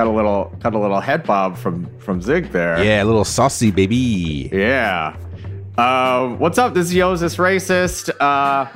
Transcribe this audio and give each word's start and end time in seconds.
got 0.00 0.06
a 0.06 0.10
little 0.10 0.50
got 0.60 0.74
a 0.74 0.78
little 0.78 1.00
head 1.00 1.24
bob 1.24 1.58
from 1.58 1.86
from 1.98 2.22
Zig 2.22 2.50
there. 2.52 2.82
Yeah, 2.82 3.02
a 3.02 3.04
little 3.04 3.24
saucy 3.24 3.70
baby. 3.70 4.48
Yeah. 4.50 5.14
Uh, 5.76 6.28
what's 6.36 6.56
up? 6.56 6.72
This 6.72 6.86
is 6.86 6.94
Yo 6.94 7.12
Is 7.12 7.20
This 7.20 7.36
Racist. 7.36 8.08
Uh, 8.08 8.66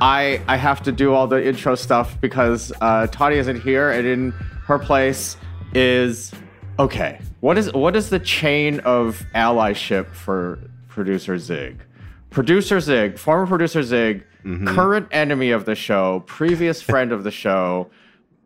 I 0.00 0.42
I 0.46 0.56
have 0.58 0.82
to 0.82 0.92
do 0.92 1.14
all 1.14 1.26
the 1.26 1.42
intro 1.42 1.74
stuff 1.74 2.20
because 2.20 2.70
uh, 2.82 3.06
Tawny 3.06 3.36
isn't 3.36 3.62
here, 3.62 3.90
and 3.90 4.06
in 4.06 4.30
her 4.66 4.78
place 4.78 5.38
is 5.72 6.32
okay. 6.78 7.18
What 7.40 7.56
is 7.56 7.72
what 7.72 7.96
is 7.96 8.10
the 8.10 8.20
chain 8.20 8.80
of 8.80 9.24
allyship 9.34 10.14
for 10.14 10.58
producer 10.88 11.38
Zig? 11.38 11.82
Producer 12.28 12.78
Zig, 12.80 13.18
former 13.18 13.46
producer 13.46 13.82
Zig, 13.82 14.22
current 14.66 15.08
enemy 15.12 15.50
of 15.50 15.64
the 15.64 15.74
show, 15.74 16.22
previous 16.26 16.82
friend 16.82 17.10
of 17.10 17.24
the 17.24 17.30
show, 17.30 17.88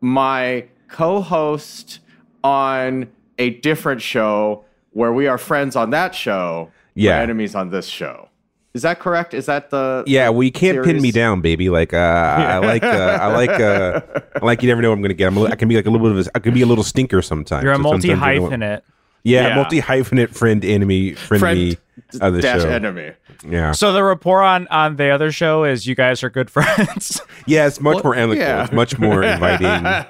my 0.00 0.68
co-host 0.86 1.98
on 2.44 3.08
a 3.38 3.50
different 3.60 4.02
show 4.02 4.64
where 4.92 5.12
we 5.12 5.26
are 5.26 5.38
friends 5.38 5.76
on 5.76 5.90
that 5.90 6.14
show, 6.14 6.70
we're 6.94 7.04
Yeah. 7.04 7.18
enemies 7.20 7.54
on 7.54 7.70
this 7.70 7.86
show. 7.86 8.28
Is 8.74 8.82
that 8.82 9.00
correct? 9.00 9.34
Is 9.34 9.46
that 9.46 9.68
the 9.70 10.02
Yeah, 10.06 10.30
well, 10.30 10.42
you 10.42 10.52
can't 10.52 10.82
pin 10.82 11.00
me 11.02 11.10
down, 11.12 11.40
baby. 11.42 11.68
Like, 11.68 11.92
uh, 11.92 11.96
I 11.96 12.58
like, 12.58 12.82
uh, 12.82 13.18
I 13.20 13.26
like, 13.26 13.50
uh, 13.50 14.00
I 14.40 14.44
like. 14.44 14.62
You 14.62 14.68
never 14.68 14.80
know 14.80 14.88
what 14.88 14.96
I'm 14.96 15.02
gonna 15.02 15.12
get. 15.14 15.26
I'm 15.28 15.36
a, 15.36 15.44
I 15.44 15.56
can 15.56 15.68
be 15.68 15.76
like 15.76 15.84
a 15.86 15.90
little 15.90 16.06
bit 16.08 16.18
of, 16.18 16.26
a, 16.26 16.30
I 16.34 16.38
can 16.38 16.54
be 16.54 16.62
a 16.62 16.66
little 16.66 16.84
stinker 16.84 17.20
sometimes. 17.20 17.64
You're 17.64 17.72
a 17.72 17.76
So 17.76 17.82
multi 17.82 18.08
hyphenate. 18.08 18.80
Yeah, 19.24 19.48
Yeah. 19.48 19.54
multi 19.56 19.80
hyphenate 19.80 20.30
friend, 20.34 20.64
enemy, 20.64 21.12
friend, 21.12 21.40
friend 21.40 21.58
me 21.58 21.76
of 22.22 22.32
the 22.34 22.40
dash 22.40 22.62
show. 22.62 22.68
enemy? 22.70 23.12
Yeah, 23.48 23.72
So 23.72 23.92
the 23.92 24.02
rapport 24.02 24.42
on 24.42 24.66
on 24.68 24.96
the 24.96 25.10
other 25.10 25.30
show 25.32 25.64
is 25.64 25.86
you 25.86 25.94
guys 25.94 26.22
are 26.22 26.30
good 26.30 26.48
friends. 26.56 27.20
yeah, 27.46 27.66
it's 27.66 27.78
much 27.80 27.96
Well, 27.96 28.04
more 28.04 28.14
amicable. 28.16 28.42
yeah. 28.46 28.64
It's 28.64 28.72
much 28.72 28.98
more 28.98 29.22
inviting. 29.34 30.06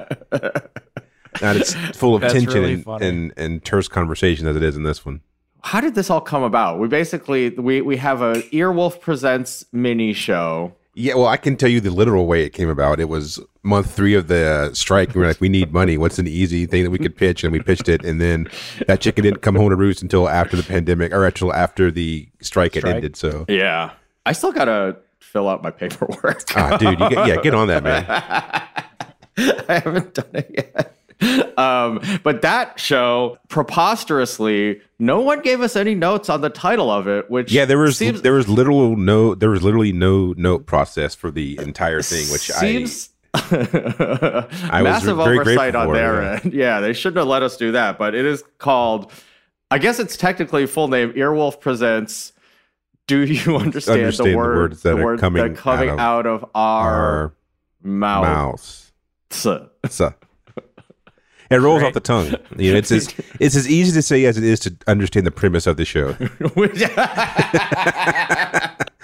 Not 1.40 1.56
it's 1.56 1.74
full 1.96 2.14
of 2.14 2.22
tension 2.22 2.52
really 2.52 2.74
and, 2.74 2.84
funny. 2.84 3.06
and 3.06 3.32
and 3.36 3.64
terse 3.64 3.88
conversation 3.88 4.46
as 4.46 4.56
it 4.56 4.62
is 4.62 4.76
in 4.76 4.82
this 4.82 5.04
one. 5.04 5.20
How 5.62 5.80
did 5.80 5.94
this 5.94 6.10
all 6.10 6.20
come 6.20 6.42
about? 6.42 6.78
We 6.78 6.88
basically 6.88 7.50
we 7.50 7.80
we 7.80 7.96
have 7.96 8.20
a 8.20 8.42
Earwolf 8.52 9.00
presents 9.00 9.64
mini 9.72 10.12
show. 10.12 10.74
Yeah, 10.94 11.14
well, 11.14 11.26
I 11.26 11.38
can 11.38 11.56
tell 11.56 11.70
you 11.70 11.80
the 11.80 11.90
literal 11.90 12.26
way 12.26 12.44
it 12.44 12.50
came 12.50 12.68
about. 12.68 13.00
It 13.00 13.08
was 13.08 13.40
month 13.62 13.94
three 13.94 14.14
of 14.14 14.28
the 14.28 14.46
uh, 14.46 14.74
strike. 14.74 15.14
We 15.14 15.22
were 15.22 15.26
like, 15.26 15.40
we 15.40 15.48
need 15.48 15.72
money. 15.72 15.96
What's 15.96 16.18
an 16.18 16.26
easy 16.26 16.66
thing 16.66 16.84
that 16.84 16.90
we 16.90 16.98
could 16.98 17.16
pitch? 17.16 17.44
And 17.44 17.52
we 17.52 17.60
pitched 17.60 17.88
it. 17.88 18.04
And 18.04 18.20
then 18.20 18.46
that 18.86 19.00
chicken 19.00 19.24
didn't 19.24 19.40
come 19.40 19.54
home 19.56 19.70
to 19.70 19.76
roost 19.76 20.02
until 20.02 20.28
after 20.28 20.54
the 20.54 20.62
pandemic 20.62 21.12
or 21.14 21.24
actually 21.24 21.52
after 21.52 21.90
the 21.90 22.28
strike 22.42 22.74
had 22.74 22.84
ended. 22.84 23.16
So, 23.16 23.46
Yeah, 23.48 23.92
I 24.26 24.32
still 24.32 24.52
gotta 24.52 24.96
fill 25.18 25.48
out 25.48 25.62
my 25.62 25.70
paperwork. 25.70 26.42
ah, 26.56 26.76
dude, 26.76 27.00
you 27.00 27.08
get, 27.08 27.26
yeah, 27.26 27.36
get 27.40 27.54
on 27.54 27.68
that, 27.68 27.82
man. 27.82 28.04
I 29.68 29.78
haven't 29.78 30.12
done 30.12 30.26
it 30.34 30.50
yet. 30.54 30.94
Um, 31.56 32.00
but 32.24 32.42
that 32.42 32.80
show, 32.80 33.38
preposterously, 33.48 34.80
no 34.98 35.20
one 35.20 35.40
gave 35.42 35.60
us 35.60 35.76
any 35.76 35.94
notes 35.94 36.28
on 36.28 36.40
the 36.40 36.50
title 36.50 36.90
of 36.90 37.06
it. 37.06 37.30
Which 37.30 37.52
Yeah, 37.52 37.64
there 37.64 37.78
was 37.78 37.96
seems, 37.98 38.22
there 38.22 38.32
was 38.32 38.48
literal 38.48 38.96
no 38.96 39.34
there 39.34 39.50
was 39.50 39.62
literally 39.62 39.92
no 39.92 40.34
note 40.36 40.66
process 40.66 41.14
for 41.14 41.30
the 41.30 41.58
entire 41.60 42.02
thing, 42.02 42.30
which 42.32 42.50
seems 42.50 43.10
I. 43.34 44.80
was 44.82 44.82
massive 44.82 45.16
very 45.16 45.38
oversight 45.38 45.74
on 45.74 45.92
their 45.92 46.22
yeah. 46.22 46.40
end. 46.42 46.52
Yeah, 46.54 46.80
they 46.80 46.92
shouldn't 46.92 47.18
have 47.18 47.28
let 47.28 47.42
us 47.42 47.56
do 47.56 47.72
that. 47.72 47.98
But 47.98 48.14
it 48.14 48.24
is 48.24 48.42
called. 48.58 49.12
I 49.70 49.78
guess 49.78 49.98
it's 49.98 50.16
technically 50.16 50.66
full 50.66 50.88
name. 50.88 51.12
Earwolf 51.14 51.60
presents. 51.60 52.32
Do 53.06 53.24
you 53.24 53.56
understand, 53.56 54.00
Understand 54.00 54.26
the, 54.28 54.30
the 54.32 54.36
word, 54.36 54.56
words 54.56 54.82
that 54.82 54.94
the 54.96 55.00
I 55.00 55.04
word 55.04 55.20
coming 55.20 55.42
that 55.52 55.56
coming 55.56 55.88
out 55.88 55.98
of 55.98 56.00
out 56.00 56.26
of, 56.26 56.50
our, 56.54 56.90
our 56.90 57.34
mouth? 57.82 58.22
mouse. 58.24 58.92
So- 59.30 59.70
So. 59.88 60.14
It 61.52 61.60
rolls 61.60 61.80
Great. 61.80 61.88
off 61.88 61.94
the 61.94 62.00
tongue. 62.00 62.34
You 62.56 62.72
know, 62.72 62.78
it's 62.78 62.92
as 62.92 63.14
it's 63.40 63.56
as 63.56 63.68
easy 63.68 63.92
to 63.92 64.02
say 64.02 64.24
as 64.24 64.38
it 64.38 64.44
is 64.44 64.60
to 64.60 64.74
understand 64.86 65.26
the 65.26 65.30
premise 65.30 65.66
of 65.66 65.76
the 65.76 65.84
show. 65.84 66.12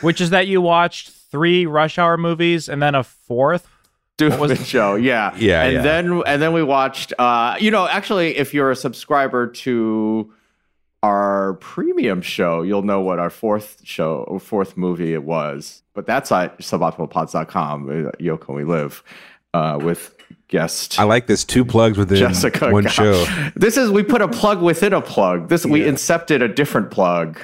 Which 0.00 0.20
is 0.20 0.30
that 0.30 0.46
you 0.46 0.60
watched 0.60 1.10
three 1.10 1.66
Rush 1.66 1.98
Hour 1.98 2.16
movies 2.16 2.68
and 2.68 2.80
then 2.80 2.94
a 2.94 3.02
fourth. 3.02 3.66
Stupid 4.16 4.58
show, 4.66 4.96
yeah, 4.96 5.32
Yeah, 5.36 5.62
and 5.62 5.74
yeah. 5.74 5.82
then 5.82 6.22
and 6.26 6.42
then 6.42 6.52
we 6.52 6.64
watched. 6.64 7.12
Uh, 7.20 7.56
you 7.60 7.70
know, 7.70 7.86
actually, 7.86 8.36
if 8.36 8.52
you're 8.52 8.72
a 8.72 8.76
subscriber 8.76 9.46
to 9.46 10.32
our 11.04 11.54
premium 11.54 12.20
show, 12.20 12.62
you'll 12.62 12.82
know 12.82 13.00
what 13.00 13.20
our 13.20 13.30
fourth 13.30 13.80
show, 13.84 14.24
or 14.26 14.40
fourth 14.40 14.76
movie 14.76 15.14
it 15.14 15.22
was. 15.22 15.82
But 15.94 16.06
that's 16.06 16.32
at 16.32 16.58
suboptimalpods.com. 16.58 17.88
uh, 18.08 18.10
Yoko, 18.20 18.54
we 18.56 18.64
live 18.64 19.04
uh, 19.54 19.78
with 19.80 20.16
guest 20.48 20.98
I 20.98 21.04
like 21.04 21.26
this 21.26 21.44
two 21.44 21.64
plugs 21.64 21.98
within 21.98 22.16
Jessica. 22.18 22.70
one 22.70 22.84
Gao. 22.84 22.90
show. 22.90 23.24
This 23.54 23.76
is 23.76 23.90
we 23.90 24.02
put 24.02 24.22
a 24.22 24.28
plug 24.28 24.62
within 24.62 24.92
a 24.92 25.00
plug. 25.02 25.48
This 25.48 25.66
we 25.66 25.80
incepted 25.80 26.42
a 26.42 26.48
different 26.48 26.90
plug. 26.90 27.38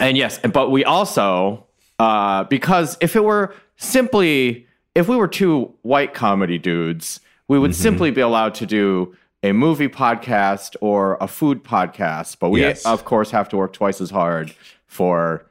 And 0.00 0.16
yes, 0.16 0.38
but 0.52 0.70
we 0.70 0.84
also 0.84 1.66
uh, 1.98 2.44
because 2.44 2.96
if 3.00 3.16
it 3.16 3.24
were 3.24 3.54
simply 3.76 4.66
if 4.94 5.08
we 5.08 5.16
were 5.16 5.28
two 5.28 5.72
white 5.82 6.12
comedy 6.14 6.58
dudes, 6.58 7.20
we 7.48 7.58
would 7.58 7.70
Mm-hmm. 7.70 7.82
simply 7.82 8.10
be 8.10 8.20
allowed 8.20 8.54
to 8.56 8.66
do 8.66 9.16
a 9.42 9.52
movie 9.52 9.88
podcast 9.88 10.76
or 10.80 11.16
a 11.20 11.28
food 11.28 11.64
podcast. 11.64 12.38
But 12.40 12.50
we 12.50 12.60
Yes. 12.60 12.84
of 12.84 13.04
course 13.04 13.30
have 13.30 13.48
to 13.50 13.56
work 13.56 13.72
twice 13.72 14.00
as 14.00 14.10
hard 14.10 14.52
for 14.86 15.46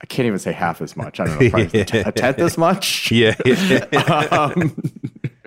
I 0.00 0.06
can't 0.06 0.26
even 0.26 0.38
say 0.40 0.52
half 0.52 0.82
as 0.82 0.96
much. 0.96 1.20
I 1.20 1.24
don't 1.26 1.40
know, 1.40 1.50
probably 1.50 1.80
a 1.80 2.12
tenth 2.12 2.38
as 2.40 2.58
much 2.58 3.10
Yeah. 3.12 3.34
um, 4.30 4.74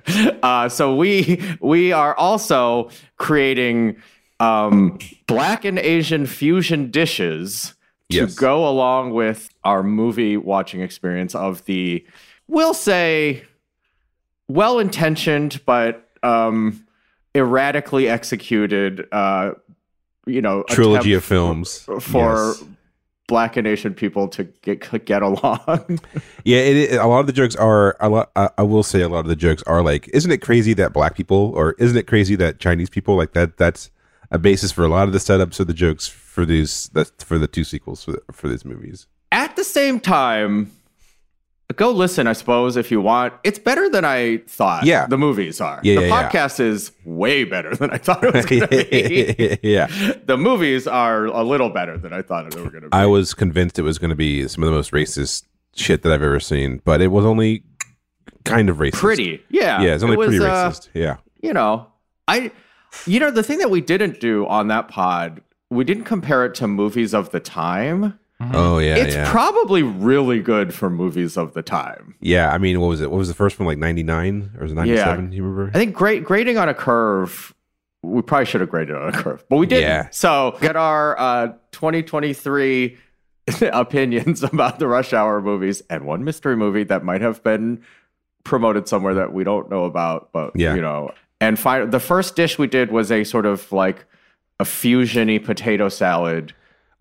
uh, 0.43 0.69
so 0.69 0.95
we 0.95 1.41
we 1.59 1.91
are 1.91 2.15
also 2.15 2.89
creating 3.17 3.97
um, 4.39 4.99
black 5.27 5.65
and 5.65 5.79
Asian 5.79 6.25
fusion 6.25 6.91
dishes 6.91 7.73
to 8.11 8.17
Yes. 8.17 8.35
go 8.35 8.67
along 8.67 9.13
with 9.13 9.49
our 9.63 9.81
movie 9.81 10.37
watching 10.37 10.81
experience 10.81 11.33
of 11.33 11.65
the, 11.65 12.05
we'll 12.47 12.73
say, 12.75 13.43
well 14.47 14.77
intentioned 14.77 15.59
but 15.65 16.07
um, 16.21 16.85
erratically 17.33 18.07
executed, 18.07 19.07
uh, 19.11 19.51
you 20.27 20.41
know, 20.41 20.63
Trilogy 20.69 21.13
of 21.13 21.23
films. 21.23 21.79
for. 21.99 22.53
Yes. 22.57 22.63
Black 23.27 23.57
and 23.57 23.65
Asian 23.65 23.93
people 23.93 24.27
to 24.29 24.43
get 24.61 25.05
get 25.05 25.21
along. 25.21 25.99
Yeah, 26.43 26.59
it, 26.59 26.77
it- 26.93 26.99
a 26.99 27.07
lot 27.07 27.19
of 27.19 27.27
the 27.27 27.33
jokes 27.33 27.55
are 27.55 27.95
a 27.99 28.09
lot. 28.09 28.31
I, 28.35 28.49
I 28.57 28.61
will 28.63 28.83
say 28.83 29.01
a 29.01 29.09
lot 29.09 29.19
of 29.21 29.27
the 29.27 29.35
jokes 29.35 29.63
are 29.63 29.81
like, 29.81 30.07
isn't 30.13 30.31
it 30.31 30.41
crazy 30.41 30.73
that 30.75 30.93
black 30.93 31.15
people, 31.15 31.51
or 31.55 31.73
isn't 31.79 31.97
it 31.97 32.07
crazy 32.07 32.35
that 32.35 32.59
Chinese 32.59 32.89
people, 32.89 33.15
like 33.15 33.33
that? 33.33 33.57
That's 33.57 33.89
a 34.31 34.37
basis 34.39 34.71
for 34.71 34.83
a 34.83 34.87
lot 34.87 35.07
of 35.07 35.13
the 35.13 35.19
setups 35.19 35.59
of 35.59 35.67
the 35.67 35.73
jokes 35.73 36.07
for 36.07 36.45
these 36.45 36.89
that 36.89 37.21
for 37.23 37.37
the 37.37 37.47
two 37.47 37.63
sequels 37.63 38.03
for, 38.03 38.21
for 38.31 38.47
these 38.47 38.65
movies. 38.65 39.07
At 39.31 39.55
the 39.55 39.63
same 39.63 39.99
time, 39.99 40.71
go 41.73 41.91
listen, 41.91 42.27
I 42.27 42.33
suppose, 42.33 42.77
if 42.77 42.91
you 42.91 43.01
want. 43.01 43.33
It's 43.43 43.59
better 43.59 43.89
than 43.89 44.05
I 44.05 44.37
thought. 44.47 44.85
Yeah. 44.85 45.07
the 45.07 45.17
movies 45.17 45.59
are. 45.59 45.79
Yeah, 45.83 45.95
the 45.95 46.01
yeah, 46.01 46.07
yeah. 46.07 46.29
podcast 46.29 46.59
is 46.59 46.91
way 47.05 47.43
better 47.43 47.75
than 47.75 47.89
I 47.89 47.97
thought 47.97 48.23
it 48.23 48.33
was 48.33 48.45
going 48.45 48.61
to 48.61 48.67
be. 48.67 49.59
yeah, 49.67 49.87
the 50.25 50.37
movies 50.37 50.87
are 50.87 51.25
a 51.25 51.43
little 51.43 51.69
better 51.69 51.97
than 51.97 52.13
I 52.13 52.21
thought 52.21 52.51
they 52.51 52.61
were 52.61 52.69
going 52.69 52.83
to 52.83 52.89
be. 52.89 52.93
I 52.93 53.05
was 53.05 53.33
convinced 53.33 53.79
it 53.79 53.83
was 53.83 53.97
going 53.97 54.09
to 54.09 54.15
be 54.15 54.47
some 54.47 54.63
of 54.63 54.69
the 54.69 54.75
most 54.75 54.91
racist 54.91 55.45
shit 55.75 56.03
that 56.03 56.11
I've 56.11 56.21
ever 56.21 56.39
seen, 56.39 56.81
but 56.85 57.01
it 57.01 57.07
was 57.07 57.25
only 57.25 57.63
kind 58.43 58.69
of 58.69 58.77
racist. 58.77 58.93
pretty, 58.93 59.43
yeah, 59.49 59.81
yeah, 59.81 59.95
it's 59.95 60.03
only 60.03 60.13
It 60.13 60.19
was, 60.19 60.27
pretty 60.27 60.45
uh, 60.45 60.69
racist. 60.69 60.89
Yeah, 60.93 61.17
you 61.41 61.53
know, 61.53 61.87
I, 62.27 62.51
you 63.05 63.19
know, 63.19 63.31
the 63.31 63.43
thing 63.43 63.57
that 63.57 63.71
we 63.71 63.81
didn't 63.81 64.19
do 64.19 64.45
on 64.47 64.67
that 64.67 64.87
pod, 64.87 65.41
we 65.69 65.83
didn't 65.83 66.05
compare 66.05 66.45
it 66.45 66.55
to 66.55 66.67
movies 66.67 67.13
of 67.13 67.31
the 67.31 67.39
time. 67.39 68.19
Oh 68.53 68.77
yeah, 68.79 68.95
it's 68.95 69.15
yeah, 69.15 69.29
probably 69.31 69.83
really 69.83 70.39
good 70.41 70.73
for 70.73 70.89
movies 70.89 71.37
of 71.37 71.53
the 71.53 71.61
time. 71.61 72.15
yeah. 72.19 72.51
I 72.51 72.57
mean, 72.57 72.79
what 72.79 72.87
was 72.87 73.01
it? 73.01 73.09
What 73.11 73.17
was 73.17 73.27
the 73.27 73.33
first 73.33 73.59
one? 73.59 73.65
Like 73.67 73.77
ninety 73.77 74.03
nine 74.03 74.51
or 74.57 74.63
was 74.63 74.71
it 74.71 74.75
ninety 74.75 74.97
seven? 74.97 75.31
You 75.31 75.43
remember? 75.43 75.69
I 75.75 75.79
think 75.79 75.95
grade, 75.95 76.23
grading 76.25 76.57
on 76.57 76.69
a 76.69 76.73
curve, 76.73 77.53
we 78.03 78.21
probably 78.21 78.45
should 78.45 78.61
have 78.61 78.69
graded 78.69 78.95
on 78.95 79.09
a 79.09 79.11
curve, 79.11 79.43
but 79.49 79.57
we 79.57 79.65
didn't. 79.67 79.83
Yeah. 79.89 80.09
So 80.11 80.57
get 80.61 80.75
our 80.75 81.19
uh, 81.19 81.47
2023 81.71 82.97
opinions 83.61 84.43
about 84.43 84.79
the 84.79 84.87
Rush 84.87 85.13
Hour 85.13 85.41
movies 85.41 85.81
and 85.89 86.05
one 86.05 86.23
mystery 86.23 86.55
movie 86.55 86.83
that 86.85 87.03
might 87.03 87.21
have 87.21 87.43
been 87.43 87.81
promoted 88.43 88.87
somewhere 88.87 89.13
that 89.15 89.33
we 89.33 89.43
don't 89.43 89.69
know 89.69 89.85
about, 89.85 90.31
but 90.31 90.51
Yeah. 90.55 90.75
you 90.75 90.81
know. 90.81 91.11
And 91.41 91.57
fi- 91.59 91.85
the 91.85 91.99
first 91.99 92.35
dish 92.35 92.57
we 92.57 92.67
did 92.67 92.91
was 92.91 93.11
a 93.11 93.23
sort 93.23 93.45
of 93.45 93.71
like 93.71 94.05
a 94.59 94.63
fusiony 94.63 95.43
potato 95.43 95.89
salad. 95.89 96.53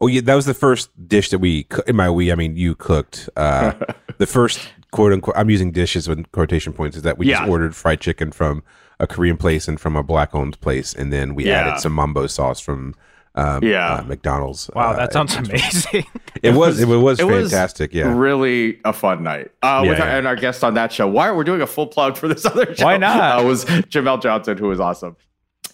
Oh 0.05 0.07
yeah, 0.09 0.21
that 0.21 0.35
was 0.35 0.45
the 0.45 0.53
first 0.55 0.91
dish 1.09 1.31
that 1.31 1.39
we 1.39 1.65
coo- 1.65 1.83
in 1.87 1.97
my 1.97 2.11
we. 2.11 2.31
I 2.31 2.35
mean, 2.35 2.57
you 2.57 2.75
cooked. 2.75 3.29
Uh, 3.37 3.73
the 4.19 4.27
first 4.27 4.61
quote 4.91 5.13
unquote. 5.13 5.35
I'm 5.37 5.49
using 5.49 5.73
dishes 5.73 6.09
with 6.09 6.31
quotation 6.33 6.73
points. 6.75 6.97
Is 6.97 7.03
that 7.05 7.17
we 7.17 7.29
Yeah. 7.29 7.39
just 7.39 7.49
ordered 7.51 7.75
fried 7.75 8.01
chicken 8.01 8.31
from 8.31 8.63
a 9.01 9.07
Korean 9.07 9.37
place 9.39 9.67
and 9.67 9.81
from 9.81 9.97
a 9.97 10.03
black 10.03 10.35
owned 10.35 10.61
place, 10.61 10.93
and 10.93 11.13
then 11.13 11.35
we 11.35 11.47
Yeah. 11.47 11.61
added 11.61 11.81
some 11.81 11.93
mambo 11.93 12.27
sauce 12.27 12.61
from 12.61 12.95
um, 13.37 13.65
Yeah. 13.65 13.95
uh, 13.95 14.03
McDonald's. 14.05 14.71
Wow, 14.77 14.91
uh, 14.91 14.97
that 14.97 15.13
sounds 15.13 15.35
amazing. 15.37 16.05
It 16.43 16.53
was 16.53 16.79
it 16.79 16.87
was 16.89 17.19
it 17.21 17.27
was 17.27 17.51
fantastic. 17.51 17.95
yeah, 17.95 18.13
Really 18.15 18.79
a 18.85 18.93
fun 18.93 19.23
night. 19.23 19.51
Uh, 19.63 19.85
with 19.89 19.97
Yeah, 19.99 20.05
our, 20.05 20.11
yeah. 20.11 20.17
and 20.19 20.27
our 20.27 20.37
guest 20.37 20.63
on 20.63 20.75
that 20.75 20.93
show. 20.93 21.09
Why 21.09 21.29
are 21.29 21.35
we're 21.35 21.43
doing 21.45 21.63
a 21.63 21.67
full 21.67 21.87
plug 21.87 22.19
for 22.19 22.29
this 22.29 22.45
other 22.45 22.75
show? 22.75 22.85
Why 22.85 22.99
not? 22.99 23.17
Uh, 23.41 23.45
was 23.45 23.65
Jamel 23.65 24.21
Johnson, 24.21 24.59
who 24.59 24.69
was 24.69 24.79
awesome. 24.79 25.17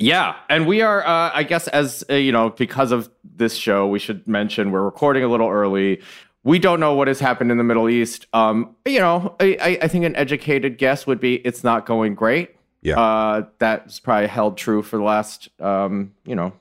Yeah, 0.01 0.37
and 0.49 0.67
we 0.67 0.81
are. 0.81 1.07
Uh, 1.07 1.31
I 1.35 1.43
guess 1.43 1.69
as 1.69 2.03
uh, 2.09 2.15
you 2.15 2.33
know, 2.33 2.51
because 2.51 2.91
of 2.91 3.11
this 3.23 3.55
show, 3.55 3.87
we 3.87 3.99
should 3.99 4.27
mention 4.27 4.71
we're 4.71 4.83
recording 4.83 5.23
a 5.23 5.29
little 5.29 5.49
early. 5.49 6.01
We 6.43 6.59
don't 6.59 6.81
know 6.81 6.95
what 6.95 7.07
has 7.07 7.21
happened 7.21 7.53
in 7.53 7.59
the 7.59 7.65
Middle 7.65 7.89
East. 7.89 8.27
Um, 8.33 8.75
you 8.87 8.99
know, 8.99 9.37
I, 9.41 9.79
I 9.83 9.89
think 9.89 10.07
an 10.07 10.17
educated 10.17 10.79
guess 10.79 11.07
would 11.07 11.21
be 11.21 11.35
it's 11.37 11.63
not 11.63 11.85
going 11.85 12.15
great. 12.15 12.57
Yeah. 12.81 12.99
Uh, 12.99 13.47
that's 13.59 14.01
probably 14.01 14.29
held 14.29 14.57
true 14.57 14.83
for 14.83 14.97
the 14.97 15.03
last, 15.03 15.51
um, 15.61 16.15
you 16.25 16.35
know, 16.35 16.55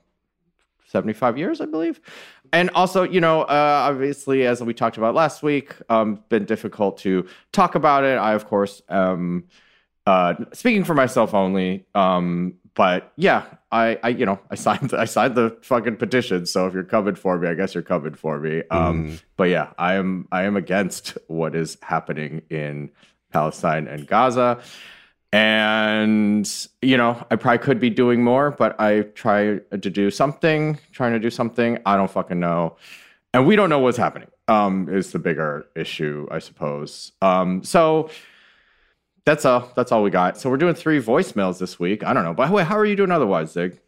75 0.88 1.38
years, 1.38 1.62
I 1.62 1.64
believe. 1.64 1.98
And 2.52 2.68
also, 2.74 3.04
you 3.04 3.22
know, 3.22 3.42
uh, 3.42 3.86
obviously, 3.88 4.46
as 4.46 4.62
we 4.62 4.74
talked 4.74 4.98
about 4.98 5.14
last 5.14 5.42
week, 5.42 5.74
um, 5.88 6.22
been 6.28 6.44
difficult 6.44 6.98
to 6.98 7.26
talk 7.52 7.74
about 7.74 8.04
it. 8.04 8.18
I, 8.18 8.34
of 8.34 8.46
course, 8.46 8.82
um, 8.90 9.44
uh, 10.06 10.34
speaking 10.52 10.84
for 10.84 10.94
myself 10.94 11.32
only. 11.32 11.86
Um, 11.94 12.54
but 12.74 13.12
yeah, 13.16 13.44
I, 13.70 13.98
I, 14.02 14.08
you 14.10 14.26
know, 14.26 14.38
I 14.50 14.54
signed, 14.54 14.92
I 14.94 15.04
signed 15.04 15.34
the 15.34 15.56
fucking 15.62 15.96
petition. 15.96 16.46
So 16.46 16.66
if 16.66 16.74
you're 16.74 16.84
coming 16.84 17.14
for 17.14 17.38
me, 17.38 17.48
I 17.48 17.54
guess 17.54 17.74
you're 17.74 17.82
coming 17.82 18.14
for 18.14 18.38
me. 18.38 18.62
Um, 18.70 19.18
But 19.36 19.50
yeah, 19.50 19.72
I 19.78 19.94
am, 19.94 20.28
I 20.32 20.42
am 20.44 20.56
against 20.56 21.18
what 21.26 21.54
is 21.54 21.76
happening 21.82 22.42
in 22.50 22.90
Palestine 23.32 23.86
and 23.86 24.06
Gaza. 24.06 24.60
And 25.32 26.50
you 26.82 26.96
know, 26.96 27.24
I 27.30 27.36
probably 27.36 27.58
could 27.58 27.78
be 27.78 27.90
doing 27.90 28.24
more, 28.24 28.50
but 28.50 28.80
I 28.80 29.02
try 29.14 29.58
to 29.70 29.90
do 29.90 30.10
something, 30.10 30.78
trying 30.90 31.12
to 31.12 31.20
do 31.20 31.30
something. 31.30 31.78
I 31.86 31.96
don't 31.96 32.10
fucking 32.10 32.40
know, 32.40 32.76
and 33.32 33.46
we 33.46 33.54
don't 33.54 33.70
know 33.70 33.78
what's 33.78 33.96
happening. 33.96 34.28
Um, 34.48 34.88
is 34.88 35.12
the 35.12 35.20
bigger 35.20 35.68
issue, 35.76 36.26
I 36.32 36.40
suppose. 36.40 37.12
Um, 37.22 37.62
so 37.62 38.10
that's 39.24 39.44
all. 39.44 39.70
That's 39.76 39.92
all 39.92 40.02
we 40.02 40.10
got. 40.10 40.38
So 40.38 40.50
we're 40.50 40.56
doing 40.56 40.74
three 40.74 41.00
voicemails 41.00 41.58
this 41.58 41.78
week. 41.78 42.04
I 42.04 42.12
don't 42.12 42.24
know. 42.24 42.34
By 42.34 42.46
the 42.46 42.52
way, 42.52 42.64
how 42.64 42.76
are 42.76 42.86
you 42.86 42.96
doing 42.96 43.10
otherwise, 43.10 43.52
Zig? 43.52 43.78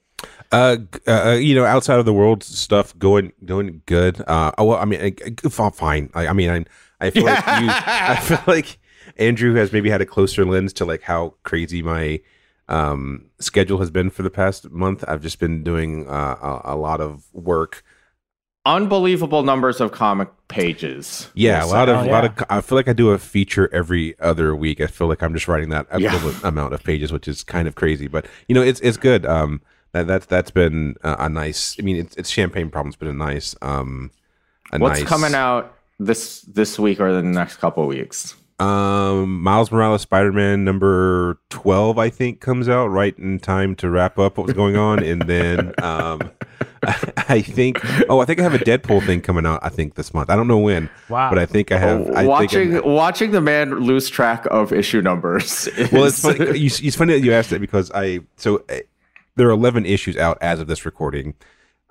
Uh, 0.51 0.77
uh, 1.09 1.39
you 1.41 1.55
know, 1.55 1.65
outside 1.65 1.99
of 1.99 2.05
the 2.05 2.13
world 2.13 2.43
stuff 2.43 2.97
going 2.99 3.33
going 3.45 3.83
good. 3.87 4.21
Uh, 4.27 4.53
oh, 4.59 4.65
well, 4.65 4.79
I 4.79 4.85
mean, 4.85 5.01
uh, 5.01 5.31
f- 5.45 5.75
fine. 5.75 6.11
I, 6.15 6.29
I 6.29 6.33
mean, 6.33 6.51
I, 6.51 6.65
I 7.01 7.11
feel 7.11 7.25
like 7.25 7.39
you, 7.39 7.69
I 7.71 8.17
feel 8.17 8.43
like 8.47 8.79
Andrew 9.17 9.55
has 9.55 9.73
maybe 9.73 9.91
had 9.91 10.01
a 10.01 10.07
closer 10.07 10.45
lens 10.45 10.73
to 10.75 10.85
like 10.85 11.03
how 11.03 11.35
crazy 11.43 11.83
my 11.83 12.21
um 12.69 13.27
schedule 13.41 13.79
has 13.79 13.91
been 13.91 14.11
for 14.11 14.23
the 14.23 14.31
past 14.31 14.71
month. 14.71 15.05
I've 15.09 15.23
just 15.23 15.39
been 15.41 15.65
doing 15.65 16.07
uh, 16.07 16.61
a, 16.65 16.75
a 16.75 16.77
lot 16.77 17.01
of 17.01 17.25
work. 17.33 17.83
Unbelievable 18.65 19.43
numbers 19.43 19.81
of 19.81 19.91
comic 19.91 20.29
pages. 20.47 21.29
Yeah, 21.35 21.65
a 21.65 21.67
lot 21.67 21.89
of 21.89 21.97
Oh, 21.97 22.05
a 22.05 22.11
lot 22.11 22.25
of. 22.25 22.47
I 22.49 22.61
feel 22.61 22.77
like 22.77 22.87
I 22.87 22.93
do 22.93 23.11
a 23.11 23.19
feature 23.19 23.69
every 23.73 24.17
other 24.21 24.55
week. 24.55 24.81
I 24.81 24.87
feel 24.87 25.09
like 25.09 25.21
I'm 25.21 25.35
just 25.35 25.49
writing 25.49 25.71
that 25.71 25.89
Yeah. 25.99 26.33
amount 26.45 26.73
of 26.73 26.85
pages, 26.85 27.13
which 27.13 27.27
is 27.27 27.43
kind 27.43 27.67
of 27.67 27.75
crazy. 27.75 28.07
But 28.07 28.27
you 28.47 28.55
know, 28.55 28.63
it's 28.63 28.79
it's 28.81 28.97
good. 28.97 29.27
Um, 29.27 29.63
that 29.91 30.07
that's 30.07 30.27
that's 30.27 30.53
been 30.53 30.95
a, 31.03 31.25
a 31.25 31.29
nice. 31.29 31.77
I 31.81 31.83
mean, 31.83 31.97
it's 31.97 32.15
it's 32.17 32.31
champagne 32.31 32.71
problems, 32.71 32.95
but 32.95 33.09
a 33.09 33.13
nice. 33.13 33.57
Um, 33.63 34.13
a 34.73 34.79
What's 34.79 35.01
nice, 35.01 35.09
coming 35.09 35.35
out 35.35 35.75
this 35.99 36.43
this 36.43 36.79
week 36.79 37.01
or 37.01 37.13
the 37.13 37.23
next 37.23 37.57
couple 37.57 37.85
weeks? 37.89 38.37
Um, 38.63 39.43
Miles 39.43 39.73
Morales 39.73 40.03
Spider 40.03 40.33
Man 40.33 40.65
number 40.65 41.41
twelve, 41.49 41.99
I 41.99 42.11
think, 42.11 42.41
comes 42.41 42.69
out 42.69 42.87
right 42.87 43.19
in 43.19 43.41
time 43.41 43.75
to 43.77 43.91
wrap 43.91 44.21
up 44.21 44.39
what's 44.39 44.53
going 44.53 44.77
on, 44.77 45.03
and 45.03 45.23
then 45.23 45.75
um, 45.83 46.31
I 46.85 47.43
think. 47.43 47.81
Oh, 48.09 48.21
I 48.21 48.25
think 48.25 48.39
I 48.39 48.43
have 48.45 48.55
a 48.55 48.59
Deadpool 48.59 49.05
thing 49.05 49.21
coming 49.21 49.47
out. 49.47 49.59
I 49.63 49.69
think 49.69 49.95
this 49.95 50.15
month. 50.15 50.31
I 50.31 50.37
don't 50.37 50.47
know 50.47 50.59
when. 50.59 50.91
Wow. 51.09 51.31
But 51.31 51.41
I 51.41 51.47
think 51.47 51.73
I 51.73 51.79
have. 51.79 52.09
I 52.11 52.25
watching 52.25 52.73
Think 52.73 52.85
watching 52.85 53.31
the 53.33 53.41
man 53.41 53.81
lose 53.81 54.09
track 54.09 54.47
of 54.51 54.73
issue 54.73 55.01
numbers. 55.01 55.69
well, 55.93 56.05
it's 56.05 56.21
funny. 56.21 56.59
You, 56.59 56.67
it's 56.67 56.97
funny 56.97 57.15
that 57.15 57.21
you 57.21 57.33
asked 57.33 57.51
that 57.51 57.61
because 57.61 57.91
I 57.93 58.21
so 58.37 58.65
uh, 58.69 58.79
there 59.37 59.49
are 59.49 59.53
eleven 59.53 59.87
issues 59.87 60.17
out 60.17 60.39
as 60.41 60.61
of 60.61 60.69
this 60.69 60.85
recording, 60.85 61.35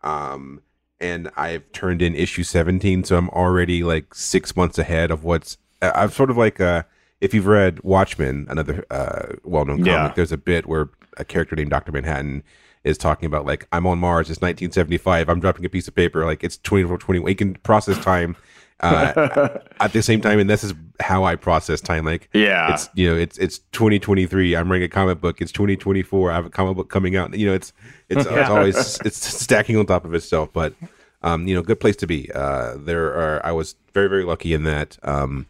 um, 0.03 0.61
and 0.99 1.29
I've 1.35 1.69
turned 1.73 2.01
in 2.01 2.15
issue 2.15 2.43
seventeen, 2.43 3.03
so 3.03 3.17
I'm 3.17 3.29
already 3.29 3.83
like 3.83 4.13
six 4.13 4.55
months 4.55 4.77
ahead 4.77 5.11
of 5.11 5.23
what's. 5.25 5.57
I'm 5.81 6.11
sort 6.11 6.29
of 6.29 6.37
like 6.37 6.59
uh, 6.61 6.83
if 7.21 7.33
you've 7.33 7.47
read 7.47 7.79
Watchmen, 7.83 8.47
another 8.49 8.85
uh, 8.91 9.33
well-known 9.43 9.77
comic. 9.77 9.87
Yeah. 9.87 10.13
There's 10.15 10.31
a 10.31 10.37
bit 10.37 10.65
where 10.67 10.89
a 11.17 11.25
character 11.25 11.55
named 11.55 11.69
Doctor 11.71 11.91
Manhattan 11.91 12.43
is 12.83 12.97
talking 12.97 13.27
about 13.27 13.45
like 13.45 13.67
I'm 13.71 13.85
on 13.87 13.99
Mars. 13.99 14.29
It's 14.29 14.41
1975. 14.41 15.29
I'm 15.29 15.39
dropping 15.39 15.65
a 15.65 15.69
piece 15.69 15.87
of 15.87 15.95
paper 15.95 16.25
like 16.25 16.43
it's 16.43 16.57
2421. 16.57 17.29
You 17.29 17.35
can 17.35 17.53
process 17.55 17.97
time. 18.03 18.35
Uh, 18.79 19.59
at 19.79 19.93
the 19.93 20.01
same 20.01 20.19
time, 20.21 20.39
and 20.39 20.49
this 20.49 20.63
is 20.63 20.73
how 20.99 21.23
I 21.23 21.35
process 21.35 21.81
time. 21.81 22.03
Like, 22.03 22.29
Yeah. 22.33 22.73
it's 22.73 22.89
you 22.95 23.07
know, 23.07 23.15
it's 23.15 23.37
it's 23.37 23.59
2023. 23.73 24.55
I'm 24.55 24.71
writing 24.71 24.85
a 24.85 24.89
comic 24.89 25.21
book. 25.21 25.39
It's 25.39 25.51
2024. 25.51 26.31
I 26.31 26.35
have 26.35 26.47
a 26.47 26.49
comic 26.49 26.75
book 26.77 26.89
coming 26.89 27.15
out. 27.15 27.31
You 27.37 27.45
know, 27.45 27.53
it's 27.53 27.73
it's, 28.09 28.25
it's 28.25 28.49
always 28.49 28.99
it's 29.05 29.23
stacking 29.23 29.77
on 29.77 29.85
top 29.85 30.03
of 30.03 30.15
itself. 30.15 30.49
But 30.51 30.73
um, 31.21 31.47
you 31.47 31.53
know, 31.53 31.61
good 31.61 31.79
place 31.79 31.95
to 31.97 32.07
be. 32.07 32.31
Uh, 32.33 32.75
there 32.77 33.05
are. 33.13 33.45
I 33.45 33.51
was 33.51 33.75
very 33.93 34.09
very 34.09 34.23
lucky 34.23 34.51
in 34.51 34.63
that 34.63 34.97
um, 35.03 35.45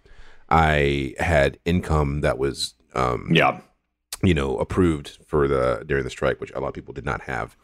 I 0.52 1.14
had 1.20 1.58
income 1.66 2.22
that 2.22 2.38
was 2.38 2.76
um, 2.94 3.30
yeah, 3.34 3.60
you 4.24 4.34
know 4.34 4.58
approved 4.58 5.18
for 5.26 5.48
the 5.48 5.84
during 5.88 6.04
the 6.04 6.10
strike, 6.10 6.40
which 6.42 6.52
a 6.52 6.60
lot 6.60 6.68
of 6.70 6.74
people 6.74 6.94
did 6.94 7.06
not 7.06 7.22
have. 7.22 7.56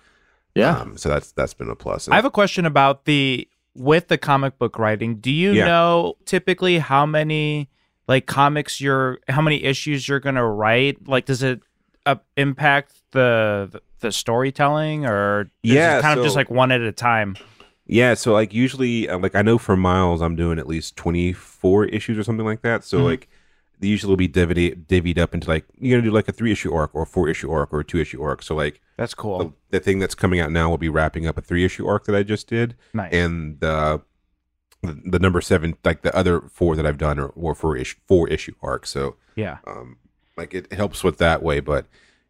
yeah. 0.56 0.78
Um, 0.80 0.98
so 0.98 1.10
that's 1.10 1.32
that's 1.34 1.54
been 1.54 1.70
a 1.70 1.76
plus. 1.76 2.08
I 2.08 2.16
have 2.16 2.26
a 2.26 2.32
question 2.32 2.66
about 2.66 3.06
the 3.06 3.48
with 3.76 4.08
the 4.08 4.18
comic 4.18 4.58
book 4.58 4.80
writing. 4.80 5.18
Do 5.18 5.32
you 5.32 5.54
Yeah. 5.54 5.66
know 5.66 6.18
typically 6.26 6.80
how 6.80 7.06
many 7.06 7.70
like 8.08 8.26
comics 8.26 8.80
you're 8.82 9.20
how 9.28 9.42
many 9.42 9.64
issues 9.64 10.08
you're 10.08 10.20
gonna 10.22 10.48
write? 10.48 11.08
Like, 11.08 11.26
does 11.26 11.44
it 11.44 11.62
uh, 12.06 12.16
impact 12.38 12.94
the, 13.12 13.68
the 13.72 13.82
the 14.00 14.12
storytelling 14.12 15.06
or 15.06 15.42
is 15.64 15.72
it 15.72 15.76
Yeah, 15.76 16.02
kind 16.02 16.18
of 16.18 16.24
just 16.24 16.36
like 16.36 16.50
one 16.50 16.72
at 16.72 16.82
a 16.82 16.92
time? 16.92 17.36
Yeah, 17.88 18.14
so 18.16 18.34
like 18.34 18.54
usually, 18.54 19.08
uh, 19.10 19.18
like 19.18 19.34
I 19.36 19.42
know 19.42 19.58
for 19.58 19.76
Miles, 19.78 20.22
I'm 20.22 20.36
doing 20.36 20.60
at 20.60 20.68
least 20.68 20.96
24 20.98 21.86
issues 21.86 22.18
or 22.18 22.24
something 22.24 22.46
like 22.46 22.62
that. 22.62 22.84
So 22.84 23.00
Mhm. 23.00 23.04
like, 23.06 23.28
they 23.80 23.88
usually 23.88 24.10
will 24.10 24.18
be 24.18 24.28
divvied, 24.28 24.86
divvied 24.88 25.18
up 25.18 25.34
into 25.34 25.48
like 25.48 25.66
you're 25.80 25.98
gonna 26.00 26.10
do 26.10 26.14
like 26.14 26.28
a 26.28 26.32
three 26.32 26.52
issue 26.52 26.74
arc 26.74 26.94
or 26.96 27.04
a 27.04 27.06
four 27.06 27.30
issue 27.30 27.52
arc 27.52 27.72
or 27.72 27.80
a 27.80 27.84
two 27.86 28.00
issue 28.00 28.22
arc. 28.22 28.42
So 28.44 28.56
like 28.56 28.82
That's 28.98 29.14
cool. 29.14 29.38
the, 29.40 29.54
the 29.70 29.80
thing 29.80 30.00
that's 30.00 30.16
coming 30.16 30.40
out 30.40 30.52
now 30.52 30.70
will 30.70 30.78
be 30.80 30.90
wrapping 30.90 31.28
up 31.28 31.38
a 31.38 31.42
three 31.42 31.64
issue 31.64 31.88
arc 31.88 32.06
that 32.06 32.16
I 32.16 32.24
just 32.24 32.48
did, 32.48 32.76
nice. 32.94 33.14
and 33.14 33.60
the 33.60 34.02
the, 34.84 35.00
the 35.06 35.20
number 35.20 35.42
seven, 35.42 35.76
like 35.84 36.02
the 36.04 36.16
other 36.16 36.42
four 36.52 36.76
that 36.76 36.86
I've 36.86 37.00
done, 37.00 37.20
are, 37.20 37.32
were 37.36 37.56
four 37.56 37.76
issue 37.78 37.98
four 38.08 38.28
issue 38.30 38.54
arcs. 38.62 38.90
So 38.90 39.16
yeah. 39.36 39.58
um, 39.66 39.98
like 40.36 40.54
it 40.54 40.72
helps 40.74 41.04
with 41.04 41.18
that 41.20 41.42
way. 41.44 41.60
But 41.60 41.86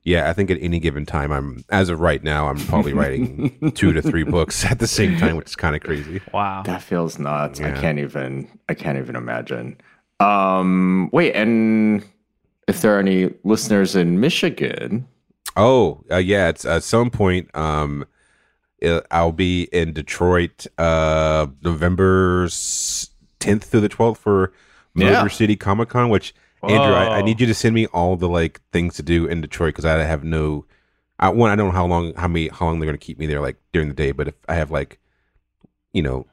yeah, 0.08 0.30
I 0.30 0.34
think 0.34 0.50
at 0.50 0.58
any 0.62 0.80
given 0.80 1.06
time, 1.06 1.34
I'm 1.34 1.66
as 1.70 1.90
of 1.90 2.00
right 2.00 2.24
now, 2.24 2.48
I'm 2.48 2.58
probably 2.68 2.94
writing 2.94 3.72
two 3.76 3.92
to 3.92 4.02
three 4.02 4.24
books 4.24 4.64
at 4.64 4.80
the 4.80 4.88
same 4.88 5.18
time, 5.18 5.36
which 5.36 5.48
is 5.50 5.56
kind 5.58 5.76
of 5.76 5.82
crazy. 5.82 6.22
Wow. 6.34 6.64
That 6.64 6.82
feels 6.82 7.20
nuts. 7.20 7.60
I 7.60 7.72
can't 7.72 8.00
even. 8.00 8.48
I 8.70 8.74
can't 8.74 8.98
even 8.98 9.18
imagine. 9.18 9.76
Um, 10.22 11.10
wait, 11.12 11.34
and 11.34 12.06
if 12.70 12.82
there 12.82 12.96
are 12.96 13.00
any 13.00 13.34
listeners 13.44 13.96
in 13.98 14.20
Michigan, 14.22 15.06
Oh, 15.58 16.04
uh, 16.10 16.18
yeah. 16.18 16.48
It's 16.50 16.64
at 16.64 16.84
some 16.84 17.10
point. 17.10 17.50
Um, 17.54 18.06
I'll 19.12 19.32
be 19.34 19.64
in 19.74 19.92
Detroit, 19.92 20.68
uh, 20.78 21.48
November 21.64 22.48
tenth 23.40 23.64
through 23.66 23.82
the 23.82 23.90
twelfth 23.90 24.22
for 24.22 24.54
Motor 24.94 25.12
Yeah. 25.12 25.28
City 25.28 25.56
Comic 25.58 25.90
Con. 25.90 26.10
Which 26.10 26.34
Andrew, 26.64 26.96
I, 26.96 27.20
I 27.20 27.22
need 27.22 27.40
you 27.40 27.48
to 27.48 27.54
send 27.54 27.76
me 27.76 27.86
all 27.88 28.16
the 28.16 28.28
like 28.30 28.62
things 28.72 28.96
to 28.96 29.04
do 29.04 29.26
in 29.26 29.42
Detroit 29.42 29.74
because 29.74 29.86
I 29.86 30.04
have 30.04 30.24
no. 30.24 30.66
I, 31.20 31.30
one, 31.30 31.50
I 31.50 31.56
don't 31.56 31.68
know 31.68 31.74
how 31.74 31.88
long, 31.88 32.14
how 32.14 32.28
many, 32.28 32.48
how 32.50 32.66
long 32.68 32.80
they're 32.80 32.88
going 32.88 32.98
to 32.98 33.04
keep 33.04 33.18
me 33.18 33.26
there, 33.26 33.42
like 33.42 33.58
during 33.74 33.88
the 33.88 33.94
day. 33.96 34.12
But 34.12 34.28
if 34.28 34.36
I 34.48 34.54
have 34.54 34.70
like, 34.70 35.00
you 35.92 36.04
know, 36.04 36.28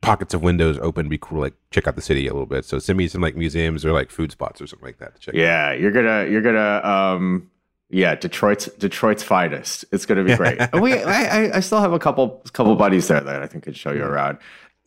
pockets 0.00 0.34
of 0.34 0.42
windows 0.42 0.78
open, 0.78 1.02
it'd 1.02 1.10
be 1.10 1.18
cool 1.18 1.38
to 1.38 1.42
like 1.42 1.54
check 1.70 1.86
out 1.86 1.94
the 1.94 2.02
city 2.02 2.26
a 2.26 2.32
little 2.32 2.46
bit. 2.46 2.64
So 2.64 2.78
send 2.78 2.96
me 2.98 3.06
some 3.06 3.20
like 3.20 3.36
museums 3.36 3.84
or 3.84 3.92
like 3.92 4.10
food 4.10 4.32
spots 4.32 4.60
or 4.60 4.66
something 4.66 4.86
like 4.86 4.98
that 4.98 5.14
to 5.14 5.20
check. 5.20 5.34
out. 5.34 5.40
yeah, 5.40 5.72
you're 5.72 5.92
gonna, 5.92 6.26
you're 6.28 6.42
gonna, 6.42 6.80
um, 6.84 7.50
yeah, 7.90 8.16
Detroit's 8.16 8.66
Detroit's 8.78 9.22
finest. 9.22 9.84
It's 9.92 10.06
gonna 10.06 10.24
be 10.24 10.34
great. 10.36 10.58
And 10.58 10.82
we, 10.82 10.94
I, 10.94 11.44
I, 11.44 11.56
I 11.56 11.60
still 11.60 11.80
have 11.80 11.92
a 11.92 11.98
couple, 11.98 12.42
couple 12.52 12.74
buddies 12.76 13.06
there 13.08 13.20
that 13.20 13.42
I 13.42 13.46
think 13.46 13.64
could 13.64 13.76
show 13.76 13.92
you 13.92 14.02
around. 14.02 14.38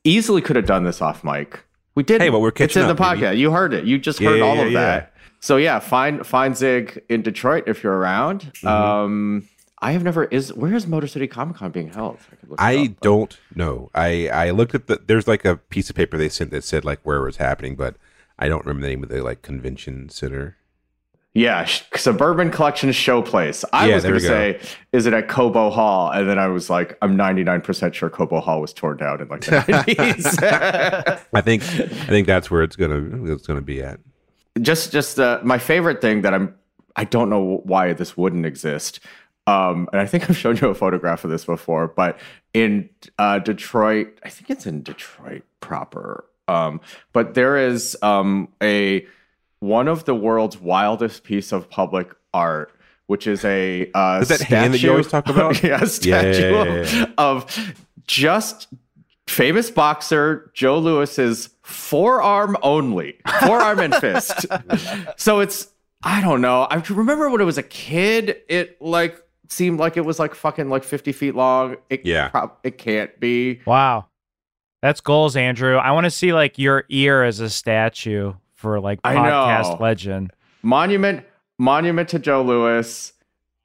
Easily 0.03 0.41
could 0.41 0.55
have 0.55 0.65
done 0.65 0.83
this 0.83 1.01
off 1.01 1.23
mic. 1.23 1.63
We 1.97 2.03
did. 2.03 2.21
Hey, 2.21 2.29
but 2.29 2.41
we're 2.41 2.51
It's 2.55 2.75
in 2.75 2.83
up, 2.83 2.89
the 2.89 2.93
baby. 2.93 3.21
podcast. 3.21 3.37
You 3.39 3.49
heard 3.49 3.73
it. 3.73 3.85
You 3.85 3.97
just 3.97 4.21
Yeah, 4.21 4.29
heard 4.29 4.37
yeah, 4.37 4.45
all 4.45 4.55
yeah, 4.57 4.61
of 4.65 4.73
that. 4.73 5.13
So 5.39 5.57
yeah, 5.57 5.79
find 5.79 6.23
find 6.27 6.55
Zig 6.55 7.03
in 7.09 7.23
Detroit 7.23 7.63
if 7.65 7.81
you're 7.83 7.97
around. 7.97 8.51
Mm-hmm. 8.57 8.67
Um, 8.67 9.49
I 9.79 9.93
have 9.93 10.03
never 10.03 10.25
is 10.25 10.53
where 10.53 10.75
is 10.75 10.85
Motor 10.85 11.07
City 11.07 11.25
Comic 11.25 11.55
Con 11.55 11.71
being 11.71 11.89
held? 11.89 12.19
I, 12.31 12.35
could 12.35 12.49
look 12.51 12.61
I 12.61 12.85
up, 12.85 12.99
don't 13.01 13.39
know. 13.55 13.89
I 13.95 14.27
I 14.29 14.51
looked 14.51 14.75
at 14.75 14.85
the 14.85 15.01
there's 15.07 15.27
like 15.27 15.43
a 15.43 15.55
piece 15.57 15.89
of 15.89 15.95
paper 15.95 16.19
they 16.19 16.29
sent 16.29 16.51
that 16.51 16.63
said 16.63 16.85
like 16.85 16.99
where 17.01 17.17
it 17.17 17.23
was 17.25 17.37
happening, 17.37 17.75
but 17.75 17.95
I 18.37 18.47
don't 18.47 18.63
remember 18.63 18.83
the 18.83 18.89
name 18.89 19.01
of 19.01 19.09
the 19.09 19.23
like 19.23 19.41
convention 19.41 20.09
center. 20.09 20.56
Yeah, 21.37 21.65
Suburban 21.95 22.49
Collection 22.49 22.89
Showplace. 22.89 23.63
I 23.71 23.89
Yeah, 23.89 23.95
was 23.95 24.03
going 24.05 24.15
to 24.15 24.21
go. 24.21 24.27
say, 24.27 24.59
is 24.91 25.05
it 25.05 25.13
at 25.13 25.27
Cobo 25.27 25.69
Hall? 25.69 26.09
And 26.09 26.27
then 26.27 26.39
I 26.39 26.47
was 26.47 26.67
like, 26.67 26.97
I'm 27.03 27.15
99% 27.15 27.93
sure 27.93 28.09
Cobo 28.09 28.39
Hall 28.39 28.59
was 28.59 28.73
torn 28.73 28.97
down 28.97 29.21
in 29.21 29.27
like 29.27 29.41
the 29.41 29.51
90s. 29.61 31.21
I 31.33 31.41
think 31.41 31.61
I 31.63 31.67
think 32.07 32.25
that's 32.25 32.49
where 32.49 32.63
it's 32.63 32.75
gonna 32.75 33.31
it's 33.31 33.45
gonna 33.45 33.61
be 33.61 33.83
at. 33.83 33.99
just, 34.63 34.91
just 34.91 35.19
uh, 35.19 35.39
my 35.43 35.59
favorite 35.59 36.01
thing 36.01 36.23
that 36.23 36.33
I'm, 36.33 36.55
I 36.95 37.03
don't 37.03 37.29
know 37.29 37.61
why 37.65 37.93
this 37.93 38.17
wouldn't 38.17 38.47
exist. 38.47 38.99
Um, 39.45 39.87
and 39.93 40.01
I 40.01 40.07
think 40.07 40.29
I've 40.31 40.37
shown 40.37 40.57
you 40.57 40.69
a 40.69 40.73
photograph 40.75 41.23
of 41.23 41.29
this 41.29 41.45
before, 41.45 41.87
but 41.87 42.17
in 42.55 42.89
uh, 43.19 43.37
Detroit, 43.37 44.17
I 44.23 44.29
think 44.29 44.49
it's 44.49 44.65
in 44.65 44.81
Detroit 44.81 45.43
proper. 45.61 46.25
Um, 46.47 46.81
but 47.13 47.35
there 47.35 47.57
is 47.57 47.95
um, 48.01 48.47
a 48.63 49.05
one 49.59 49.87
of 49.87 50.05
the 50.05 50.15
world's 50.15 50.57
wildest 50.59 51.23
piece 51.23 51.51
of 51.51 51.69
public 51.69 52.13
art, 52.33 52.71
which 53.07 53.27
is 53.27 53.43
a 53.45 53.89
uh, 53.93 54.19
Is 54.21 54.27
that 54.29 54.41
hand 54.41 54.73
that 54.73 54.83
you 54.83 54.91
always 54.91 55.07
talk 55.07 55.27
about? 55.29 55.61
yeah, 55.63 55.83
statue 55.85 56.09
Yeah, 56.51 56.63
yeah, 56.63 56.73
yeah, 56.83 56.95
yeah. 56.99 57.05
of 57.17 57.75
just 58.07 58.67
famous 59.27 59.69
boxer 59.71 60.51
Joe 60.53 60.79
Louis's 60.79 61.49
forearm 61.63 62.55
only, 62.61 63.17
forearm 63.41 63.79
and 63.79 63.95
fist. 63.95 64.45
So 65.17 65.39
it's 65.39 65.67
I 66.03 66.21
don't 66.21 66.41
know. 66.41 66.63
I 66.63 66.75
remember 66.89 67.29
when 67.29 67.41
I 67.41 67.43
was 67.43 67.57
a 67.57 67.63
kid, 67.63 68.37
it 68.47 68.79
like 68.81 69.19
seemed 69.49 69.79
like 69.79 69.97
it 69.97 70.05
was 70.05 70.19
like 70.19 70.35
fucking 70.35 70.69
like 70.69 70.83
50 70.83 71.11
feet 71.11 71.33
long. 71.35 71.77
It, 71.89 72.05
Yeah. 72.05 72.27
prob- 72.29 72.57
it 72.63 72.77
can't 72.77 73.17
be. 73.19 73.61
Wow. 73.65 74.05
That's 74.83 75.01
goals, 75.01 75.35
Andrew. 75.35 75.75
I 75.77 75.91
want 75.91 76.03
to 76.05 76.11
see 76.11 76.33
like 76.33 76.59
your 76.59 76.85
ear 76.89 77.23
as 77.23 77.39
a 77.39 77.49
statue 77.49 78.33
for 78.57 78.79
like 78.81 78.99
I 79.05 79.15
podcast 79.15 79.69
know. 79.71 79.77
legend. 79.79 80.31
Monument, 80.61 81.23
monument 81.57 82.09
to 82.09 82.19
Joe 82.19 82.41
Louis. 82.41 83.13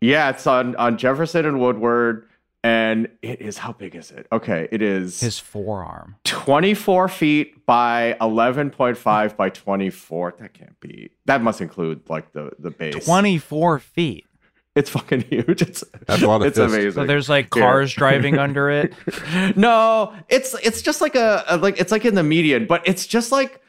Yeah, 0.01 0.31
it's 0.31 0.47
on 0.47 0.77
on 0.77 0.99
Jefferson 0.99 1.47
and 1.47 1.59
Woodward, 1.61 2.29
and 2.63 3.09
it 3.23 3.41
is 3.41 3.59
how 3.59 3.73
big 3.73 3.95
is 3.97 4.11
it? 4.11 4.27
Okay, 4.31 4.69
it 4.71 4.83
is 4.83 5.19
His 5.21 5.39
forearm. 5.39 6.17
24 6.25 7.09
feet 7.09 7.65
by 7.67 8.17
11.5 8.21 9.37
by 9.37 9.49
24. 9.49 10.35
That 10.39 10.53
can't 10.55 10.79
be. 10.81 11.11
That 11.27 11.43
must 11.43 11.61
include 11.61 12.03
like 12.09 12.33
the 12.33 12.51
the 12.59 12.71
base. 12.71 13.05
24 13.05 13.79
feet. 13.79 14.27
It's 14.75 14.89
fucking 14.91 15.21
huge. 15.23 15.63
It's 15.63 15.85
That's 16.07 16.23
a 16.23 16.27
lot 16.27 16.41
of 16.41 16.47
It's 16.49 16.59
fist. 16.59 16.75
amazing. 16.75 16.93
So 16.93 17.05
there's 17.07 17.29
like 17.29 17.53
Here. 17.55 17.63
cars 17.63 17.93
driving 17.93 18.39
under 18.39 18.71
it. 18.71 18.95
no, 19.57 20.15
it's 20.29 20.55
it's 20.63 20.83
just 20.83 21.01
like 21.01 21.15
a, 21.15 21.45
a 21.47 21.57
like 21.59 21.79
it's 21.81 21.93
like 21.93 22.05
in 22.05 22.15
the 22.15 22.23
median, 22.23 22.67
but 22.67 22.83
it's 22.89 23.07
just 23.07 23.31
like 23.33 23.61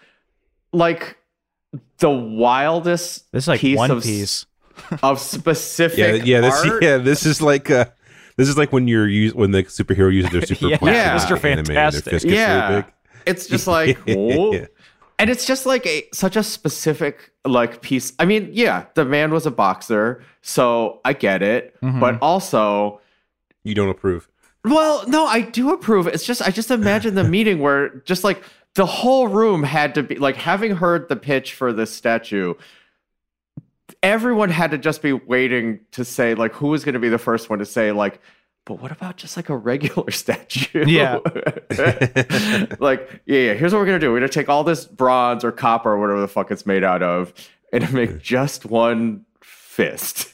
like 0.73 1.17
the 1.99 2.09
wildest 2.09 3.31
This 3.31 3.45
is 3.45 3.47
like 3.47 3.59
piece 3.59 3.77
One 3.77 3.91
of, 3.91 3.97
s- 3.99 4.03
Piece. 4.05 4.45
of 5.03 5.19
specific 5.19 5.97
yeah, 5.97 6.13
yeah, 6.13 6.41
this 6.41 6.65
art. 6.65 6.83
yeah, 6.83 6.97
this 6.97 7.25
is 7.25 7.41
like 7.41 7.69
uh 7.71 7.85
this 8.37 8.49
is 8.49 8.57
like 8.57 8.73
when 8.73 8.87
you're 8.87 9.07
use 9.07 9.33
when 9.33 9.51
the 9.51 9.63
superhero 9.63 10.11
uses 10.13 10.31
their 10.31 10.41
super 10.45 10.67
Yeah, 10.67 10.77
Yeah. 10.81 11.17
Mr. 11.17 11.35
anime 11.43 11.57
and 11.57 11.65
their 11.67 11.91
Fantastic. 12.01 12.23
Yeah. 12.31 12.69
really 12.69 12.81
big. 12.81 12.91
It's 13.25 13.47
just 13.47 13.67
like. 13.67 13.97
Yeah. 14.07 14.65
and 15.19 15.29
it's 15.29 15.45
just 15.45 15.65
like 15.65 15.85
a 15.85 16.03
such 16.13 16.35
a 16.35 16.43
specific 16.43 17.31
like 17.45 17.81
piece. 17.81 18.13
I 18.19 18.25
mean, 18.25 18.49
yeah, 18.51 18.85
the 18.95 19.05
man 19.05 19.31
was 19.31 19.45
a 19.45 19.51
boxer, 19.51 20.23
so 20.41 20.99
I 21.05 21.13
get 21.13 21.41
it, 21.43 21.79
Mhm. 21.81 21.99
but 21.99 22.17
also 22.21 22.99
You 23.63 23.75
don't 23.75 23.89
approve. 23.89 24.27
Well, 24.65 25.03
no, 25.07 25.25
I 25.25 25.41
do 25.41 25.71
approve. 25.71 26.07
It's 26.07 26.25
just 26.25 26.41
I 26.41 26.49
just 26.49 26.71
imagine 26.71 27.15
the 27.15 27.23
meeting 27.23 27.59
where 27.59 27.89
just 28.05 28.23
like 28.23 28.41
the 28.75 28.85
whole 28.85 29.27
room 29.27 29.63
had 29.63 29.95
to 29.95 30.03
be 30.03 30.15
like 30.15 30.35
having 30.35 30.75
heard 30.75 31.09
the 31.09 31.15
pitch 31.15 31.53
for 31.53 31.73
this 31.73 31.91
statue. 31.91 32.53
Everyone 34.01 34.49
had 34.49 34.71
to 34.71 34.77
just 34.77 35.01
be 35.01 35.13
waiting 35.13 35.79
to 35.91 36.03
say 36.03 36.35
like 36.35 36.53
who 36.53 36.67
was 36.67 36.83
going 36.83 36.93
to 36.93 36.99
be 36.99 37.09
the 37.09 37.17
first 37.17 37.49
one 37.49 37.59
to 37.59 37.65
say 37.65 37.91
like, 37.91 38.19
but 38.65 38.81
what 38.81 38.91
about 38.91 39.17
just 39.17 39.35
like 39.37 39.49
a 39.49 39.57
regular 39.57 40.09
statue? 40.11 40.85
Yeah. 40.87 41.17
like 42.79 43.21
yeah, 43.25 43.39
yeah. 43.39 43.53
Here's 43.53 43.73
what 43.73 43.79
we're 43.79 43.85
gonna 43.85 43.99
do. 43.99 44.11
We're 44.11 44.19
gonna 44.19 44.29
take 44.29 44.49
all 44.49 44.63
this 44.63 44.85
bronze 44.85 45.43
or 45.43 45.51
copper 45.51 45.91
or 45.91 45.99
whatever 45.99 46.21
the 46.21 46.27
fuck 46.27 46.49
it's 46.51 46.65
made 46.65 46.83
out 46.83 47.03
of, 47.03 47.33
and 47.71 47.91
make 47.93 48.21
just 48.21 48.65
one 48.65 49.25
fist. 49.41 50.33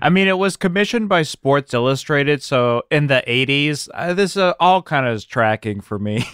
I 0.00 0.10
mean, 0.10 0.26
it 0.26 0.38
was 0.38 0.56
commissioned 0.56 1.08
by 1.08 1.22
Sports 1.22 1.72
Illustrated, 1.72 2.42
so 2.42 2.82
in 2.90 3.06
the 3.06 3.22
80s, 3.24 3.88
uh, 3.94 4.14
this 4.14 4.36
uh, 4.36 4.54
all 4.58 4.82
kind 4.82 5.06
of 5.06 5.14
is 5.14 5.24
tracking 5.24 5.80
for 5.80 5.96
me. 5.96 6.26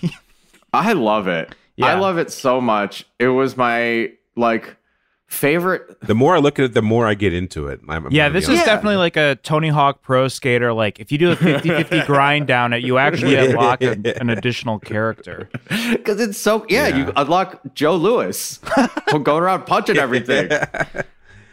I 0.79 0.93
love 0.93 1.29
it. 1.29 1.55
I 1.81 1.95
love 1.95 2.19
it 2.19 2.31
so 2.33 2.61
much. 2.61 3.07
It 3.19 3.29
was 3.29 3.57
my 3.57 4.13
like 4.37 4.77
favorite. 5.27 6.01
The 6.01 6.15
more 6.15 6.35
I 6.35 6.39
look 6.39 6.59
at 6.59 6.65
it, 6.65 6.75
the 6.75 6.83
more 6.83 7.07
I 7.07 7.15
get 7.15 7.33
into 7.35 7.69
it. 7.69 7.81
I'm, 7.89 8.07
I'm 8.07 8.13
yeah, 8.13 8.29
this 8.31 8.45
is 8.45 8.49
honest. 8.51 8.67
Yeah. 8.67 8.75
definitely 8.75 8.97
like 8.97 9.17
a 9.17 9.37
Tony 9.43 9.69
Hawk 9.69 10.03
pro 10.03 10.27
skater. 10.29 10.73
Like, 10.73 10.99
if 11.01 11.13
you 11.13 11.19
do 11.19 11.31
a 11.33 11.37
50 11.37 11.69
50 11.69 12.01
grind 12.07 12.47
down 12.47 12.73
it, 12.73 12.83
you 12.83 12.99
actually 12.99 13.35
Yeah. 13.35 13.43
unlock 13.45 13.83
a, 13.83 13.91
an 14.21 14.31
additional 14.31 14.79
character. 14.79 15.49
Because 15.91 16.21
it's 16.21 16.39
so 16.39 16.65
yeah, 16.69 16.89
you 16.89 17.13
unlock 17.17 17.61
Joe 17.75 17.97
Louis 17.97 18.59
going 19.23 19.43
around 19.43 19.67
punching 19.67 19.97
everything, 19.99 20.51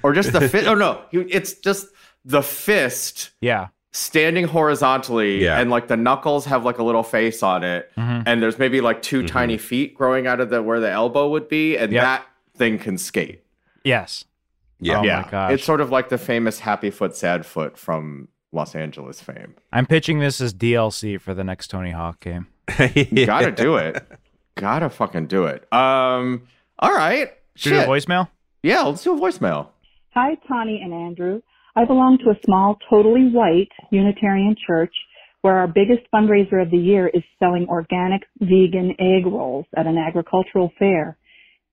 or 0.04 0.14
just 0.14 0.32
the 0.34 0.48
fist. 0.50 0.68
Oh 0.68 0.74
no, 0.76 1.02
it's 1.12 1.54
just 1.54 1.88
the 2.24 2.42
fist 2.42 3.32
Yeah. 3.42 3.68
Standing 3.96 4.44
horizontally, 4.46 5.42
Yeah. 5.44 5.58
and 5.58 5.70
like 5.70 5.88
the 5.88 5.96
knuckles 5.96 6.44
have 6.46 6.66
like 6.66 6.80
a 6.80 6.84
little 6.84 7.02
face 7.04 7.42
on 7.42 7.64
it, 7.64 7.90
Mhm. 7.98 8.24
and 8.26 8.42
there's 8.44 8.60
maybe 8.60 8.82
like 8.82 9.02
2 9.02 9.24
Mhm. 9.24 9.28
tiny 9.28 9.58
feet 9.58 9.96
growing 9.96 10.28
out 10.28 10.42
of 10.42 10.50
the 10.50 10.62
where 10.62 10.82
the 10.82 10.92
elbow 10.92 11.30
would 11.30 11.48
be, 11.48 11.78
and 11.78 11.94
Yep. 11.94 12.04
that 12.04 12.26
thing 12.58 12.78
can 12.78 12.98
skate. 12.98 13.42
Yes. 13.86 14.26
Yeah. 14.82 14.98
Oh 14.98 15.00
my 15.00 15.06
yeah, 15.08 15.28
gosh. 15.32 15.52
it's 15.54 15.64
sort 15.64 15.80
of 15.80 15.92
like 15.92 16.10
the 16.10 16.18
famous 16.18 16.60
Happy 16.60 16.90
Foot, 16.90 17.16
Sad 17.16 17.46
Foot 17.46 17.78
from 17.78 18.28
Los 18.52 18.76
Angeles 18.76 19.22
fame. 19.22 19.56
I'm 19.72 19.86
pitching 19.86 20.20
this 20.20 20.42
as 20.42 20.54
DLC 20.54 21.18
for 21.18 21.34
the 21.34 21.46
next 21.46 21.70
Tony 21.70 21.92
Hawk 21.92 22.20
game. 22.20 22.48
Yeah. 22.96 23.26
Gotta 23.28 23.52
do 23.52 23.78
it. 23.78 24.06
Gotta 24.56 24.90
fucking 24.90 25.28
do 25.28 25.46
it. 25.46 25.72
Um. 25.74 26.42
All 26.80 26.94
right. 26.94 27.32
Should 27.56 27.72
we 27.72 27.78
do 27.78 27.84
a 27.86 27.88
voicemail? 27.88 28.28
Yeah, 28.62 28.82
let's 28.82 29.04
do 29.06 29.16
a 29.16 29.20
voicemail. 29.20 29.68
Hi, 30.14 30.36
Tawny 30.48 30.82
and 30.82 30.94
Andrew. 30.94 31.42
I 31.76 31.86
belong 31.86 32.18
to 32.20 32.30
a 32.30 32.40
small, 32.46 32.78
totally 32.90 33.30
white 33.30 33.72
Unitarian 33.92 34.56
church 34.66 34.94
where 35.42 35.58
our 35.58 35.68
biggest 35.68 36.02
fundraiser 36.14 36.62
of 36.62 36.72
the 36.72 36.78
year 36.78 37.08
is 37.08 37.22
selling 37.38 37.68
organic 37.70 38.24
vegan 38.40 38.96
egg 39.00 39.26
rolls 39.26 39.66
at 39.76 39.86
an 39.86 39.98
agricultural 39.98 40.72
fair. 40.80 41.18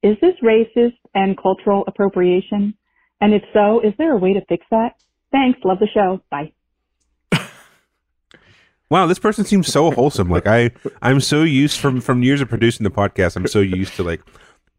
Is 0.02 0.16
this 0.20 0.34
racist 0.42 0.98
and 1.14 1.40
cultural 1.40 1.84
appropriation? 1.86 2.74
And 3.20 3.32
if 3.32 3.42
so, 3.52 3.80
is 3.80 3.94
there 3.96 4.12
a 4.12 4.18
way 4.18 4.34
to 4.34 4.44
fix 4.48 4.66
that? 4.70 4.96
Thanks. 5.30 5.60
Love 5.64 5.78
the 5.78 5.88
show. 5.94 6.20
Bye. 6.30 6.52
Wow, 8.90 9.06
this 9.06 9.18
person 9.18 9.46
seems 9.46 9.72
so 9.72 9.90
wholesome. 9.90 10.28
Like 10.28 10.46
I, 10.46 10.70
I'm 11.00 11.20
so 11.20 11.44
used 11.44 11.80
from 11.80 12.02
from 12.02 12.22
years 12.22 12.42
of 12.42 12.50
producing 12.50 12.84
the 12.84 12.90
podcast. 12.90 13.36
I'm 13.36 13.46
so 13.46 13.60
used 13.60 13.96
to 13.96 14.02
like 14.02 14.20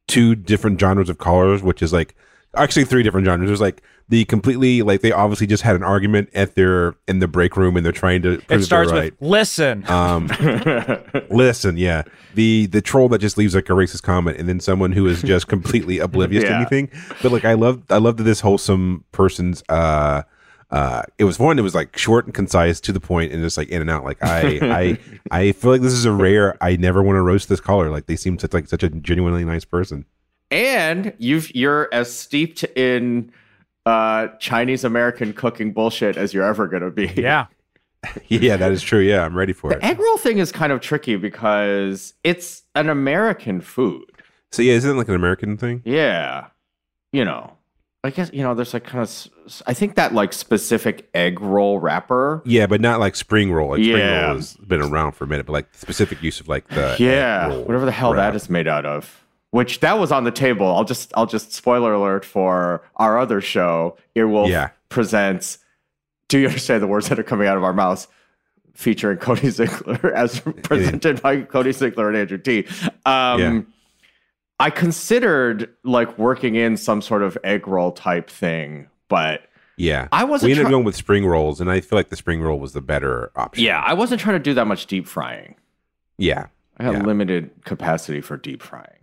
two 0.08 0.36
different 0.36 0.80
genres 0.80 1.10
of 1.10 1.18
callers, 1.18 1.64
which 1.64 1.82
is 1.82 1.92
like 1.92 2.16
actually 2.56 2.86
three 2.86 3.04
different 3.04 3.26
genres. 3.26 3.48
There's 3.48 3.62
like 3.62 3.82
the 4.10 4.26
completely 4.26 4.82
like 4.82 5.02
they 5.02 5.12
obviously 5.12 5.48
just 5.48 5.64
had 5.64 5.76
an 5.76 5.84
argument 5.84 6.30
at 6.34 6.56
their 6.56 6.96
in 7.08 7.20
the 7.20 7.28
break 7.28 7.56
room 7.56 7.76
and 7.78 7.86
they're 7.86 7.94
trying 7.94 8.22
to 8.24 8.38
prove 8.40 8.62
It 8.62 8.64
starts 8.64 8.92
right. 8.92 9.20
with 9.20 9.30
listen. 9.30 9.88
Um, 9.90 10.28
listen, 11.30 11.78
yeah, 11.78 12.04
the 12.36 12.68
the 12.68 12.82
troll 12.82 13.10
that 13.10 13.20
just 13.20 13.38
leaves 13.38 13.56
like 13.56 13.70
a 13.70 13.74
racist 13.74 14.04
comment, 14.04 14.38
and 14.38 14.48
then 14.48 14.60
someone 14.60 14.92
who 14.92 15.08
is 15.08 15.22
just 15.22 15.48
completely 15.48 16.00
oblivious 16.00 16.44
to 16.44 16.54
anything. 16.54 16.90
But 17.22 17.32
like, 17.32 17.46
I 17.46 17.54
love 17.54 17.84
I 17.90 17.98
love 17.98 18.18
that 18.18 18.24
this 18.24 18.42
wholesome 18.42 19.06
person's. 19.12 19.64
uh 19.70 20.24
uh, 20.72 21.04
it 21.20 21.26
was 21.26 21.38
one. 21.38 21.60
It 21.60 21.62
was 21.62 21.76
like 21.76 21.96
short 21.96 22.26
and 22.26 22.34
concise, 22.34 22.80
to 22.82 22.92
the 22.92 23.00
point, 23.00 23.32
and 23.32 23.44
just 23.44 23.58
like 23.58 23.70
in 23.70 23.80
and 23.80 23.92
out. 23.92 24.04
Like 24.04 24.18
I, 24.24 24.58
I, 24.64 24.98
I 25.32 25.52
feel 25.52 25.70
like 25.70 25.82
this 25.82 25.94
is 25.94 26.06
a 26.06 26.12
rare. 26.12 26.58
I 26.62 26.78
never 26.78 27.04
want 27.04 27.16
to 27.16 27.22
roast 27.22 27.48
this 27.48 27.60
caller. 27.60 27.92
Like 27.92 28.08
they 28.08 28.16
seem 28.16 28.40
such 28.40 28.54
like 28.54 28.68
such 28.68 28.82
a 28.82 28.90
genuinely 28.90 29.46
nice 29.46 29.66
person. 29.66 30.06
And 30.54 31.14
you've 31.18 31.54
you're 31.56 31.90
as 31.92 32.16
steeped 32.16 32.64
in 32.76 33.32
uh 33.86 34.28
Chinese 34.40 34.84
American 34.86 35.34
cooking 35.34 35.74
bullshit 35.74 36.16
as 36.16 36.34
you're 36.34 36.46
ever 36.46 36.68
gonna 36.68 36.92
be. 36.92 37.12
yeah. 37.18 37.48
yeah, 38.28 38.58
that 38.58 38.72
is 38.74 38.82
true. 38.82 39.00
Yeah, 39.00 39.24
I'm 39.26 39.36
ready 39.36 39.54
for 39.54 39.70
The 39.72 39.78
it. 39.78 39.84
egg 39.84 40.00
roll 40.00 40.18
thing 40.18 40.38
is 40.38 40.52
kind 40.52 40.72
of 40.74 40.82
tricky 40.82 41.16
because 41.16 42.14
it's 42.24 42.64
an 42.76 42.90
American 42.90 43.62
food. 43.62 44.04
So 44.52 44.62
yeah, 44.62 44.74
isn't 44.74 44.92
it 44.92 44.96
like 44.96 45.08
an 45.08 45.16
American 45.16 45.58
thing? 45.58 45.82
Yeah. 45.86 46.48
You 47.12 47.26
know. 47.26 47.58
I 48.06 48.10
guess 48.10 48.30
you 48.34 48.44
know 48.44 48.54
there's 48.54 48.74
like 48.74 48.84
kind 48.84 49.02
of 49.02 49.28
I 49.66 49.74
think 49.74 49.96
that 49.96 50.14
like 50.14 50.34
specific 50.34 51.10
egg 51.14 51.40
roll 51.40 51.80
wrapper 51.80 52.42
Yeah, 52.46 52.68
but 52.68 52.82
not 52.82 53.00
like 53.00 53.16
spring 53.16 53.50
roll. 53.54 53.70
Like 53.72 53.84
spring 53.84 53.96
roll 53.96 54.36
has 54.36 54.56
been 54.58 54.82
around 54.82 55.14
for 55.14 55.24
a 55.24 55.28
minute, 55.28 55.46
but 55.46 55.54
like 55.54 55.74
specific 55.74 56.22
use 56.22 56.42
of 56.42 56.50
like 56.50 56.68
the 56.68 56.92
egg 56.96 57.00
yeah 57.00 57.48
roll 57.48 57.64
whatever 57.64 57.86
the 57.86 57.94
hell 57.94 58.14
wrap. 58.14 58.34
that 58.34 58.36
is 58.36 58.50
made 58.50 58.68
out 58.68 58.86
of 58.86 59.23
which 59.54 59.80
that 59.82 60.00
was 60.00 60.12
on 60.12 60.24
the 60.24 60.32
table 60.32 60.68
i'll 60.68 60.84
just 60.84 61.14
i'll 61.16 61.26
just 61.28 61.54
spoiler 61.54 61.94
alert 61.94 62.26
for 62.26 62.84
our 62.98 63.18
other 63.20 63.40
show 63.40 63.96
earwolf 64.16 64.50
Yeah. 64.50 64.70
presents 64.90 65.60
do 66.28 66.40
you 66.40 66.48
understand 66.48 66.82
the 66.82 66.88
words 66.88 67.08
that 67.10 67.20
are 67.20 67.24
coming 67.24 67.48
out 67.48 67.58
of 67.58 67.64
our 67.64 67.74
mouths 67.74 68.08
featuring 68.74 69.20
Cody 69.20 69.50
Ziglar 69.50 70.12
as 70.24 70.40
presented 70.64 71.22
by 71.22 71.42
Cody 71.44 71.70
Ziglar 71.70 72.08
and 72.08 72.18
Andrew 72.18 72.38
Ti 72.40 72.66
um 73.06 73.40
Yeah. 73.40 73.62
i 74.60 74.70
considered 74.70 75.70
like 75.84 76.18
working 76.18 76.56
in 76.56 76.76
some 76.78 77.02
sort 77.02 77.22
of 77.24 77.38
egg 77.44 77.68
roll 77.68 77.92
type 77.92 78.30
thing 78.30 78.88
but 79.10 79.44
Yeah, 79.78 80.08
i 80.12 80.24
wasn't 80.24 80.48
we 80.48 80.52
ended 80.54 80.64
try- 80.64 80.70
up 80.70 80.72
going 80.72 80.86
with 80.86 80.96
spring 80.96 81.26
rolls, 81.28 81.62
and 81.62 81.70
I 81.70 81.82
feel 81.82 81.98
like 82.00 82.10
the 82.10 82.16
spring 82.16 82.42
roll 82.42 82.60
was 82.60 82.74
the 82.74 82.82
better 82.82 83.32
option. 83.36 83.64
yeah 83.64 83.82
i 83.86 83.94
wasn't 83.94 84.20
trying 84.22 84.36
to 84.36 84.44
do 84.44 84.54
that 84.56 84.66
much 84.66 84.88
deep 84.88 85.06
frying 85.08 85.56
yeah, 86.18 86.46
I 86.78 86.84
have 86.84 86.94
Yeah. 86.94 87.02
limited 87.04 87.50
capacity 87.66 88.22
for 88.22 88.38
deep 88.38 88.62
frying. 88.62 89.03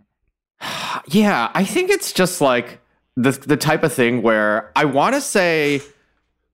yeah, 1.07 1.51
I 1.53 1.63
think 1.63 1.89
it's 1.89 2.11
just 2.11 2.41
like 2.41 2.79
the 3.15 3.31
the 3.31 3.57
type 3.57 3.83
of 3.83 3.93
thing 3.93 4.21
where 4.21 4.71
I 4.75 4.85
want 4.85 5.15
to 5.15 5.21
say 5.21 5.81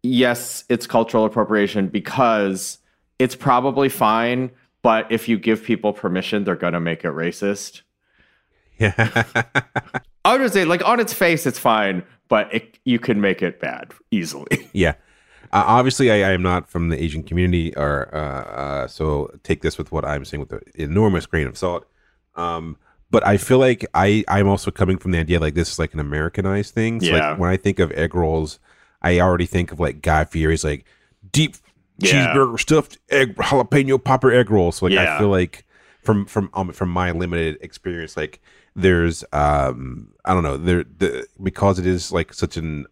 yes, 0.03 0.63
it's 0.69 0.87
cultural 0.87 1.25
appropriation 1.25 1.87
because 1.87 2.79
it's 3.19 3.35
probably 3.35 3.89
fine, 3.89 4.51
but 4.81 5.11
if 5.11 5.27
you 5.27 5.37
give 5.37 5.63
people 5.63 5.93
permission, 5.93 6.43
they're 6.43 6.55
gonna 6.55 6.79
make 6.79 7.03
it 7.03 7.09
racist. 7.09 7.81
Yeah. 8.77 9.23
I 10.25 10.37
would 10.37 10.53
say, 10.53 10.65
like 10.65 10.85
on 10.87 10.99
its 10.99 11.13
face, 11.13 11.45
it's 11.45 11.59
fine, 11.59 12.03
but 12.27 12.53
it, 12.53 12.79
you 12.83 12.99
can 12.99 13.21
make 13.21 13.41
it 13.41 13.59
bad 13.59 13.93
easily. 14.11 14.69
yeah. 14.73 14.95
Uh, 15.53 15.63
obviously, 15.65 16.11
I, 16.11 16.29
I 16.29 16.33
am 16.33 16.41
not 16.41 16.69
from 16.69 16.89
the 16.89 17.01
Asian 17.01 17.23
community, 17.23 17.75
or 17.77 18.13
uh, 18.13 18.43
uh, 18.43 18.87
so 18.87 19.31
take 19.43 19.61
this 19.61 19.77
with 19.77 19.91
what 19.91 20.03
I'm 20.03 20.25
saying 20.25 20.41
with 20.41 20.51
an 20.51 20.61
enormous 20.75 21.25
grain 21.25 21.47
of 21.47 21.57
salt. 21.57 21.87
Um, 22.35 22.77
but 23.11 23.25
I 23.25 23.37
feel 23.37 23.57
like 23.59 23.85
I 23.93 24.23
I'm 24.27 24.47
also 24.47 24.71
coming 24.71 24.97
from 24.97 25.11
the 25.11 25.19
idea 25.19 25.39
like 25.39 25.53
this 25.53 25.71
is 25.71 25.79
like 25.79 25.93
an 25.93 25.99
Americanized 25.99 26.73
thing. 26.73 26.99
So 27.01 27.07
Yeah. 27.07 27.29
like 27.31 27.39
when 27.39 27.49
I 27.49 27.57
think 27.57 27.79
of 27.79 27.91
egg 27.93 28.13
rolls, 28.15 28.59
I 29.01 29.19
already 29.19 29.45
think 29.45 29.71
of 29.71 29.79
like 29.79 30.01
Guy 30.01 30.23
Fieri's 30.25 30.63
like 30.63 30.85
deep 31.31 31.55
Yeah. 31.99 32.33
cheeseburger 32.33 32.59
stuffed 32.59 32.97
egg 33.09 33.35
jalapeno 33.35 34.03
popper 34.03 34.31
egg 34.31 34.49
rolls. 34.51 34.77
So 34.77 34.85
like 34.85 34.93
Yeah. 34.95 35.15
I 35.15 35.19
feel 35.19 35.29
like 35.29 35.65
from 36.03 36.25
from 36.25 36.49
um, 36.53 36.71
from 36.71 36.89
my 36.89 37.11
limited 37.11 37.57
experience, 37.61 38.15
like 38.17 38.41
there's 38.75 39.23
um 39.33 40.09
I 40.25 40.33
don't 40.33 40.43
know 40.43 40.57
there 40.57 40.83
the 40.83 41.27
because 41.41 41.79
it 41.79 41.85
is 41.85 42.11
like 42.11 42.33
such 42.33 42.57
an 42.57 42.85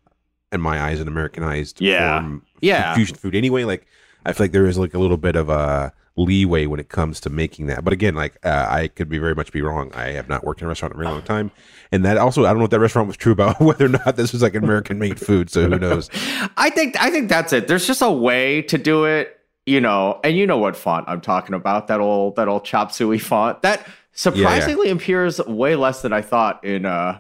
in 0.52 0.62
my 0.62 0.80
eyes 0.82 1.00
an 1.02 1.08
Americanized 1.08 1.82
Yeah. 1.82 2.20
form 2.22 2.44
Yeah. 2.62 2.94
fusion 2.96 3.16
food 3.18 3.36
anyway. 3.36 3.64
Like 3.66 3.86
I 4.26 4.32
feel 4.34 4.46
like 4.46 4.52
there 4.54 4.66
is 4.68 4.78
like 4.78 4.94
a 4.94 5.00
little 5.00 5.18
bit 5.18 5.36
of 5.36 5.50
a 5.50 5.94
leeway 6.18 6.66
when 6.66 6.80
it 6.80 6.90
comes 6.90 7.20
to 7.22 7.30
making 7.30 7.68
that. 7.68 7.84
But 7.84 7.94
again, 7.94 8.16
like 8.16 8.38
uh, 8.46 8.68
I 8.70 8.88
could 8.88 9.10
be 9.10 9.18
very 9.18 9.36
much 9.36 9.52
be 9.52 9.62
wrong. 9.62 9.92
I 9.94 10.12
have 10.12 10.30
not 10.30 10.44
worked 10.44 10.62
in 10.62 10.66
a 10.66 10.70
restaurant 10.70 10.94
in 10.94 11.00
a 11.00 11.04
very 11.04 11.14
long 11.14 11.24
time, 11.24 11.52
and 11.92 12.06
that 12.06 12.18
also 12.18 12.46
I 12.46 12.50
don't 12.50 12.60
know 12.60 12.66
if 12.66 12.72
that 12.72 12.80
restaurant 12.80 13.08
was 13.08 13.18
true 13.18 13.32
about 13.32 13.60
whether 13.62 13.86
or 13.86 13.90
not 13.90 14.16
this 14.16 14.32
was 14.32 14.42
like 14.42 14.56
American 14.56 15.00
made 15.00 15.20
food. 15.20 15.50
So 15.50 15.70
who 15.70 15.80
knows? 15.80 16.10
I 16.58 16.70
think 16.70 17.00
I 17.02 17.10
think 17.10 17.30
that's 17.30 17.54
it. 17.54 17.68
There's 17.68 17.88
just 17.88 18.02
a 18.02 18.12
way 18.12 18.62
to 18.64 18.78
do 18.78 19.06
it, 19.06 19.40
you 19.66 19.82
know, 19.82 20.20
and 20.24 20.38
you 20.38 20.48
know 20.48 20.58
what 20.58 20.76
font 20.76 21.06
I'm 21.08 21.22
talking 21.22 21.56
about. 21.56 21.88
That 21.88 22.00
old 22.00 22.38
that 22.38 22.48
old 22.48 22.66
chop 22.66 22.92
suey 22.92 23.20
font. 23.20 23.62
That 23.62 23.86
surprisingly 24.14 24.90
appears 24.90 25.40
way 25.46 25.76
less 25.76 26.02
than 26.02 26.14
I 26.14 26.22
thought 26.22 26.64
in 26.64 26.86
uh 26.86 27.20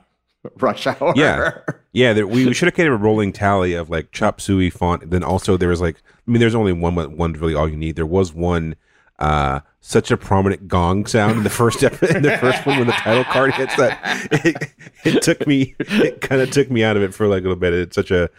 Rush 0.59 0.87
Hour. 0.87 1.13
Yeah. 1.15 1.59
Yeah, 1.91 2.11
there, 2.13 2.27
we, 2.27 2.45
we 2.45 2.53
should 2.53 2.67
have 2.67 2.75
kept 2.75 2.87
a 2.87 2.95
rolling 2.95 3.31
tally 3.31 3.73
of 3.73 3.89
like 3.89 4.11
chop 4.11 4.41
suey 4.41 4.69
font. 4.69 5.09
Then 5.11 5.23
also 5.23 5.55
there 5.55 5.69
was 5.69 5.79
like, 5.81 6.01
I 6.27 6.31
mean, 6.31 6.39
there's 6.39 6.55
only 6.55 6.73
one 6.73 6.95
one 7.15 7.33
really 7.33 7.55
all 7.55 7.69
you 7.69 7.77
need. 7.77 7.95
There 7.95 8.05
was 8.05 8.33
one 8.33 8.75
uh 9.17 9.61
such 9.79 10.11
a 10.11 10.17
prominent 10.17 10.67
gong 10.67 11.05
sound 11.05 11.37
in 11.37 11.43
the 11.43 11.49
first 11.49 11.81
in 11.83 12.21
the 12.21 12.37
first 12.41 12.65
one 12.65 12.79
when 12.79 12.87
the 12.87 12.93
title 12.93 13.23
card 13.23 13.53
hits 13.53 13.73
that 13.77 13.97
it, 14.43 14.73
it 15.05 15.21
took 15.21 15.47
me 15.47 15.73
it 15.79 16.19
kind 16.19 16.41
of 16.41 16.51
took 16.51 16.69
me 16.69 16.83
out 16.83 16.97
of 16.97 17.03
it 17.03 17.13
for 17.13 17.27
like 17.27 17.39
a 17.39 17.43
little 17.43 17.55
bit. 17.55 17.73
It's 17.73 17.95
such 17.95 18.11
a 18.11 18.29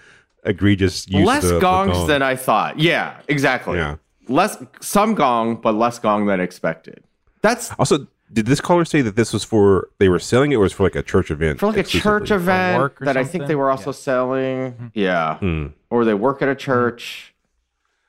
egregious 0.45 1.09
use 1.09 1.27
less 1.27 1.45
of 1.45 1.49
the, 1.49 1.55
the 1.55 1.61
gongs 1.61 1.93
gong. 1.93 2.07
than 2.09 2.23
I 2.23 2.37
thought. 2.37 2.79
Yeah, 2.79 3.21
exactly. 3.29 3.79
Yeah. 3.79 3.97
Less 4.29 4.63
some 4.81 5.15
gong, 5.15 5.57
but 5.57 5.75
less 5.75 5.99
gong 5.99 6.27
than 6.27 6.41
expected. 6.41 7.03
That's 7.43 7.71
Also, 7.79 8.07
did 8.33 8.47
this 8.47 8.61
caller 8.61 8.85
say 8.85 9.03
that 9.03 9.17
this 9.17 9.33
was 9.33 9.45
for 9.45 9.89
they 9.99 10.09
were 10.09 10.19
selling 10.19 10.53
it 10.53 10.57
or 10.57 10.61
was 10.61 10.73
for 10.73 10.83
like 10.83 10.97
a 10.97 11.03
church 11.03 11.31
event? 11.31 11.61
for 11.61 11.67
like 11.69 11.77
a 11.77 11.83
church 11.85 12.31
event 12.31 12.79
work 12.79 13.01
or 13.01 13.05
that 13.05 13.17
I 13.17 13.25
think 13.25 13.47
they 13.47 13.55
were 13.55 13.71
also 13.71 13.91
Yeah. 13.91 13.95
selling. 13.95 14.91
Yeah. 14.95 15.39
Hmm. 15.39 15.67
Or 15.91 16.05
they 16.05 16.15
work 16.15 16.43
at 16.43 16.49
a 16.49 16.55
church. 16.55 17.33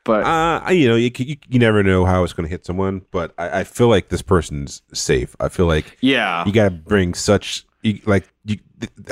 But 0.04 0.24
Uh, 0.26 0.72
you 0.72 0.88
know, 0.88 0.96
you, 0.96 1.12
you, 1.18 1.36
you 1.50 1.60
never 1.60 1.84
know 1.84 2.06
how 2.06 2.24
it's 2.24 2.32
going 2.34 2.46
to 2.46 2.50
hit 2.50 2.66
someone, 2.66 3.02
but 3.12 3.34
I, 3.38 3.60
I 3.60 3.64
feel 3.66 3.90
like 3.90 4.08
this 4.08 4.22
person's 4.22 4.82
safe. 4.94 5.36
I 5.40 5.50
feel 5.50 5.66
like 5.66 5.98
yeah. 6.00 6.46
you 6.46 6.54
got 6.54 6.66
to 6.66 6.72
bring 6.72 7.14
such 7.14 7.66
you, 7.82 8.00
like 8.06 8.24
you. 8.46 8.58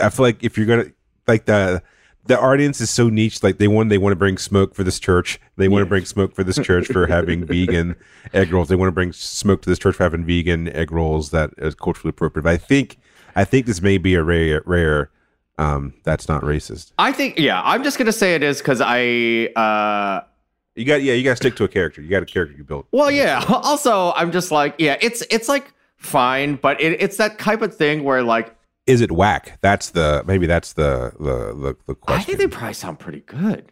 I 0.02 0.10
feel 0.10 0.26
like 0.26 0.44
if 0.44 0.58
you're 0.58 0.65
gonna 0.68 0.91
like 1.28 1.46
the 1.46 1.84
the 2.28 2.40
audience 2.40 2.82
is 2.82 2.90
so 2.90 3.10
niche. 3.10 3.44
Like 3.44 3.58
they 3.58 3.68
want 3.68 3.90
they 3.90 3.98
want 3.98 4.12
to 4.12 4.18
bring 4.18 4.38
smoke 4.38 4.74
for 4.76 4.84
this 4.84 5.00
church. 5.00 5.40
They 5.58 5.68
want 5.68 5.84
to 5.84 5.86
bring 5.86 6.06
smoke 6.06 6.34
for 6.34 6.44
this 6.44 6.58
church 6.58 6.88
for 6.88 7.08
having 7.08 7.46
vegan 7.48 7.96
egg 8.34 8.52
rolls. 8.52 8.70
They 8.70 8.76
want 8.76 8.88
to 8.88 8.94
bring 8.94 9.14
smoke 9.14 9.62
to 9.64 9.70
this 9.70 9.80
church 9.80 9.96
for 9.96 10.04
having 10.04 10.26
vegan 10.26 10.70
egg 10.70 10.92
rolls 10.92 11.32
that 11.32 11.52
is 11.58 11.76
culturally 11.76 12.10
appropriate. 12.10 12.44
But 12.44 12.50
I 12.54 12.58
think 12.58 12.98
I 13.36 13.46
think 13.46 13.66
this 13.66 13.82
may 13.82 13.98
be 13.98 14.16
a 14.16 14.24
rare 14.24 14.62
rare. 14.66 15.12
Um, 15.58 15.94
that's 16.04 16.28
not 16.28 16.42
racist. 16.42 16.92
I 16.98 17.12
think 17.14 17.40
yeah, 17.40 17.62
I'm 17.64 17.84
just 17.84 17.98
gonna 17.98 18.12
say 18.12 18.36
it 18.36 18.44
is 18.44 18.58
because 18.58 18.82
I 18.84 19.48
uh 19.56 20.22
You 20.76 20.84
got 20.86 21.02
yeah, 21.04 21.14
you 21.14 21.24
got 21.24 21.32
to 21.32 21.36
stick 21.38 21.56
to 21.58 21.64
a 21.64 21.68
character. 21.68 22.02
You 22.02 22.10
got 22.10 22.24
a 22.24 22.26
character 22.26 22.56
you 22.58 22.64
built. 22.64 22.88
well 22.92 23.12
yeah. 23.12 23.44
Also 23.50 24.12
I'm 24.14 24.32
just 24.32 24.52
like, 24.52 24.76
yeah, 24.80 24.98
it's 25.00 25.24
it's 25.30 25.48
like 25.48 25.72
fine, 25.98 26.56
but 26.56 26.82
it, 26.82 27.02
it's 27.02 27.18
that 27.18 27.40
type 27.40 27.62
of 27.62 27.76
thing 27.76 28.04
where 28.04 28.22
like 28.24 28.55
Is 28.88 29.02
it 29.02 29.12
whack? 29.12 29.58
That's 29.62 29.89
the 29.91 30.24
maybe 30.28 30.45
that's 30.45 30.74
the 30.74 31.12
the 31.19 31.54
the, 31.56 31.76
the 31.88 31.95
I 32.08 32.21
think 32.21 32.38
they 32.38 32.48
probably 32.48 32.74
sound 32.74 33.00
pretty 33.00 33.21
good. 33.21 33.71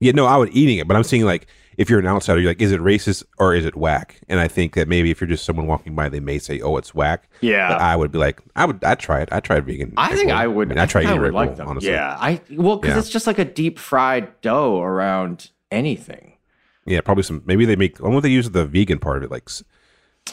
Yeah, 0.00 0.12
no, 0.12 0.26
I 0.26 0.36
would 0.36 0.54
eating 0.54 0.78
it, 0.78 0.88
but 0.88 0.96
I'm 0.96 1.04
saying 1.04 1.24
like 1.24 1.46
if 1.78 1.88
you're 1.88 2.00
an 2.00 2.06
outsider, 2.06 2.38
you're 2.38 2.50
like, 2.50 2.60
is 2.60 2.70
it 2.70 2.80
racist 2.82 3.24
or 3.38 3.54
is 3.54 3.64
it 3.64 3.74
whack? 3.76 4.20
And 4.28 4.38
I 4.40 4.46
think 4.48 4.74
that 4.74 4.88
maybe 4.88 5.10
if 5.10 5.20
you're 5.22 5.28
just 5.28 5.44
someone 5.46 5.66
walking 5.66 5.94
by, 5.94 6.10
they 6.10 6.20
may 6.20 6.38
say, 6.38 6.60
oh, 6.60 6.76
it's 6.76 6.94
whack. 6.94 7.30
But 7.40 7.46
Yeah. 7.46 7.74
I 7.76 7.96
would 7.96 8.12
be 8.12 8.18
like, 8.18 8.42
I 8.54 8.66
would, 8.66 8.84
I'd 8.84 8.98
try 8.98 9.22
it. 9.22 9.30
I'd 9.32 9.42
try 9.42 9.58
vegan. 9.60 9.94
I 9.96 10.14
think 10.14 10.28
roll. 10.28 10.36
I 10.38 10.46
would. 10.48 10.68
mean, 10.68 10.76
I'd 10.76 10.90
try 10.90 11.02
I 11.04 11.14
would 11.14 11.32
like 11.32 11.46
roll, 11.48 11.56
them. 11.56 11.68
honestly. 11.68 11.90
Yeah, 11.92 12.14
I 12.20 12.42
well 12.50 12.76
because 12.76 12.94
Yeah. 12.96 12.98
it's 12.98 13.08
just 13.08 13.26
like 13.26 13.38
a 13.38 13.44
deep 13.46 13.78
fried 13.78 14.38
dough 14.42 14.82
around 14.82 15.48
anything. 15.70 16.34
yeah, 16.84 17.00
probably 17.00 17.22
some. 17.22 17.42
Maybe 17.46 17.64
they 17.64 17.76
make. 17.76 17.98
I 18.00 18.02
wonder 18.04 18.18
if 18.18 18.22
they 18.22 18.28
use 18.28 18.50
the 18.50 18.66
vegan 18.66 18.98
part 18.98 19.16
of 19.18 19.22
it, 19.22 19.30
like 19.30 19.48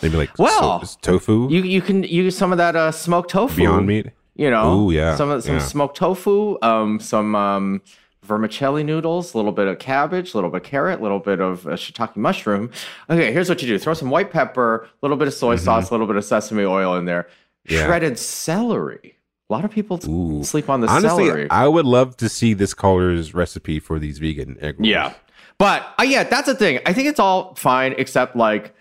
maybe 0.01 0.17
like 0.17 0.37
Well, 0.37 0.83
so, 0.85 0.97
tofu, 1.01 1.49
You 1.49 1.61
you 1.63 1.81
can 1.81 2.03
use 2.03 2.37
some 2.37 2.51
of 2.51 2.57
that 2.57 2.75
uh, 2.75 2.91
smoked 2.91 3.31
tofu. 3.31 3.55
Beyond 3.57 3.87
Meat. 3.87 4.07
You 4.35 4.49
know, 4.49 4.73
Ooh, 4.87 4.91
yeah, 4.91 5.15
some 5.15 5.41
some 5.41 5.55
yeah. 5.55 5.59
smoked 5.61 5.97
tofu, 5.97 6.57
um, 6.61 6.99
some 7.01 7.35
um, 7.35 7.81
vermicelli 8.23 8.83
noodles, 8.85 9.33
a 9.33 9.37
little 9.37 9.51
bit 9.51 9.67
of 9.67 9.79
cabbage, 9.79 10.33
a 10.33 10.37
little 10.37 10.49
bit 10.49 10.61
of 10.61 10.63
carrot, 10.63 11.01
a 11.01 11.03
little 11.03 11.19
bit 11.19 11.41
of 11.41 11.67
uh, 11.67 11.71
shiitake 11.71 12.15
mushroom. 12.15 12.71
Okay, 13.09 13.33
here's 13.33 13.49
what 13.49 13.61
you 13.61 13.67
do: 13.67 13.77
throw 13.77 13.93
some 13.93 14.09
white 14.09 14.31
pepper, 14.31 14.83
a 14.85 14.87
little 15.01 15.17
bit 15.17 15.27
of 15.27 15.33
soy 15.33 15.57
sauce, 15.57 15.89
a 15.89 15.93
little 15.93 16.07
bit 16.07 16.15
of 16.15 16.23
sesame 16.23 16.63
oil 16.63 16.95
in 16.95 17.05
there, 17.05 17.23
Mm-hmm. 17.67 17.73
Yeah. 17.75 17.85
shredded 17.85 18.17
celery. 18.17 19.17
A 19.49 19.53
lot 19.53 19.65
of 19.65 19.71
people 19.71 19.99
Ooh. 20.07 20.43
sleep 20.45 20.69
on 20.69 20.79
the 20.79 20.87
Honestly, 20.87 21.25
celery. 21.25 21.49
I 21.49 21.67
would 21.67 21.85
love 21.85 22.15
to 22.17 22.29
see 22.29 22.53
this 22.53 22.73
caller's 22.73 23.33
recipe 23.33 23.79
for 23.79 23.99
these 23.99 24.17
vegan 24.19 24.57
egg 24.61 24.79
rolls. 24.79 24.87
Yeah. 24.87 25.13
But 25.57 25.85
uh, 25.99 26.03
yeah, 26.03 26.23
that's 26.23 26.45
the 26.47 26.55
thing. 26.55 26.79
I 26.85 26.93
think 26.93 27.09
it's 27.09 27.19
all 27.19 27.55
fine 27.55 27.93
except 27.97 28.37
like 28.37 28.73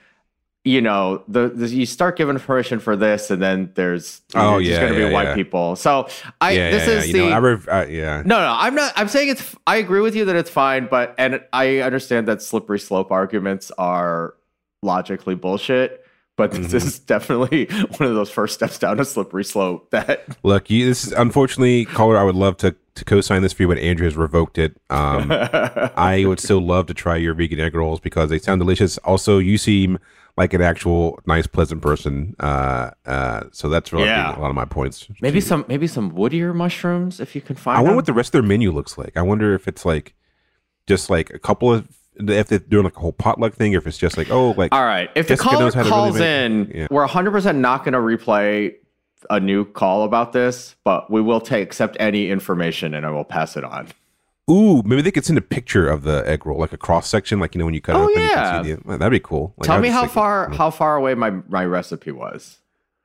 you 0.69 0.81
know, 0.83 1.23
the, 1.29 1.49
the 1.49 1.67
you 1.69 1.87
start 1.87 2.17
giving 2.17 2.39
permission 2.39 2.79
for 2.79 2.95
this 2.97 3.31
and 3.31 3.41
then 3.41 3.73
there's 3.75 4.21
Oh, 4.35 4.59
yeah, 4.59 4.81
going 4.81 4.93
to 4.93 5.01
yeah, 5.01 5.09
be 5.09 5.13
white 5.15 5.29
yeah. 5.29 5.35
people. 5.35 5.77
So 5.77 6.09
I 6.41 6.51
yeah, 6.53 6.71
this 6.71 6.89
is 6.89 7.07
yeah. 7.07 7.13
the 7.13 7.19
You 7.19 7.31
know, 7.31 7.37
I 7.37 7.39
rev- 7.39 7.69
uh, 7.71 7.87
yeah. 7.89 8.23
No, 8.27 8.39
no, 8.39 8.55
I'm 8.57 8.75
not 8.75 8.93
I'm 8.97 9.09
saying 9.09 9.31
it's 9.31 9.57
I 9.67 9.77
agree 9.77 10.01
with 10.01 10.15
you 10.15 10.25
that 10.27 10.37
it's 10.37 10.51
fine, 10.51 10.87
but 10.91 11.15
and 11.17 11.41
I 11.53 11.79
understand 11.79 12.29
that 12.29 12.43
slippery 12.43 12.79
slope 12.81 13.11
arguments 13.11 13.71
are 13.79 14.35
logically 14.83 15.35
bullshit, 15.35 16.05
but 16.37 16.53
Mm-hmm. 16.53 16.63
this 16.69 16.85
is 16.85 16.99
definitely 17.01 17.65
one 17.97 18.09
of 18.09 18.15
those 18.15 18.31
first 18.31 18.55
steps 18.55 18.79
down 18.79 19.01
a 19.01 19.05
slippery 19.05 19.45
slope 19.45 19.91
that 19.91 20.37
Look, 20.45 20.71
you, 20.71 20.87
this 20.87 21.05
is 21.07 21.13
unfortunately, 21.13 21.85
caller. 21.87 22.17
I 22.19 22.23
would 22.25 22.37
love 22.37 22.57
to 22.59 22.77
to 22.97 23.05
co-sign 23.05 23.43
this 23.43 23.53
for 23.53 23.63
you, 23.63 23.69
but 23.69 23.79
Andrew 23.79 24.05
has 24.07 24.17
revoked 24.17 24.59
it. 24.59 24.77
Um, 24.91 25.29
I 25.97 26.25
would 26.27 26.41
still 26.41 26.61
love 26.61 26.87
to 26.87 26.95
try 26.95 27.17
your 27.17 27.33
vegan 27.33 27.61
egg 27.61 27.75
rolls 27.77 28.01
because 28.01 28.29
they 28.29 28.39
sound 28.41 28.61
delicious. 28.61 28.99
Also, 28.99 29.39
you 29.39 29.57
seem 29.57 29.99
like 30.39 30.55
an 30.55 30.63
actual 30.63 31.19
nice, 31.27 31.47
pleasant 31.47 31.83
person. 31.83 32.35
Uh, 32.41 32.91
uh, 33.05 33.43
so 33.53 33.69
that's 33.69 33.93
really 33.93 34.07
Yeah. 34.07 34.39
a 34.39 34.41
lot 34.41 34.49
of 34.49 34.55
my 34.55 34.65
points. 34.65 35.07
maybe 35.21 35.41
some 35.41 35.65
maybe 35.69 35.87
some 35.87 36.13
woodier 36.13 36.55
mushrooms 36.55 37.21
if 37.21 37.35
you 37.35 37.43
can 37.43 37.57
find 37.57 37.77
I 37.77 37.81
wonder 37.81 37.91
them. 37.91 37.97
what 37.97 38.07
the 38.07 38.13
rest 38.15 38.29
of 38.29 38.33
their 38.41 38.43
menu 38.49 38.71
looks 38.73 38.97
like. 38.97 39.17
I 39.17 39.23
wonder 39.23 39.55
if 39.55 39.69
it's 39.69 39.85
like 39.85 40.15
just 40.87 41.11
like 41.11 41.29
a 41.31 41.39
couple 41.39 41.71
of 41.75 41.87
if 42.21 42.49
they're 42.49 42.59
doing 42.59 42.85
like 42.85 42.97
a 42.97 43.01
whole 43.01 43.13
potluck 43.13 43.55
thing, 43.55 43.75
or 43.75 43.79
if 43.79 43.87
it's 43.87 43.99
just 43.99 44.17
like 44.17 44.31
oh, 44.31 44.53
like 44.53 44.73
All 44.73 44.85
right. 44.85 45.11
If 45.15 45.27
the 45.29 45.35
Jessica 45.35 45.51
caller 45.51 45.65
knows 45.65 45.75
how 45.75 45.83
to 45.83 45.89
really 45.91 46.01
calls 46.01 46.19
make- 46.19 46.23
in, 46.23 46.73
yeah. 46.75 46.87
we're 46.91 47.07
100% 47.07 47.57
not 47.57 47.85
going 47.85 47.93
to 47.93 47.99
replay 48.01 48.75
a 49.31 49.39
new 49.41 49.65
call 49.65 50.05
about 50.05 50.33
this, 50.33 50.77
but 50.85 51.11
we 51.11 51.21
will 51.21 51.41
take 51.41 51.63
accept 51.65 51.97
any 52.01 52.31
information 52.31 52.95
and 52.95 53.05
I 53.05 53.11
will 53.11 53.25
pass 53.25 53.57
it 53.57 53.65
on. 53.65 53.89
Ooh, 54.51 54.83
maybe 54.85 55.03
they 55.03 55.11
could 55.11 55.25
send 55.25 55.39
a 55.39 55.43
picture 55.43 55.89
of 55.89 56.03
the 56.03 56.23
egg 56.27 56.47
roll, 56.47 56.59
like 56.59 56.73
a 56.73 56.77
cross 56.77 57.09
section, 57.09 57.39
like 57.41 57.55
you 57.55 57.59
know 57.59 57.65
when 57.65 57.75
you 57.75 57.81
cut 57.81 57.97
it 57.97 57.99
Oh, 57.99 58.05
open, 58.11 58.23
yeah. 58.23 58.29
you 58.29 58.35
can 58.35 58.65
see 58.65 58.73
the, 58.75 58.83
well, 58.89 58.99
that'd 58.99 59.11
be 59.11 59.21
cool. 59.21 59.55
Like, 59.59 59.67
Tell 59.67 59.81
me 59.81 59.89
how 59.89 60.07
far 60.07 60.51
how 60.51 60.71
far 60.71 60.97
away 60.97 61.15
my 61.15 61.31
my 61.49 61.65
recipe 61.65 62.11
was. 62.13 62.59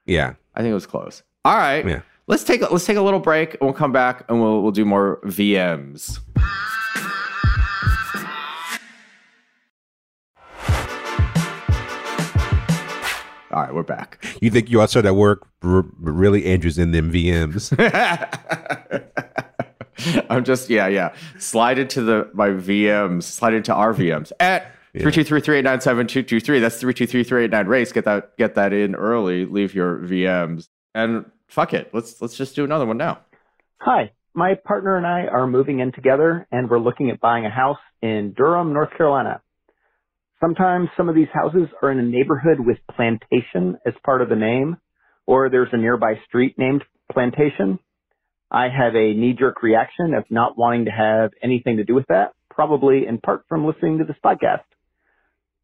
Yeah, 0.06 0.34
I 0.56 0.62
think 0.62 0.72
it 0.72 0.76
was 0.76 0.86
close. 0.86 1.24
All 1.46 1.56
right. 1.58 1.86
Yeah. 1.88 2.02
Let's 2.28 2.44
take 2.46 2.62
a, 2.62 2.66
let's 2.72 2.86
take 2.86 2.96
a 2.98 3.02
little 3.02 3.20
break 3.20 3.52
and 3.56 3.62
we'll 3.62 3.74
come 3.74 3.92
back 3.92 4.24
and 4.30 4.42
we'll 4.42 4.62
we'll 4.62 4.72
do 4.72 4.86
more 4.86 5.20
VMs. 5.26 6.20
All 13.52 13.62
right, 13.62 13.72
we're 13.74 13.84
back. 13.84 14.26
you 14.42 14.50
think 14.50 14.72
you 14.72 14.82
outside 14.82 15.06
at 15.06 15.16
work, 15.16 15.46
r- 15.62 15.86
really 16.00 16.46
Andrew's 16.46 16.80
in 16.80 16.90
them 16.90 17.12
VMs. 17.14 17.70
I'm 20.30 20.44
just 20.44 20.70
yeah 20.70 20.88
yeah 20.88 21.16
slide 21.40 21.80
into 21.80 22.02
the 22.02 22.30
my 22.34 22.50
VMs 22.50 23.24
slide 23.24 23.54
into 23.54 23.74
our 23.74 23.94
VMs 23.94 24.32
at 24.40 24.76
three 24.98 25.12
two 25.12 25.24
three 25.24 25.42
three 25.42 25.58
eight 25.58 25.64
nine 25.64 25.82
seven 25.82 26.08
two 26.08 26.24
two 26.24 26.40
three. 26.40 26.60
That's 26.60 26.80
three 26.80 26.94
two 26.94 27.08
three 27.08 27.24
three 27.24 27.46
eight 27.46 27.52
nine 27.52 27.68
race. 27.68 27.92
Get 27.92 28.06
that 28.06 28.38
get 28.38 28.56
that 28.56 28.74
in 28.74 28.96
early. 28.96 29.46
Leave 29.46 29.74
your 29.74 30.00
VMs 30.00 30.68
and 30.94 31.26
fuck 31.48 31.74
it. 31.74 31.90
Let's 31.94 32.22
let's 32.22 32.38
just 32.38 32.56
do 32.56 32.64
another 32.64 32.86
one 32.86 32.98
now. 32.98 33.20
Hi, 33.80 34.12
my 34.34 34.56
partner 34.66 34.98
and 34.98 35.06
I 35.06 35.28
are 35.28 35.48
moving 35.48 35.80
in 35.80 35.92
together 35.92 36.48
and 36.52 36.70
we're 36.70 36.80
looking 36.80 37.10
at 37.10 37.20
buying 37.20 37.46
a 37.46 37.50
house 37.50 37.80
in 38.02 38.34
Durham, 38.36 38.74
North 38.74 38.96
Carolina. 38.98 39.42
Sometimes 40.40 40.90
some 40.98 41.08
of 41.08 41.16
these 41.16 41.30
houses 41.34 41.70
are 41.82 41.92
in 41.92 42.00
a 42.00 42.04
neighborhood 42.04 42.60
with 42.60 42.78
plantation 42.94 43.78
as 43.86 43.94
part 44.04 44.22
of 44.22 44.28
the 44.28 44.36
name, 44.36 44.76
or 45.26 45.50
there's 45.50 45.70
a 45.72 45.78
nearby 45.78 46.16
street 46.28 46.56
named 46.58 46.84
plantation. 47.12 47.80
I 48.54 48.70
have 48.70 48.96
a 48.96 49.14
knee 49.16 49.36
jerk 49.38 49.64
reaction 49.64 50.14
of 50.14 50.26
not 50.30 50.56
wanting 50.56 50.86
to 50.86 50.92
have 50.92 51.32
anything 51.42 51.78
to 51.78 51.84
do 51.84 51.96
with 51.96 52.06
that, 52.10 52.34
probably 52.52 53.08
in 53.08 53.18
part 53.18 53.46
from 53.50 53.66
listening 53.66 53.98
to 53.98 54.04
this 54.04 54.16
podcast. 54.24 54.62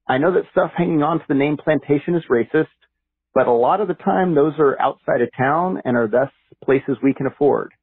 I 0.08 0.18
know 0.18 0.34
that 0.34 0.50
stuff 0.52 0.72
hanging 0.76 1.04
on 1.04 1.20
to 1.20 1.26
the 1.28 1.36
name 1.36 1.58
plantation 1.64 2.16
is 2.16 2.24
racist, 2.32 2.66
but 3.36 3.46
a 3.46 3.52
lot 3.52 3.80
of 3.80 3.88
the 3.88 3.94
time 3.94 4.34
those 4.34 4.54
are 4.58 4.82
outside 4.82 5.22
of 5.22 5.30
town 5.38 5.84
and 5.86 5.96
are 5.96 6.08
thus 6.08 6.32
places 6.66 6.98
we 7.04 7.14
can 7.14 7.28
afford. 7.28 7.74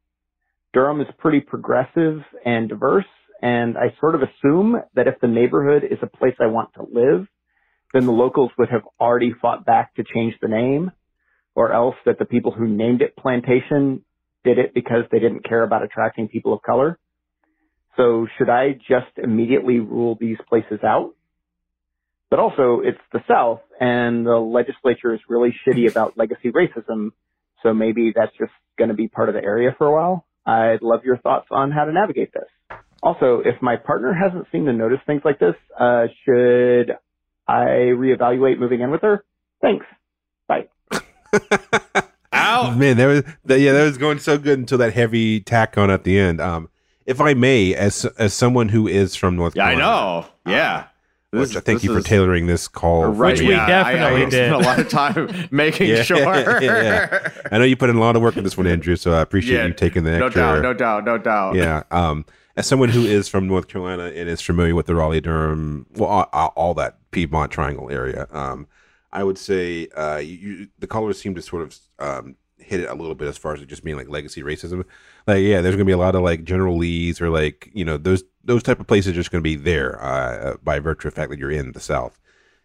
Durham 0.73 1.01
is 1.01 1.07
pretty 1.19 1.39
progressive 1.39 2.19
and 2.45 2.69
diverse, 2.69 3.05
and 3.41 3.79
I 3.79 3.95
sort 4.01 4.17
of 4.17 4.23
assume 4.23 4.75
that 4.97 5.07
if 5.07 5.15
the 5.21 5.29
neighborhood 5.29 5.85
is 5.85 5.99
a 6.03 6.17
place 6.17 6.35
I 6.41 6.47
want 6.47 6.71
to 6.75 6.83
live, 6.83 7.29
then 7.95 8.07
the 8.07 8.13
locals 8.13 8.51
would 8.59 8.71
have 8.71 8.83
already 9.01 9.33
fought 9.41 9.65
back 9.65 9.95
to 9.95 10.05
change 10.13 10.35
the 10.43 10.49
name, 10.49 10.91
or 11.55 11.73
else 11.73 11.95
that 12.07 12.19
the 12.19 12.25
people 12.25 12.51
who 12.51 12.67
named 12.67 13.03
it 13.03 13.17
Plantation 13.17 14.03
did 14.47 14.59
it 14.59 14.73
because 14.73 15.05
they 15.11 15.19
didn't 15.19 15.45
care 15.45 15.65
about 15.65 15.83
attracting 15.83 16.29
people 16.29 16.55
of 16.55 16.63
color. 16.63 16.99
So 17.97 18.27
should 18.39 18.49
I 18.49 18.73
just 18.73 19.13
immediately 19.17 19.81
rule 19.81 20.17
these 20.21 20.37
places 20.49 20.81
out? 20.85 21.15
But 22.31 22.39
also, 22.39 22.81
it's 22.85 23.01
the 23.13 23.21
South, 23.29 23.61
and 23.81 24.27
the 24.27 24.37
legislature 24.37 25.15
is 25.15 25.21
really 25.29 25.55
shitty 25.67 25.89
about 25.91 26.17
legacy 26.17 26.53
racism, 26.53 27.11
so 27.63 27.75
maybe 27.75 28.13
that's 28.15 28.37
just 28.39 28.53
going 28.79 28.89
to 28.89 28.95
be 28.95 29.09
part 29.09 29.29
of 29.29 29.35
the 29.35 29.43
area 29.43 29.75
for 29.77 29.87
a 29.87 29.93
while. 29.93 30.27
I'd 30.45 30.83
love 30.83 31.05
your 31.05 31.19
thoughts 31.19 31.49
on 31.51 31.73
how 31.73 31.85
to 31.85 31.93
navigate 31.93 32.33
this. 32.33 32.79
Also, 33.03 33.43
if 33.45 33.61
my 33.61 33.77
partner 33.77 34.13
hasn't 34.13 34.47
seemed 34.53 34.67
to 34.67 34.73
notice 34.73 34.99
things 35.07 35.23
like 35.25 35.39
this, 35.39 35.55
uh, 35.79 36.07
should 36.25 36.93
I 37.47 37.93
reevaluate 37.95 38.59
moving 38.59 38.81
in 38.81 38.91
with 38.91 39.03
her? 39.03 39.25
Thanks. 39.61 39.87
Bye. 40.49 40.69
Ow! 42.65 42.71
Man, 42.75 42.97
that 42.97 43.07
was 43.07 43.23
that, 43.45 43.61
yeah, 43.61 43.73
that 43.73 43.85
was 43.85 43.99
going 43.99 44.19
so 44.19 44.39
good 44.39 44.59
until 44.59 44.79
that 44.79 44.93
heavy 44.93 45.41
tack 45.41 45.77
on 45.79 45.91
at 45.91 46.05
the 46.05 46.19
end. 46.19 46.41
Um, 46.41 46.69
if 47.07 47.21
I 47.21 47.35
may, 47.35 47.75
as 47.75 48.05
as 48.19 48.35
someone 48.35 48.69
who 48.71 48.87
is 48.89 49.15
from 49.15 49.37
North 49.37 49.55
Carolina. 49.55 49.79
Yeah, 49.79 49.87
I 49.87 50.21
know. 50.21 50.27
Yeah. 50.47 50.85
which 51.31 51.49
This- 51.49 51.57
I 51.57 51.61
thank 51.61 51.85
you 51.85 51.95
for 51.95 52.01
tailoring 52.01 52.47
this 52.47 52.67
call. 52.69 53.07
Right, 53.07 53.37
for 53.37 53.43
we 53.45 53.51
me. 53.51 53.55
yeah, 53.57 53.67
definitely 53.67 54.23
I, 54.23 54.27
I 54.27 54.31
did. 54.31 54.33
Spent 54.51 54.55
a 54.55 54.59
lot 54.59 54.79
of 54.79 54.89
time 54.89 55.49
making 55.51 55.89
Yeah, 55.91 56.03
sure. 56.11 56.19
yeah. 56.63 57.29
I 57.53 57.59
know 57.59 57.65
you 57.65 57.77
put 57.77 57.91
in 57.91 57.97
a 57.97 58.01
lot 58.01 58.17
of 58.17 58.23
work 58.23 58.37
in 58.37 58.45
this 58.45 58.57
one, 58.57 58.67
Andrew. 58.67 58.97
So 58.97 59.13
I 59.13 59.21
appreciate 59.21 59.57
Yeah, 59.59 59.67
you 59.67 59.73
taking 59.75 60.05
the 60.05 60.13
extra. 60.13 60.43
no 60.43 60.49
extra. 60.55 60.63
doubt, 60.63 60.63
no 60.63 60.73
doubt, 60.75 61.05
no 61.05 61.19
doubt. 61.19 61.55
yeah. 61.57 61.83
Um, 61.91 62.25
as 62.57 62.67
someone 62.67 62.89
who 62.89 63.05
is 63.05 63.29
from 63.29 63.47
North 63.47 63.69
Carolina 63.69 64.05
and 64.05 64.29
is 64.31 64.41
familiar 64.41 64.75
with 64.75 64.87
the 64.87 64.95
Raleigh 64.95 65.21
Durham, 65.21 65.87
well, 65.95 66.09
all, 66.09 66.29
all- 66.33 66.53
all 66.57 66.75
that 66.75 66.97
Piedmont 67.11 67.53
Triangle 67.53 67.91
area, 67.91 68.27
um, 68.31 68.67
I 69.13 69.23
would 69.25 69.37
say 69.39 69.89
uh, 69.97 70.17
you, 70.19 70.37
you, 70.37 70.69
the 70.79 70.87
callers 70.87 71.21
seem 71.21 71.35
to 71.35 71.43
sort 71.43 71.63
of 71.63 71.79
um, 71.99 72.37
hit 72.67 72.81
it 72.81 72.91
a 72.91 72.95
little 72.95 73.15
bit 73.15 73.29
as 73.29 73.39
far 73.39 73.55
as 73.55 73.63
it 73.63 73.69
just 73.69 73.85
being 73.85 73.97
like 73.97 74.09
legacy 74.09 74.43
racism. 74.43 74.85
Like, 75.27 75.43
yeah, 75.43 75.61
there's 75.61 75.77
gonna 75.77 75.85
be 75.85 75.93
a 75.93 75.99
lot 75.99 76.15
of 76.15 76.23
like 76.23 76.45
General 76.45 76.77
Lee's 76.77 77.21
or 77.21 77.31
like 77.31 77.71
you 77.73 77.85
know 77.85 77.97
those 77.97 78.25
those 78.45 78.63
type 78.63 78.81
of 78.81 78.87
places 78.87 79.13
are 79.13 79.15
just 79.15 79.31
gonna 79.31 79.43
be 79.43 79.57
there 79.57 80.03
uh, 80.03 80.57
by 80.63 80.79
virtue 80.79 81.09
of 81.09 81.15
fact 81.15 81.31
that 81.31 81.39
you're 81.39 81.51
in 81.51 81.73
the 81.73 81.81
South. 81.81 82.19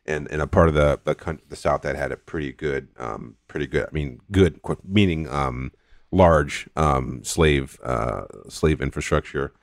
And, 0.07 0.27
and 0.31 0.41
a 0.41 0.47
part 0.47 0.67
of 0.67 0.73
the 0.73 0.99
the, 1.03 1.39
the 1.49 1.55
South 1.55 1.83
that 1.83 1.95
had 1.95 2.11
a 2.11 2.17
pretty 2.17 2.51
good, 2.51 2.87
um, 2.97 3.35
pretty 3.47 3.67
good. 3.67 3.85
I 3.85 3.91
mean, 3.91 4.19
good 4.31 4.59
meaning 4.83 5.29
um, 5.29 5.71
large 6.11 6.67
um, 6.75 7.23
slave 7.23 7.79
uh, 7.83 8.25
slave 8.49 8.81
infrastructure. 8.81 9.53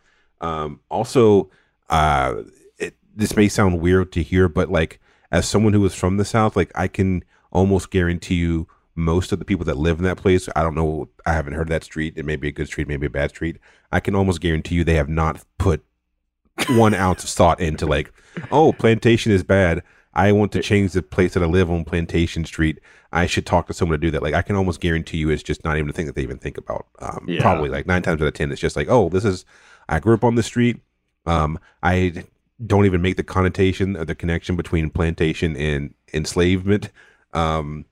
Um, 0.41 0.81
also, 0.89 1.51
uh, 1.91 2.43
it, 2.79 2.95
this 3.15 3.37
may 3.37 3.49
sound 3.49 3.81
weird 3.81 4.13
to 4.13 4.23
hear, 4.23 4.49
but 4.49 4.71
like 4.71 5.01
as 5.33 5.49
someone 5.49 5.73
who 5.73 5.81
was 5.81 5.95
from 5.95 6.19
the 6.19 6.25
South, 6.25 6.57
like 6.57 6.71
I 6.75 6.87
can 6.87 7.25
almost 7.51 7.91
guarantee 7.91 8.37
you 8.37 8.69
most 8.99 9.33
of 9.33 9.39
the 9.39 9.45
people 9.45 9.65
that 9.65 9.77
live 9.77 9.99
in 9.99 10.05
that 10.05 10.17
place. 10.17 10.49
I 10.55 10.63
don't 10.63 10.75
know. 10.75 11.09
I 11.25 11.33
haven't 11.33 11.55
heard 11.55 11.69
of 11.69 11.71
that 11.71 11.85
street. 11.85 12.15
It 12.17 12.27
may 12.27 12.37
be 12.37 12.49
a 12.49 12.53
good 12.53 12.67
street, 12.67 12.89
maybe 12.89 13.07
a 13.07 13.11
bad 13.11 13.31
street. 13.31 13.59
I 13.93 14.01
can 14.01 14.15
almost 14.15 14.41
guarantee 14.41 14.75
you 14.75 14.85
they 14.85 14.95
have 14.95 15.09
not 15.09 15.45
put 15.59 15.83
one 16.71 16.95
ounce 16.95 17.25
of 17.25 17.31
thought 17.31 17.61
into 17.61 17.87
like, 17.87 18.13
oh, 18.51 18.73
plantation 18.73 19.33
is 19.33 19.43
bad. 19.43 19.83
I 20.15 20.33
want 20.33 20.51
to 20.53 20.63
change 20.63 20.93
the 20.93 21.03
place 21.03 21.35
that 21.35 21.43
I 21.43 21.47
live 21.47 21.71
on 21.71 21.85
Plantation 21.85 22.45
Street. 22.45 22.81
I 23.13 23.27
should 23.27 23.47
talk 23.47 23.69
to 23.69 23.75
someone 23.75 24.01
to 24.01 24.07
do 24.07 24.11
that. 24.11 24.23
Like 24.23 24.35
I 24.35 24.43
can 24.43 24.57
almost 24.57 24.81
guarantee 24.81 25.19
you, 25.19 25.31
it's 25.31 25.43
just 25.43 25.65
not 25.65 25.77
even 25.77 25.91
a 25.91 25.93
thing 25.93 26.07
that 26.07 26.17
they 26.17 26.23
even 26.23 26.39
think 26.39 26.59
about. 26.59 26.87
Um, 26.99 27.25
Yeah. 27.29 27.41
Probably 27.41 27.69
like 27.69 27.87
nine 27.87 28.03
times 28.03 28.21
out 28.21 28.27
of 28.27 28.35
ten, 28.35 28.51
it's 28.51 28.61
just 28.61 28.75
like, 28.77 28.89
oh, 28.89 29.09
this 29.09 29.25
is. 29.25 29.45
I 29.89 30.01
grew 30.01 30.15
up 30.15 30.25
on 30.25 30.35
the 30.35 30.43
street. 30.43 30.81
Um, 31.25 31.59
I 31.83 32.25
don't 32.67 32.85
even 32.85 33.01
make 33.01 33.17
the 33.17 33.23
connotation 33.23 33.97
or 33.97 34.05
the 34.05 34.15
connection 34.15 34.57
between 34.57 34.91
plantation 34.91 35.57
and 35.57 35.95
enslavement. 36.13 36.91
Um, 37.33 37.85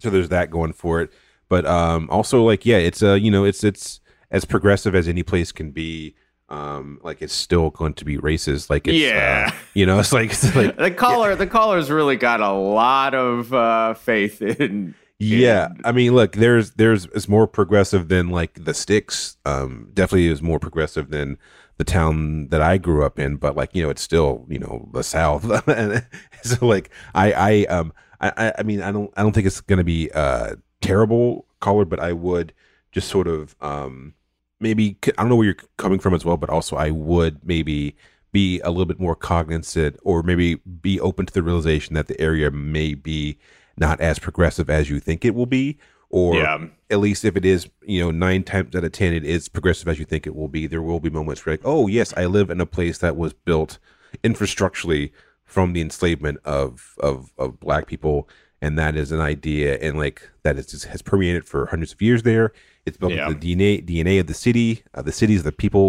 so 0.00 0.10
there's 0.10 0.28
that 0.28 0.50
going 0.50 0.72
for 0.72 1.00
it. 1.00 1.12
But 1.48 1.66
um, 1.66 2.08
also 2.10 2.42
like, 2.42 2.66
yeah, 2.66 2.76
it's 2.76 3.02
uh, 3.02 3.14
you 3.14 3.30
know, 3.30 3.44
it's 3.44 3.64
it's 3.64 4.00
as 4.30 4.44
progressive 4.44 4.94
as 4.94 5.08
any 5.08 5.22
place 5.22 5.52
can 5.52 5.70
be. 5.70 6.14
Um, 6.50 6.98
like 7.02 7.20
it's 7.20 7.34
still 7.34 7.68
going 7.68 7.92
to 7.94 8.06
be 8.06 8.16
racist. 8.16 8.70
Like 8.70 8.88
it's, 8.88 8.96
Yeah. 8.96 9.50
uh, 9.52 9.56
you 9.74 9.84
know, 9.84 9.98
it's 10.00 10.12
like 10.12 10.30
it's 10.30 10.54
like 10.56 10.76
the 10.76 10.90
caller, 10.90 11.34
the 11.34 11.46
caller's 11.46 11.90
really 11.90 12.16
got 12.16 12.40
a 12.40 12.52
lot 12.52 13.14
of 13.14 13.52
uh, 13.52 13.94
faith 13.94 14.40
in. 14.40 14.94
Yeah, 15.20 15.68
I 15.84 15.90
mean, 15.92 16.14
look, 16.14 16.32
there's 16.36 16.70
there's 16.72 17.06
it's 17.06 17.28
more 17.28 17.46
progressive 17.48 18.08
than 18.08 18.28
like 18.30 18.64
the 18.64 18.72
sticks. 18.72 19.36
Um, 19.44 19.90
definitely 19.92 20.28
is 20.28 20.40
more 20.40 20.60
progressive 20.60 21.10
than 21.10 21.38
the 21.76 21.84
town 21.84 22.48
that 22.48 22.62
I 22.62 22.78
grew 22.78 23.04
up 23.04 23.18
in. 23.18 23.36
But 23.36 23.56
like 23.56 23.74
you 23.74 23.82
know, 23.82 23.90
it's 23.90 24.00
still 24.02 24.46
you 24.48 24.58
know 24.60 24.88
the 24.92 25.02
South. 25.02 25.44
And 25.68 26.06
so 26.44 26.64
like 26.66 26.90
I 27.16 27.32
I 27.32 27.64
um 27.64 27.92
I 28.20 28.52
I- 28.58 28.62
mean 28.62 28.82
I 28.82 28.90
don't 28.92 29.12
I 29.16 29.22
don't 29.22 29.32
think 29.32 29.46
it's 29.46 29.60
gonna 29.60 29.84
be 29.84 30.10
uh 30.12 30.56
terrible 30.80 31.46
color, 31.60 31.84
but 31.84 32.00
I 32.00 32.12
would 32.12 32.52
just 32.92 33.08
sort 33.08 33.28
of 33.28 33.54
um 33.60 34.14
maybe 34.60 34.96
I 35.06 35.10
don't 35.22 35.28
know 35.28 35.36
where 35.36 35.46
you're 35.46 35.56
coming 35.76 35.98
from 35.98 36.14
as 36.14 36.24
well, 36.24 36.36
but 36.36 36.50
also 36.50 36.76
I 36.76 36.90
would 36.90 37.44
maybe 37.44 37.96
be 38.32 38.60
a 38.60 38.70
little 38.70 38.86
bit 38.86 39.00
more 39.00 39.14
cognizant 39.14 39.96
or 40.02 40.22
maybe 40.22 40.56
be 40.82 41.00
open 41.00 41.26
to 41.26 41.32
the 41.32 41.42
realization 41.42 41.94
that 41.94 42.08
the 42.08 42.20
area 42.20 42.50
may 42.50 42.94
be 42.94 43.38
not 43.78 44.00
as 44.00 44.18
progressive 44.18 44.68
as 44.68 44.90
you 44.90 45.00
think 45.00 45.24
it 45.24 45.34
will 45.34 45.46
be 45.46 45.78
or 46.10 46.34
Yeah. 46.36 46.66
at 46.90 46.98
least 47.00 47.24
if 47.24 47.36
it 47.36 47.44
is 47.44 47.68
you 47.86 48.00
know 48.00 48.10
nine 48.10 48.42
times 48.42 48.74
out 48.74 48.84
of 48.84 48.92
ten 48.92 49.12
it 49.14 49.24
is 49.24 49.48
progressive 49.48 49.88
as 49.88 49.98
you 49.98 50.04
think 50.04 50.26
it 50.26 50.34
will 50.34 50.48
be 50.48 50.66
there 50.66 50.82
will 50.82 51.00
be 51.00 51.08
moments 51.10 51.44
where 51.46 51.54
like 51.54 51.60
oh 51.64 51.86
yes 51.86 52.12
i 52.16 52.24
live 52.26 52.50
in 52.50 52.60
a 52.60 52.66
place 52.66 52.98
that 52.98 53.16
was 53.16 53.32
built 53.32 53.78
infrastructurally 54.24 55.10
from 55.48 55.72
the 55.72 55.80
enslavement 55.80 56.38
of 56.44 56.94
of, 57.00 57.32
of 57.38 57.58
black 57.58 57.86
people 57.92 58.28
and 58.60 58.78
that 58.78 58.94
is 58.96 59.10
an 59.12 59.20
idea 59.20 59.78
and 59.84 59.96
like 59.98 60.18
that 60.44 60.56
is 60.58 60.66
just 60.66 60.84
has 60.86 61.02
permeated 61.02 61.44
for 61.44 61.66
hundreds 61.66 61.92
of 61.92 62.00
years 62.02 62.22
there 62.22 62.52
it's 62.86 62.96
built 62.96 63.12
Yeah. 63.12 63.26
into 63.28 63.38
the 63.40 63.54
dna 63.56 63.84
dna 63.84 64.20
of 64.20 64.26
the 64.28 64.34
city 64.46 64.82
uh, 64.94 65.02
the 65.02 65.12
cities 65.20 65.42
the 65.42 65.52
people 65.52 65.86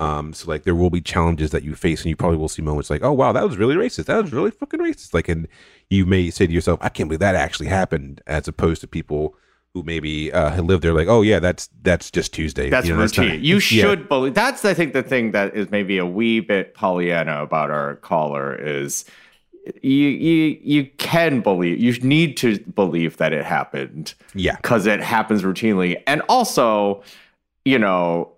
um, 0.00 0.32
so 0.32 0.48
like 0.52 0.62
there 0.64 0.74
will 0.76 0.90
be 0.90 1.00
challenges 1.00 1.50
that 1.50 1.64
you 1.64 1.74
face, 1.74 2.02
and 2.02 2.08
you 2.10 2.14
probably 2.14 2.38
will 2.38 2.48
see 2.48 2.62
moments 2.62 2.88
like, 2.88 3.02
"Oh 3.02 3.10
wow, 3.12 3.32
that 3.32 3.42
was 3.42 3.56
really 3.56 3.74
racist. 3.74 4.04
That 4.04 4.22
was 4.22 4.32
really 4.32 4.52
fucking 4.52 4.78
racist." 4.78 5.12
Like, 5.12 5.28
and 5.28 5.48
you 5.90 6.06
may 6.06 6.30
say 6.30 6.46
to 6.46 6.52
yourself, 6.52 6.78
"I 6.80 6.88
can't 6.88 7.08
believe 7.08 7.18
that 7.18 7.34
actually 7.34 7.66
happened," 7.66 8.20
as 8.24 8.46
opposed 8.46 8.80
to 8.82 8.86
people 8.86 9.34
who 9.78 9.84
maybe 9.84 10.32
uh, 10.32 10.50
had 10.50 10.64
lived 10.64 10.82
there, 10.82 10.92
like, 10.92 11.08
"Oh 11.08 11.22
yeah, 11.22 11.38
that's 11.38 11.68
that's 11.82 12.10
just 12.10 12.32
Tuesday. 12.34 12.68
That's 12.70 12.86
You 12.86 12.94
know, 12.94 13.00
routine. 13.02 13.28
not- 13.28 13.40
you 13.40 13.54
Yeah. 13.70 13.82
should 13.84 14.08
believe. 14.08 14.34
That's 14.34 14.64
I 14.64 14.74
think 14.74 14.92
the 14.92 15.02
thing 15.02 15.32
that 15.32 15.54
is 15.56 15.70
maybe 15.70 15.98
a 15.98 16.06
wee 16.06 16.40
bit 16.40 16.74
Pollyanna 16.74 17.42
about 17.42 17.70
our 17.70 17.96
caller 17.96 18.54
is 18.54 19.04
you 19.82 20.08
you 20.08 20.58
you 20.62 20.86
can 20.98 21.40
believe. 21.40 21.78
You 21.78 21.92
need 22.00 22.36
to 22.38 22.58
believe 22.58 23.18
that 23.18 23.32
it 23.32 23.44
happened. 23.44 24.14
Yeah. 24.34 24.56
because 24.56 24.86
it 24.86 25.00
happens 25.00 25.42
routinely, 25.42 26.02
and 26.06 26.22
also, 26.28 27.02
you 27.64 27.78
know, 27.78 28.32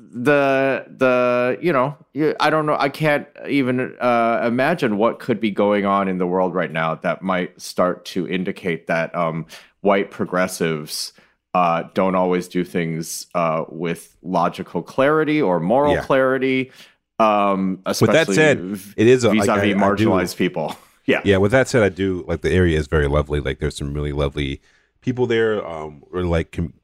the 0.00 0.86
the 0.96 1.58
you 1.60 1.72
know 1.72 1.96
I 2.40 2.50
don't 2.50 2.66
know. 2.66 2.76
I 2.78 2.88
can't 2.88 3.26
even 3.48 3.94
uh, 4.00 4.40
imagine 4.44 4.96
what 4.96 5.18
could 5.20 5.38
be 5.40 5.50
going 5.50 5.84
on 5.84 6.08
in 6.08 6.18
the 6.18 6.26
world 6.26 6.54
right 6.54 6.70
now 6.72 6.94
that 6.96 7.20
might 7.22 7.60
start 7.60 8.04
to 8.06 8.26
indicate 8.28 8.86
that 8.86 9.14
um, 9.14 9.46
white 9.80 10.10
progressives 10.10 11.12
uh, 11.54 11.84
don't 11.94 12.14
always 12.14 12.46
do 12.48 12.62
things 12.64 13.26
uh, 13.34 13.64
with 13.68 14.16
logical 14.22 14.82
clarity 14.82 15.40
or 15.40 15.58
moral 15.60 15.94
Yeah. 15.94 16.02
clarity. 16.02 16.70
Um, 17.18 17.80
that 17.84 18.28
said, 18.32 18.78
it 18.96 19.06
is 19.06 19.24
a- 19.24 19.28
like, 19.30 19.38
vis-a-vis 19.40 19.48
I 19.48 19.66
do- 19.66 19.74
marginalized 19.74 20.36
people. 20.36 20.76
Yeah, 21.06 21.22
Yeah, 21.24 21.38
with 21.38 21.52
that 21.52 21.68
said, 21.68 21.82
I 21.82 21.88
do 21.88 22.22
like 22.28 22.42
the 22.42 22.52
area 22.52 22.78
is 22.78 22.86
very 22.86 23.08
lovely. 23.08 23.40
Like 23.40 23.60
there's 23.60 23.74
some 23.74 23.94
really 23.94 24.12
lovely 24.12 24.60
people 25.00 25.26
there. 25.26 25.66
Um, 25.66 26.04
really 26.10 26.28
like 26.28 26.52
com- 26.52 26.74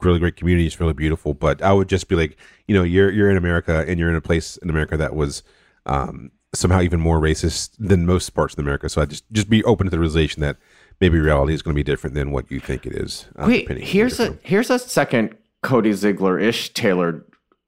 really 0.00 0.20
great 0.20 0.36
communities, 0.36 0.78
really 0.78 0.92
beautiful. 0.92 1.34
But 1.34 1.60
I 1.62 1.72
would 1.72 1.88
just 1.88 2.06
be 2.06 2.14
like, 2.14 2.36
you 2.68 2.76
know, 2.76 2.84
you're 2.84 3.10
you're 3.10 3.28
in 3.28 3.36
America 3.36 3.84
and 3.88 3.98
you're 3.98 4.08
in 4.08 4.14
a 4.14 4.20
place 4.20 4.56
in 4.58 4.70
America 4.70 4.96
that 4.98 5.16
was 5.16 5.42
um 5.86 6.30
somehow 6.54 6.80
even 6.80 7.00
more 7.00 7.18
racist 7.18 7.70
than 7.76 8.06
most 8.06 8.30
parts 8.30 8.54
of 8.54 8.60
America. 8.60 8.88
So 8.88 9.02
I 9.02 9.04
just 9.04 9.24
just 9.32 9.50
be 9.50 9.64
open 9.64 9.86
to 9.86 9.90
the 9.90 9.98
realization 9.98 10.42
that 10.42 10.58
maybe 11.02 11.18
reality 11.20 11.52
is 11.52 11.60
going 11.60 11.74
to 11.74 11.78
be 11.78 11.82
different 11.82 12.14
than 12.14 12.30
what 12.30 12.50
you 12.50 12.60
think 12.60 12.86
it 12.86 12.94
is. 12.94 13.26
uh, 13.36 13.44
Wait, 13.46 13.62
depending 13.68 13.84
on 13.84 13.86
where 13.88 13.92
here's 13.92 14.20
a 14.20 14.38
here's 14.42 14.70
a 14.70 14.78
second 14.78 15.36
Cody 15.62 15.90
Ziglar 15.90 16.40
ish 16.40 16.72
tailored, 16.72 17.24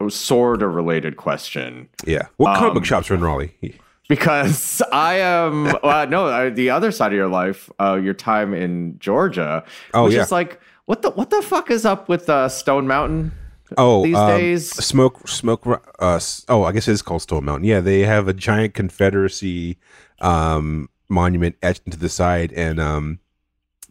sort 0.08 0.62
of 0.62 0.74
related 0.74 1.16
question. 1.16 1.88
Yeah. 2.06 2.28
What 2.38 2.56
comic 2.56 2.68
Um, 2.70 2.74
book 2.74 2.84
shops 2.86 3.10
are 3.10 3.14
in 3.14 3.20
Raleigh? 3.20 3.54
because 4.08 4.80
I 4.92 5.14
am 5.14 5.64
well, 5.82 6.06
no 6.08 6.26
uh, 6.26 6.50
the 6.50 6.70
other 6.70 6.90
side 6.92 7.12
of 7.12 7.16
your 7.16 7.28
life, 7.28 7.70
uh, 7.80 7.94
your 8.02 8.14
time 8.14 8.54
in 8.54 8.98
Georgia, 8.98 9.64
Oh, 9.92 10.04
which 10.04 10.14
yeah. 10.14 10.22
is 10.22 10.32
like 10.32 10.60
what 10.86 11.02
the 11.02 11.10
what 11.10 11.30
the 11.30 11.42
fuck 11.42 11.70
is 11.70 11.84
up 11.84 12.08
with 12.08 12.28
uh, 12.30 12.48
Stone 12.48 12.86
Mountain 12.86 13.32
Oh, 13.78 14.04
these 14.04 14.14
um, 14.14 14.28
days? 14.28 14.70
smoke, 14.70 15.26
smoke. 15.26 15.66
Uh, 15.98 16.20
oh, 16.48 16.64
I 16.64 16.70
guess 16.72 16.86
it 16.86 16.92
is 16.92 17.02
called 17.02 17.22
Stone 17.22 17.44
Mountain. 17.46 17.64
Yeah, 17.64 17.80
they 17.80 18.00
have 18.00 18.28
a 18.28 18.34
giant 18.34 18.74
Confederacy 18.74 19.78
um, 20.20 20.88
monument 21.08 21.56
etched 21.62 21.82
into 21.86 21.98
the 21.98 22.10
side, 22.10 22.52
and 22.52 22.78
um, 22.78 23.18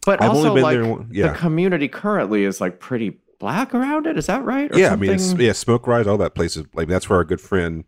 But 0.05 0.21
I've 0.21 0.31
only 0.31 0.49
also 0.49 0.53
been 0.55 0.63
like 0.63 0.77
there 0.77 1.05
yeah. 1.11 1.31
the 1.31 1.37
community 1.37 1.87
currently 1.87 2.43
is 2.43 2.59
like 2.59 2.79
pretty 2.79 3.17
black 3.39 3.73
around 3.73 4.07
it. 4.07 4.17
Is 4.17 4.27
that 4.27 4.43
right? 4.43 4.71
Or 4.71 4.77
yeah, 4.77 4.93
I 4.93 4.95
mean, 4.95 5.11
it's, 5.11 5.33
yeah, 5.33 5.53
Smoke 5.53 5.87
Rise, 5.87 6.07
all 6.07 6.17
that 6.17 6.35
places. 6.35 6.65
Like 6.73 6.87
that's 6.87 7.09
where 7.09 7.17
our 7.17 7.23
good 7.23 7.41
friend 7.41 7.85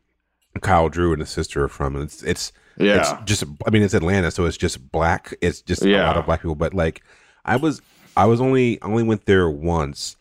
Kyle 0.62 0.90
Drew 0.90 1.12
and 1.12 1.22
his 1.22 1.30
sister 1.30 1.64
are 1.64 1.70
from, 1.70 1.96
and 1.96 2.06
it's 2.06 2.24
it's 2.24 2.52
yeah. 2.78 3.00
it's 3.00 3.24
just. 3.26 3.44
I 3.66 3.70
mean, 3.70 3.82
it's 3.82 3.94
Atlanta, 3.94 4.32
so 4.32 4.46
it's 4.46 4.58
just 4.58 4.92
black. 4.92 5.34
It's 5.42 5.62
just 5.62 5.84
a 5.84 6.04
lot 6.04 6.18
of 6.18 6.26
black 6.26 6.42
people. 6.42 6.56
But 6.56 6.74
like, 6.74 7.04
I 7.44 7.56
was, 7.56 7.82
I 8.16 8.26
was 8.26 8.40
only, 8.42 8.82
I 8.82 8.88
only 8.88 9.04
went 9.04 9.26
there 9.26 9.50
once, 9.50 10.16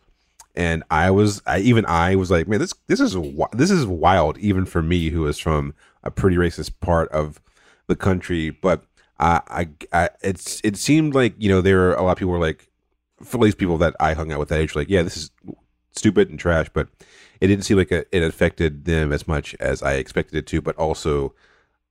and 0.54 0.82
I 0.90 1.10
was, 1.10 1.42
I 1.46 1.60
even 1.60 1.86
I 1.86 2.16
was 2.16 2.30
like, 2.30 2.48
man, 2.48 2.60
this 2.60 2.74
this 2.86 3.00
is 3.00 3.16
this 3.52 3.70
is 3.70 3.86
wild, 3.86 4.38
even 4.38 4.66
for 4.66 4.82
me, 4.82 5.10
who 5.10 5.26
is 5.26 5.38
from 5.38 5.74
a 6.02 6.10
pretty 6.10 6.36
racist 6.36 6.72
part 6.80 7.08
of 7.10 7.40
the 7.86 7.96
country. 7.96 8.50
But 8.50 8.84
I, 9.18 9.40
I, 9.48 9.68
I 9.92 10.08
it's 10.22 10.60
it 10.64 10.76
seemed 10.76 11.14
like 11.14 11.34
you 11.38 11.48
know 11.48 11.60
there 11.60 11.76
were 11.76 11.94
a 11.94 12.02
lot 12.02 12.12
of 12.12 12.18
people 12.18 12.32
were 12.32 12.38
like, 12.38 12.68
for 13.22 13.38
at 13.38 13.40
least 13.42 13.58
people 13.58 13.78
that 13.78 13.94
I 14.00 14.14
hung 14.14 14.32
out 14.32 14.38
with 14.38 14.48
that 14.48 14.60
age, 14.60 14.74
like, 14.74 14.88
yeah, 14.88 15.02
this 15.02 15.16
is 15.16 15.30
stupid 15.92 16.30
and 16.30 16.38
trash, 16.38 16.68
but 16.72 16.88
it 17.40 17.46
didn't 17.46 17.64
seem 17.64 17.76
like 17.76 17.92
it 17.92 18.08
it 18.12 18.22
affected 18.22 18.84
them 18.84 19.12
as 19.12 19.28
much 19.28 19.54
as 19.60 19.82
I 19.82 19.94
expected 19.94 20.36
it 20.38 20.46
to. 20.48 20.60
But 20.60 20.76
also, 20.76 21.34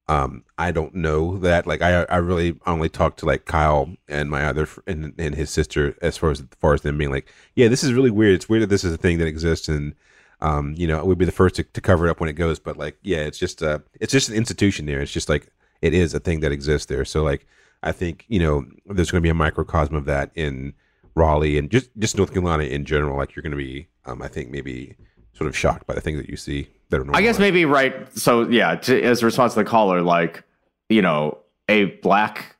um, 0.08 0.44
I 0.58 0.72
don't 0.72 0.96
know 0.96 1.38
that. 1.40 1.66
Like, 1.66 1.82
I 1.82 2.04
I 2.04 2.18
really 2.18 2.60
only 2.66 2.90
talked 2.90 3.20
to 3.20 3.26
like 3.26 3.46
Kyle 3.46 3.96
and 4.08 4.30
my 4.30 4.46
other 4.46 4.66
fr- 4.66 4.82
and, 4.88 5.14
and 5.18 5.36
his 5.36 5.50
sister 5.50 5.96
as 6.02 6.18
far 6.18 6.32
as, 6.32 6.42
as 6.42 6.48
far 6.60 6.74
as 6.74 6.82
them 6.82 6.98
being 6.98 7.12
like, 7.12 7.32
yeah, 7.56 7.68
this 7.70 7.84
is 7.84 7.94
really 7.94 8.12
weird. 8.12 8.36
It's 8.36 8.50
weird 8.50 8.64
that 8.64 8.70
this 8.70 8.84
is 8.84 8.94
a 8.94 8.98
thing 8.98 9.18
that 9.20 9.28
exists 9.28 9.68
and. 9.70 9.96
Um, 10.42 10.74
you 10.78 10.88
know, 10.88 11.06
we'd 11.06 11.18
be 11.18 11.24
the 11.24 11.32
first 11.32 11.56
to, 11.56 11.64
to 11.64 11.80
cover 11.80 12.06
it 12.06 12.12
up 12.12 12.20
when 12.20 12.28
it 12.28 12.34
goes, 12.34 12.60
but 12.60 12.76
like, 12.76 12.98
yeah, 13.02 13.20
it's 13.20 13.38
just 13.40 13.64
uh 13.64 13.80
it's 14.02 14.12
just 14.12 14.28
an 14.28 14.36
institution 14.36 14.86
there. 14.86 15.00
It's 15.00 15.12
just 15.12 15.30
like 15.30 15.48
it 15.84 15.94
is 15.94 16.14
a 16.14 16.20
thing 16.20 16.40
that 16.40 16.54
exists 16.54 16.88
there. 16.88 17.04
So 17.04 17.24
like, 17.24 17.46
I 17.84 17.92
think 17.92 18.26
you 18.30 18.40
know, 18.40 18.66
there's 18.86 19.12
going 19.12 19.22
to 19.22 19.26
be 19.26 19.30
a 19.30 19.36
microcosm 19.36 19.96
of 19.96 20.06
that 20.06 20.32
in 20.34 20.74
Raleigh 21.14 21.58
and 21.58 21.70
just 21.70 21.90
just 22.00 22.18
North 22.18 22.32
Carolina 22.32 22.64
in 22.64 22.86
general. 22.86 23.18
Like, 23.18 23.36
you're 23.36 23.44
going 23.44 23.52
to 23.52 23.58
be, 23.58 23.88
um, 24.06 24.22
I 24.22 24.30
think 24.30 24.50
maybe 24.50 24.96
sort 25.34 25.50
of 25.50 25.58
shocked 25.58 25.86
by 25.86 25.94
the 25.94 26.02
things 26.02 26.18
that 26.20 26.30
you 26.30 26.38
see 26.38 26.70
that 26.90 27.02
are. 27.02 27.16
I 27.16 27.22
guess 27.22 27.38
maybe 27.38 27.66
right. 27.66 28.18
So 28.18 28.48
yeah, 28.50 28.76
to, 28.76 29.02
as 29.04 29.22
a 29.22 29.26
response 29.26 29.54
to 29.54 29.60
the 29.60 29.66
caller, 29.66 30.02
like 30.02 30.44
you 30.88 31.02
know, 31.02 31.38
a 31.68 31.86
black 31.86 32.56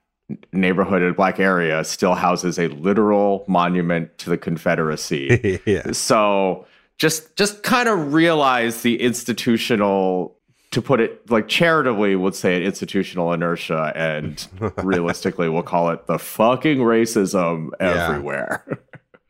neighborhood, 0.52 1.02
a 1.02 1.14
black 1.14 1.40
area, 1.40 1.84
still 1.86 2.16
houses 2.16 2.60
a 2.60 2.68
literal 2.68 3.46
monument 3.48 4.18
to 4.18 4.30
the 4.30 4.38
Confederacy. 4.38 5.62
yeah, 5.66 5.94
so 5.94 6.66
just 6.98 7.38
just 7.38 7.64
kind 7.64 7.88
of 7.88 8.14
realize 8.14 8.82
the 8.82 9.02
institutional 9.02 10.33
to 10.74 10.82
put 10.82 11.00
it 11.00 11.30
like 11.30 11.48
charitably 11.48 12.10
we 12.10 12.16
would 12.16 12.36
say 12.36 12.58
it 12.58 12.64
institutional 12.64 13.32
inertia 13.34 13.92
and 13.96 14.48
realistically 14.84 15.48
we'll 15.50 15.64
call 15.64 15.90
it 15.90 16.06
the 16.08 16.20
fucking 16.20 16.80
racism 16.80 17.70
Yeah. 17.80 18.08
everywhere 18.10 18.80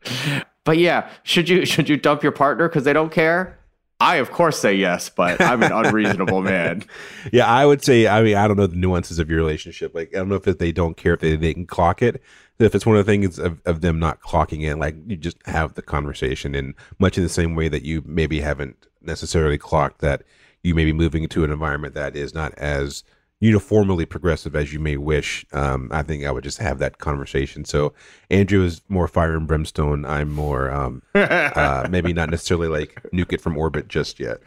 but 0.64 0.78
yeah 0.78 1.08
should 1.22 1.48
you 1.48 1.64
should 1.64 1.88
you 1.88 1.96
dump 1.96 2.22
your 2.22 2.32
partner 2.32 2.68
because 2.68 2.84
they 2.84 2.92
don't 2.92 3.12
care 3.12 3.58
i 4.00 4.16
of 4.16 4.30
course 4.30 4.58
say 4.58 4.74
yes 4.74 5.08
but 5.08 5.40
i'm 5.40 5.62
an 5.62 5.72
unreasonable 5.72 6.42
man 6.52 6.82
yeah. 7.32 7.46
I 7.46 7.64
would 7.64 7.82
say. 7.82 8.06
I 8.06 8.22
mean, 8.22 8.36
I 8.36 8.46
don't 8.46 8.56
know 8.58 8.66
the 8.66 8.76
nuances 8.76 9.18
of 9.18 9.30
your 9.30 9.38
relationship. 9.38 9.94
Like, 9.94 10.14
I 10.14 10.18
don't 10.18 10.28
know 10.28 10.34
if 10.34 10.44
they 10.58 10.72
don't 10.72 10.94
care 10.96 11.14
if 11.14 11.20
they, 11.20 11.36
they 11.36 11.54
can 11.54 11.66
clock 11.66 12.02
it. 12.02 12.22
If 12.58 12.74
it's 12.74 12.84
one 12.84 12.96
of 12.96 13.06
the 13.06 13.10
things 13.10 13.38
of, 13.38 13.62
of 13.64 13.80
them 13.80 13.98
not 13.98 14.20
clocking 14.20 14.62
it, 14.62 14.76
like 14.76 14.94
you 15.06 15.16
just 15.16 15.38
have 15.46 15.72
the 15.74 15.80
conversation, 15.82 16.54
in 16.54 16.74
much 16.98 17.16
in 17.16 17.22
the 17.22 17.30
same 17.30 17.54
way 17.54 17.68
that 17.68 17.82
you 17.82 18.02
maybe 18.04 18.40
haven't 18.40 18.86
necessarily 19.00 19.56
clocked 19.56 20.00
that 20.02 20.22
you 20.64 20.74
may 20.74 20.84
be 20.84 20.92
moving 20.92 21.22
into 21.22 21.44
an 21.44 21.52
environment 21.52 21.94
that 21.94 22.16
is 22.16 22.34
not 22.34 22.52
as 22.54 23.04
uniformly 23.38 24.06
progressive 24.06 24.56
as 24.56 24.72
you 24.72 24.80
may 24.80 24.96
wish. 24.96 25.44
Um, 25.52 25.88
I 25.92 26.02
think 26.02 26.24
I 26.24 26.30
would 26.30 26.42
just 26.42 26.58
have 26.58 26.78
that 26.78 26.98
conversation. 26.98 27.64
So 27.66 27.92
Andrew 28.30 28.64
is 28.64 28.80
more 28.88 29.06
fire 29.06 29.36
and 29.36 29.46
brimstone. 29.46 30.06
I'm 30.06 30.30
more 30.30 30.70
um, 30.70 31.02
uh, 31.14 31.86
maybe 31.90 32.12
not 32.14 32.30
necessarily 32.30 32.68
like 32.68 33.00
nuke 33.12 33.32
it 33.34 33.40
from 33.42 33.58
orbit 33.58 33.88
just 33.88 34.18
yet. 34.18 34.38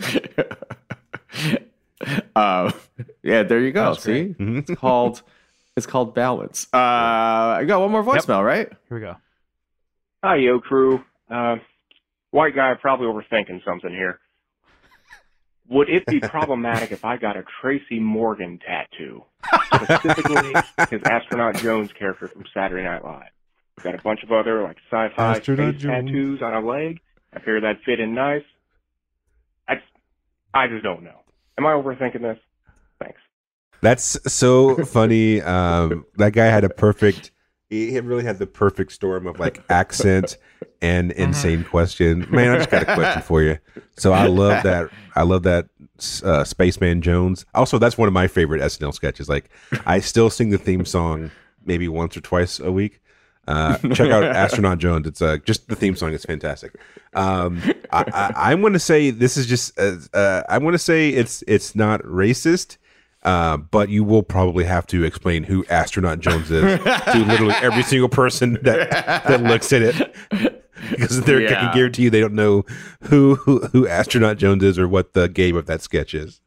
uh, 2.36 2.71
yeah 3.23 3.43
there 3.43 3.60
you 3.60 3.71
go 3.71 3.93
see 3.93 4.23
great. 4.34 4.38
Mhm. 4.38 4.69
it's 4.69 4.80
called 4.80 5.21
it's 5.75 5.86
called 5.86 6.15
balance 6.15 6.67
uh 6.73 6.77
i 6.77 7.63
got 7.67 7.80
one 7.82 7.91
more 7.91 8.03
voicemail 8.03 8.43
right 8.45 8.69
Here 8.89 8.97
we 8.97 9.01
go. 9.01 9.15
Hi, 10.23 10.38
yo 10.38 10.60
crew. 10.60 11.03
Uh, 11.30 11.58
white 12.32 12.56
guy 12.56 12.73
probably 12.82 13.06
overthinking 13.06 13.63
something 13.63 13.91
here. 13.91 14.19
Would 15.69 15.89
it 15.89 16.06
be 16.06 16.19
problematic 16.19 16.91
if 16.91 17.03
I 17.03 17.17
got 17.17 17.36
a 17.36 17.43
Tracy 17.62 17.99
Morgan 17.99 18.60
tattoo? 18.65 19.23
Specifically, 19.73 20.53
his 20.89 21.01
Astronaut 21.03 21.58
Jones 21.58 21.91
character 21.91 22.27
from 22.27 22.45
Saturday 22.53 22.84
Night 22.84 23.03
Live. 23.03 23.30
We've 23.77 23.84
got 23.84 23.95
a 23.95 24.01
bunch 24.01 24.23
of 24.23 24.32
other 24.32 24.63
like 24.63 24.77
sci-fi 24.89 25.38
Astronaut 25.38 25.75
space 25.75 25.84
tattoos 25.84 26.41
on 26.41 26.53
a 26.53 26.65
leg. 26.65 27.01
I 27.34 27.39
figured 27.39 27.63
that'd 27.63 27.82
fit 27.84 27.99
in 27.99 28.15
nice. 28.15 28.43
I 29.67 29.75
just, 29.75 29.88
I 30.53 30.67
just 30.67 30.84
don't 30.84 31.03
know. 31.03 31.19
Am 31.58 31.65
I 31.65 31.71
overthinking 31.71 32.21
this? 32.21 32.39
Thanks. 32.99 33.19
That's 33.82 34.17
so 34.34 34.84
funny. 34.86 35.41
Um, 35.41 36.06
that 36.15 36.32
guy 36.34 36.45
had 36.45 36.63
a 36.63 36.69
perfect. 36.69 37.32
He 37.69 37.91
he 37.91 37.99
really 37.99 38.23
had 38.23 38.39
the 38.39 38.47
perfect 38.47 38.91
storm 38.93 39.27
of 39.27 39.39
like 39.39 39.63
accent 39.69 40.38
and 40.82 41.12
insane 41.12 41.63
question. 41.63 42.27
Man, 42.30 42.51
I 42.51 42.58
just 42.58 42.69
got 42.69 42.84
a 42.84 42.93
question 42.95 43.21
for 43.21 43.41
you. 43.41 43.58
So 43.97 44.13
I 44.13 44.27
love 44.27 44.63
that. 44.63 44.89
I 45.15 45.23
love 45.23 45.43
that 45.43 45.67
uh, 46.23 46.43
Spaceman 46.43 47.01
Jones. 47.01 47.45
Also, 47.53 47.77
that's 47.77 47.97
one 47.97 48.08
of 48.08 48.13
my 48.13 48.27
favorite 48.27 48.62
SNL 48.62 48.93
sketches. 48.93 49.27
Like, 49.27 49.49
I 49.86 49.99
still 49.99 50.30
sing 50.30 50.49
the 50.49 50.58
theme 50.58 50.86
song 50.86 51.32
maybe 51.65 51.88
once 51.88 52.15
or 52.15 52.21
twice 52.21 52.60
a 52.60 52.71
week. 52.71 53.01
Uh, 53.47 53.77
check 53.93 54.12
out 54.12 54.23
Astronaut 54.36 54.77
Jones. 54.77 55.08
It's 55.08 55.21
uh, 55.21 55.38
just 55.45 55.67
the 55.67 55.75
theme 55.75 55.95
song 55.95 56.13
It's 56.13 56.25
fantastic. 56.25 56.75
Um, 57.13 57.62
I, 57.91 58.03
I, 58.13 58.51
I'm 58.51 58.62
going 58.62 58.73
to 58.73 58.80
say 58.80 59.10
this 59.10 59.38
is 59.38 59.45
just. 59.45 59.77
Uh, 59.80 59.97
uh, 60.13 60.43
I'm 60.49 60.62
going 60.62 60.73
to 60.73 60.80
say 60.80 61.10
it's 61.10 61.43
it's 61.47 61.75
not 61.75 62.01
racist. 62.03 62.77
Uh, 63.28 63.58
but 63.58 63.90
you 63.90 64.06
will 64.06 64.24
probably 64.24 64.63
have 64.63 64.88
to 64.88 65.04
explain 65.04 65.44
who 65.44 65.66
Astronaut 65.70 66.22
Jones 66.22 66.50
is 66.50 66.80
to 66.80 67.26
literally 67.28 67.56
every 67.56 67.84
single 67.92 68.08
person 68.08 68.54
that 68.62 68.90
that 69.28 69.44
looks 69.44 69.74
at 69.74 69.82
it, 69.82 70.16
because 70.90 71.24
they're, 71.24 71.46
I 71.46 71.60
can 71.60 71.74
guarantee 71.74 72.04
you 72.04 72.10
they 72.10 72.22
don't 72.22 72.36
know 72.36 72.63
who, 73.02 73.36
who 73.36 73.68
who 73.68 73.86
Astronaut 73.86 74.38
Jones 74.38 74.63
is 74.63 74.80
or 74.80 74.88
what 74.88 75.12
the 75.12 75.28
game 75.28 75.58
of 75.58 75.66
that 75.66 75.82
sketch 75.82 76.13
is. 76.13 76.40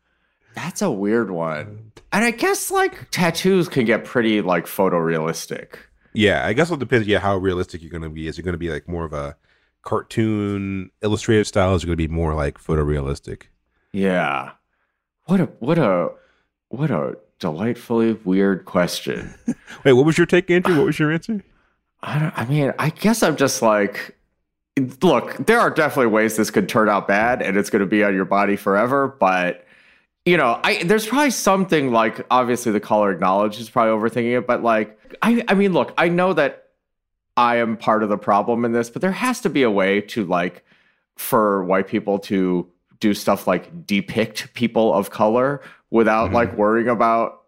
That's 0.54 0.80
a 0.80 0.90
weird 0.90 1.30
one. 1.30 1.92
And 2.12 2.24
I 2.24 2.30
guess 2.30 2.70
like 2.70 3.10
tattoos 3.10 3.68
can 3.68 3.84
get 3.84 4.06
pretty 4.06 4.40
like 4.40 4.64
photorealistic. 4.64 5.74
Yeah, 6.14 6.46
I 6.46 6.54
guess 6.54 6.70
it 6.70 6.78
depends. 6.78 7.06
Yeah, 7.06 7.18
how 7.18 7.36
realistic 7.36 7.82
you're 7.82 7.90
going 7.90 8.04
to 8.04 8.08
be. 8.08 8.26
Is 8.26 8.38
it 8.38 8.42
going 8.42 8.54
to 8.54 8.58
be 8.58 8.70
like 8.70 8.88
more 8.88 9.04
of 9.04 9.12
a 9.12 9.36
cartoon 9.82 10.92
illustrative 11.02 11.46
style? 11.46 11.74
Is 11.74 11.82
it 11.82 11.88
going 11.88 11.98
to 11.98 12.08
be 12.08 12.08
more 12.08 12.34
like 12.34 12.56
photorealistic? 12.58 13.48
Yeah. 13.92 14.52
What 15.26 15.40
a 15.40 15.44
what 15.58 15.78
a 15.78 16.08
what 16.70 16.90
a 16.90 17.18
delightfully 17.38 18.14
weird 18.24 18.64
question. 18.64 19.34
Wait, 19.84 19.92
what 19.92 20.06
was 20.06 20.16
your 20.16 20.26
take, 20.26 20.50
Andrew? 20.50 20.76
What 20.76 20.86
was 20.86 20.98
your 20.98 21.12
answer? 21.12 21.44
I 22.02 22.18
don't 22.18 22.32
I 22.36 22.46
mean, 22.46 22.72
I 22.78 22.90
guess 22.90 23.22
I'm 23.22 23.36
just 23.36 23.60
like 23.60 24.16
look, 25.02 25.36
there 25.46 25.60
are 25.60 25.70
definitely 25.70 26.06
ways 26.06 26.36
this 26.36 26.50
could 26.50 26.68
turn 26.68 26.88
out 26.88 27.06
bad 27.06 27.42
and 27.42 27.56
it's 27.56 27.70
going 27.70 27.80
to 27.80 27.86
be 27.86 28.02
on 28.02 28.14
your 28.14 28.24
body 28.24 28.56
forever, 28.56 29.08
but 29.20 29.66
you 30.24 30.36
know, 30.36 30.60
I 30.62 30.82
there's 30.84 31.06
probably 31.06 31.30
something 31.30 31.92
like 31.92 32.24
obviously 32.30 32.72
the 32.72 32.80
caller 32.80 33.10
acknowledges 33.10 33.68
probably 33.68 33.92
overthinking 33.92 34.38
it, 34.38 34.46
but 34.46 34.62
like 34.62 34.98
I 35.22 35.42
I 35.48 35.54
mean, 35.54 35.72
look, 35.72 35.92
I 35.98 36.08
know 36.08 36.32
that 36.34 36.68
I 37.36 37.56
am 37.56 37.76
part 37.76 38.02
of 38.02 38.08
the 38.08 38.18
problem 38.18 38.64
in 38.64 38.72
this, 38.72 38.90
but 38.90 39.02
there 39.02 39.12
has 39.12 39.40
to 39.40 39.50
be 39.50 39.62
a 39.62 39.70
way 39.70 40.00
to 40.02 40.24
like 40.24 40.64
for 41.16 41.64
white 41.64 41.88
people 41.88 42.18
to 42.18 42.70
do 43.00 43.14
stuff 43.14 43.46
like 43.46 43.86
depict 43.86 44.52
people 44.54 44.92
of 44.92 45.10
color 45.10 45.62
without 45.90 46.30
Mhm. 46.30 46.34
like 46.34 46.56
worrying 46.56 46.88
about 46.88 47.42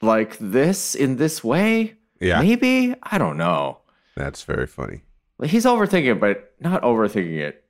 like 0.00 0.36
this 0.38 0.94
in 0.94 1.16
this 1.16 1.42
way. 1.44 1.94
Yeah, 2.20 2.40
Maybe 2.40 2.94
I 3.02 3.18
don't 3.18 3.36
know. 3.36 3.78
that's 4.16 4.42
very 4.42 4.66
funny. 4.66 5.02
He's 5.44 5.64
overthinking 5.64 6.12
it, 6.12 6.20
but 6.20 6.52
not 6.60 6.82
overthinking 6.82 7.38
it 7.38 7.64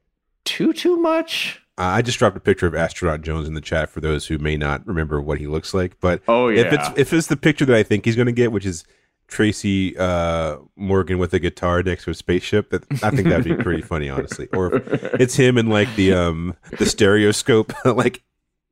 too 0.45 0.73
too 0.73 0.97
much. 0.99 1.61
I 1.79 2.03
just 2.03 2.19
dropped 2.19 2.37
a 2.37 2.41
picture 2.41 2.67
of 2.67 2.75
Astronaut 2.75 3.23
Jones 3.23 3.49
in 3.49 3.55
the 3.55 3.61
chat 3.63 3.89
for 3.89 4.01
those 4.03 4.27
who 4.27 4.37
may 4.39 4.57
not 4.59 4.87
remember 4.87 5.21
what 5.23 5.39
he 5.39 5.47
looks 5.47 5.73
like. 5.73 5.99
But 6.01 6.21
Oh 6.29 6.49
yeah, 6.49 6.61
if 6.63 6.73
it's 6.73 6.89
if 6.97 7.13
it's 7.15 7.27
the 7.29 7.37
picture 7.37 7.65
that 7.65 7.75
I 7.77 7.83
think 7.83 8.05
he's 8.05 8.17
going 8.17 8.27
to 8.27 8.33
get, 8.33 8.53
which 8.53 8.67
is 8.67 8.85
Tracy 9.27 9.97
uh, 9.97 10.59
Morgan 10.77 11.19
with 11.19 11.33
a 11.33 11.39
guitar 11.39 11.83
next 11.83 12.05
to 12.05 12.11
a 12.11 12.15
spaceship. 12.15 12.69
That 12.71 12.85
I 13.03 13.09
think 13.11 13.29
that'd 13.29 13.45
be 13.45 13.55
pretty 13.55 13.81
funny, 13.93 14.11
honestly. 14.11 14.49
Or 14.53 14.75
if 14.77 15.05
it's 15.15 15.35
him 15.37 15.57
in 15.57 15.69
like 15.69 15.95
the 15.97 16.13
um 16.13 16.55
the 16.79 16.85
stereoscope 16.85 17.73
like 17.87 18.23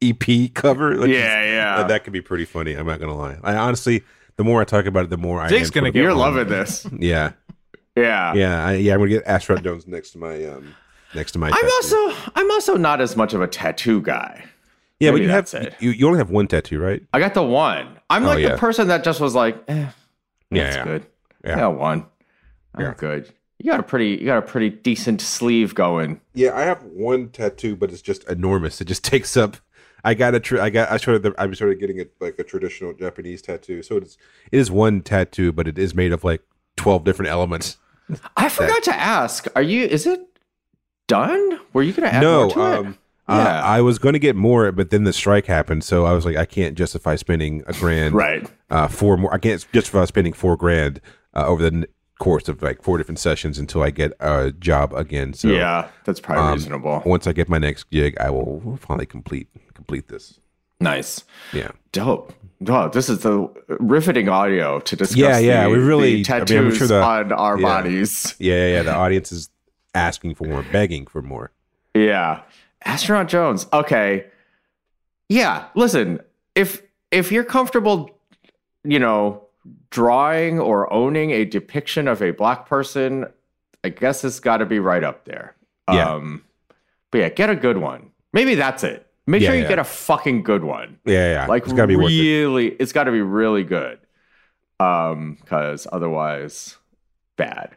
EP 0.02 0.52
cover. 0.54 0.96
Like, 0.96 1.10
yeah, 1.10 1.44
yeah. 1.44 1.76
uh, 1.76 1.86
that 1.88 2.04
could 2.04 2.12
be 2.12 2.20
pretty 2.22 2.44
funny. 2.44 2.74
I'm 2.74 2.86
not 2.86 3.00
gonna 3.00 3.16
lie. 3.16 3.38
I 3.42 3.56
honestly, 3.56 4.02
the 4.36 4.44
more 4.44 4.60
I 4.60 4.64
talk 4.64 4.86
about 4.86 5.04
it, 5.04 5.10
the 5.10 5.16
more 5.18 5.40
I 5.40 5.48
Jake's 5.48 5.68
am 5.68 5.72
gonna 5.74 5.90
get 5.90 6.02
You're 6.02 6.14
loving 6.14 6.48
this. 6.48 6.86
Yeah, 6.98 7.32
Yeah. 7.96 8.34
yeah, 8.34 8.66
I, 8.66 8.72
yeah. 8.74 8.94
I'm 8.94 9.00
gonna 9.00 9.10
get 9.10 9.24
Astronaut 9.26 9.64
Jones 9.64 9.86
next 9.86 10.10
to 10.12 10.18
my 10.18 10.44
um 10.46 10.74
next 11.14 11.32
to 11.32 11.38
my. 11.38 11.48
I'm 11.48 11.52
tattoo. 11.52 11.70
also 11.74 12.30
I'm 12.34 12.50
also 12.50 12.76
not 12.76 13.00
as 13.00 13.16
much 13.16 13.34
of 13.34 13.42
a 13.42 13.46
tattoo 13.46 14.00
guy. 14.00 14.44
yeah, 15.00 15.10
but 15.10 15.20
you 15.20 15.28
have 15.28 15.50
that's 15.50 15.54
it. 15.54 15.74
you, 15.80 15.90
you 15.90 16.06
only 16.06 16.18
have 16.18 16.30
one 16.30 16.46
tattoo, 16.46 16.78
right? 16.80 17.02
I 17.12 17.18
got 17.20 17.34
the 17.34 17.42
one. 17.42 17.98
I'm 18.08 18.24
Oh, 18.24 18.28
like 18.28 18.38
yeah. 18.40 18.50
the 18.52 18.58
person 18.58 18.88
that 18.88 19.04
just 19.04 19.20
was 19.20 19.34
like, 19.34 19.56
eh, 19.68 19.74
Yeah, 19.74 19.90
that's 20.64 20.76
yeah. 20.76 20.84
good. 20.84 21.06
Yeah. 21.44 21.56
Yeah, 21.58 21.66
one. 21.68 22.06
I'm 22.74 22.84
Yeah. 22.84 22.94
good. 22.96 23.32
You 23.58 23.70
got 23.70 23.80
a 23.80 23.82
pretty 23.82 24.10
you 24.20 24.24
got 24.26 24.38
a 24.38 24.42
pretty 24.42 24.70
decent 24.70 25.20
sleeve 25.20 25.74
going. 25.74 26.20
Yeah, 26.32 26.56
I 26.56 26.62
have 26.62 26.82
one 26.84 27.28
tattoo, 27.28 27.76
but 27.76 27.90
it's 27.92 28.00
just 28.02 28.24
enormous. 28.24 28.80
It 28.80 28.86
just 28.86 29.04
takes 29.12 29.36
up. 29.36 29.58
I 30.04 30.14
got 30.14 30.34
a. 30.34 30.40
Tr- 30.40 30.60
I 30.60 30.70
got. 30.70 30.90
I 30.90 30.96
started. 30.96 31.22
The, 31.22 31.34
I 31.38 31.50
started 31.52 31.78
getting 31.80 31.98
it 31.98 32.12
like 32.20 32.38
a 32.38 32.44
traditional 32.44 32.92
Japanese 32.92 33.42
tattoo. 33.42 33.82
So 33.82 33.96
it's. 33.96 34.16
It 34.52 34.58
is 34.58 34.70
one 34.70 35.02
tattoo, 35.02 35.52
but 35.52 35.66
it 35.68 35.78
is 35.78 35.94
made 35.94 36.12
of 36.12 36.24
like 36.24 36.42
twelve 36.76 37.04
different 37.04 37.30
elements. 37.30 37.76
I 38.36 38.48
forgot 38.48 38.82
to 38.84 38.94
ask. 38.94 39.46
Are 39.54 39.62
you? 39.62 39.84
Is 39.84 40.06
it 40.06 40.20
done? 41.06 41.60
Were 41.72 41.82
you 41.82 41.92
gonna 41.92 42.08
add 42.08 42.22
no, 42.22 42.40
more 42.46 42.50
to 42.54 42.60
it? 42.60 42.78
um, 42.78 42.98
uh, 43.28 43.44
Yeah. 43.44 43.62
I 43.64 43.80
was 43.80 43.98
going 43.98 44.14
to 44.14 44.18
get 44.18 44.34
more, 44.34 44.72
but 44.72 44.90
then 44.90 45.04
the 45.04 45.12
strike 45.12 45.46
happened, 45.46 45.84
so 45.84 46.04
I 46.04 46.12
was 46.12 46.24
like, 46.24 46.36
I 46.36 46.44
can't 46.44 46.76
justify 46.76 47.14
spending 47.16 47.62
a 47.68 47.72
grand. 47.72 48.14
Right. 48.14 48.48
Uh, 48.68 48.88
four 48.88 49.16
more. 49.16 49.32
I 49.32 49.38
can't 49.38 49.64
justify 49.72 50.04
spending 50.06 50.32
four 50.32 50.56
grand 50.56 51.00
uh, 51.34 51.46
over 51.46 51.68
the 51.68 51.86
course 52.20 52.48
of 52.48 52.62
like 52.62 52.80
four 52.82 52.96
different 52.98 53.18
sessions 53.18 53.58
until 53.58 53.82
I 53.82 53.90
get 53.90 54.12
a 54.20 54.52
job 54.52 54.92
again. 54.94 55.32
So 55.34 55.48
yeah, 55.48 55.88
that's 56.04 56.20
probably 56.20 56.44
um, 56.44 56.52
reasonable. 56.54 57.02
once 57.04 57.26
I 57.26 57.32
get 57.32 57.48
my 57.48 57.58
next 57.58 57.90
gig, 57.90 58.16
I 58.20 58.30
will 58.30 58.78
finally 58.80 59.06
complete 59.06 59.48
complete 59.74 60.06
this. 60.06 60.38
Nice. 60.82 61.24
Yeah. 61.52 61.72
Dope. 61.92 62.32
Oh, 62.68 62.88
this 62.88 63.08
is 63.08 63.18
the 63.20 63.48
riveting 63.80 64.28
audio 64.28 64.78
to 64.80 64.96
discuss. 64.96 65.16
Yeah, 65.16 65.38
yeah, 65.38 65.64
the- 65.64 65.70
we 65.70 65.78
really- 65.78 66.22
the 66.22 66.32
I 66.32 66.38
mean, 66.38 66.46
tattoos 66.46 66.76
sure 66.78 66.86
the- 66.86 67.02
on 67.02 67.32
our 67.32 67.58
yeah. 67.58 67.62
bodies. 67.66 68.34
Yeah, 68.38 68.54
yeah, 68.54 68.72
yeah. 68.76 68.82
The 68.84 68.94
audience 68.94 69.32
is 69.32 69.50
asking 69.94 70.36
for 70.36 70.44
more, 70.44 70.62
begging 70.70 71.06
for 71.06 71.20
more. 71.22 71.50
Yeah. 71.94 72.42
Astronaut 72.84 73.28
Jones. 73.28 73.66
Okay. 73.72 74.26
Yeah, 75.28 75.64
listen, 75.74 76.20
if 76.54 76.82
if 77.10 77.30
you're 77.32 77.44
comfortable, 77.44 78.10
you 78.84 78.98
know, 78.98 79.42
drawing 79.90 80.58
or 80.60 80.92
owning 80.92 81.30
a 81.30 81.44
depiction 81.44 82.08
of 82.08 82.22
a 82.22 82.30
black 82.32 82.66
person, 82.66 83.26
I 83.84 83.88
guess 83.90 84.24
it's 84.24 84.40
got 84.40 84.58
to 84.58 84.66
be 84.66 84.78
right 84.78 85.02
up 85.04 85.24
there. 85.24 85.54
Yeah. 85.90 86.14
Um 86.14 86.44
but 87.10 87.18
yeah, 87.18 87.28
get 87.30 87.50
a 87.50 87.56
good 87.56 87.78
one. 87.78 88.10
Maybe 88.32 88.54
that's 88.54 88.84
it. 88.84 89.06
Make 89.26 89.42
Yeah, 89.42 89.48
sure 89.48 89.56
you 89.56 89.62
yeah. 89.62 89.68
get 89.68 89.78
a 89.78 89.84
fucking 89.84 90.42
good 90.42 90.62
one. 90.64 90.98
Yeah, 91.04 91.32
yeah. 91.32 91.46
Like 91.46 91.64
it's 91.64 91.72
got 91.72 91.82
to 91.82 91.88
be 91.88 91.96
worth 91.96 92.10
it. 92.12 92.20
really 92.20 92.66
it's 92.68 92.92
got 92.92 93.04
to 93.04 93.12
be 93.12 93.20
really 93.22 93.64
good. 93.64 93.98
Um 94.78 95.38
cuz 95.46 95.86
otherwise 95.92 96.76
bad. 97.36 97.76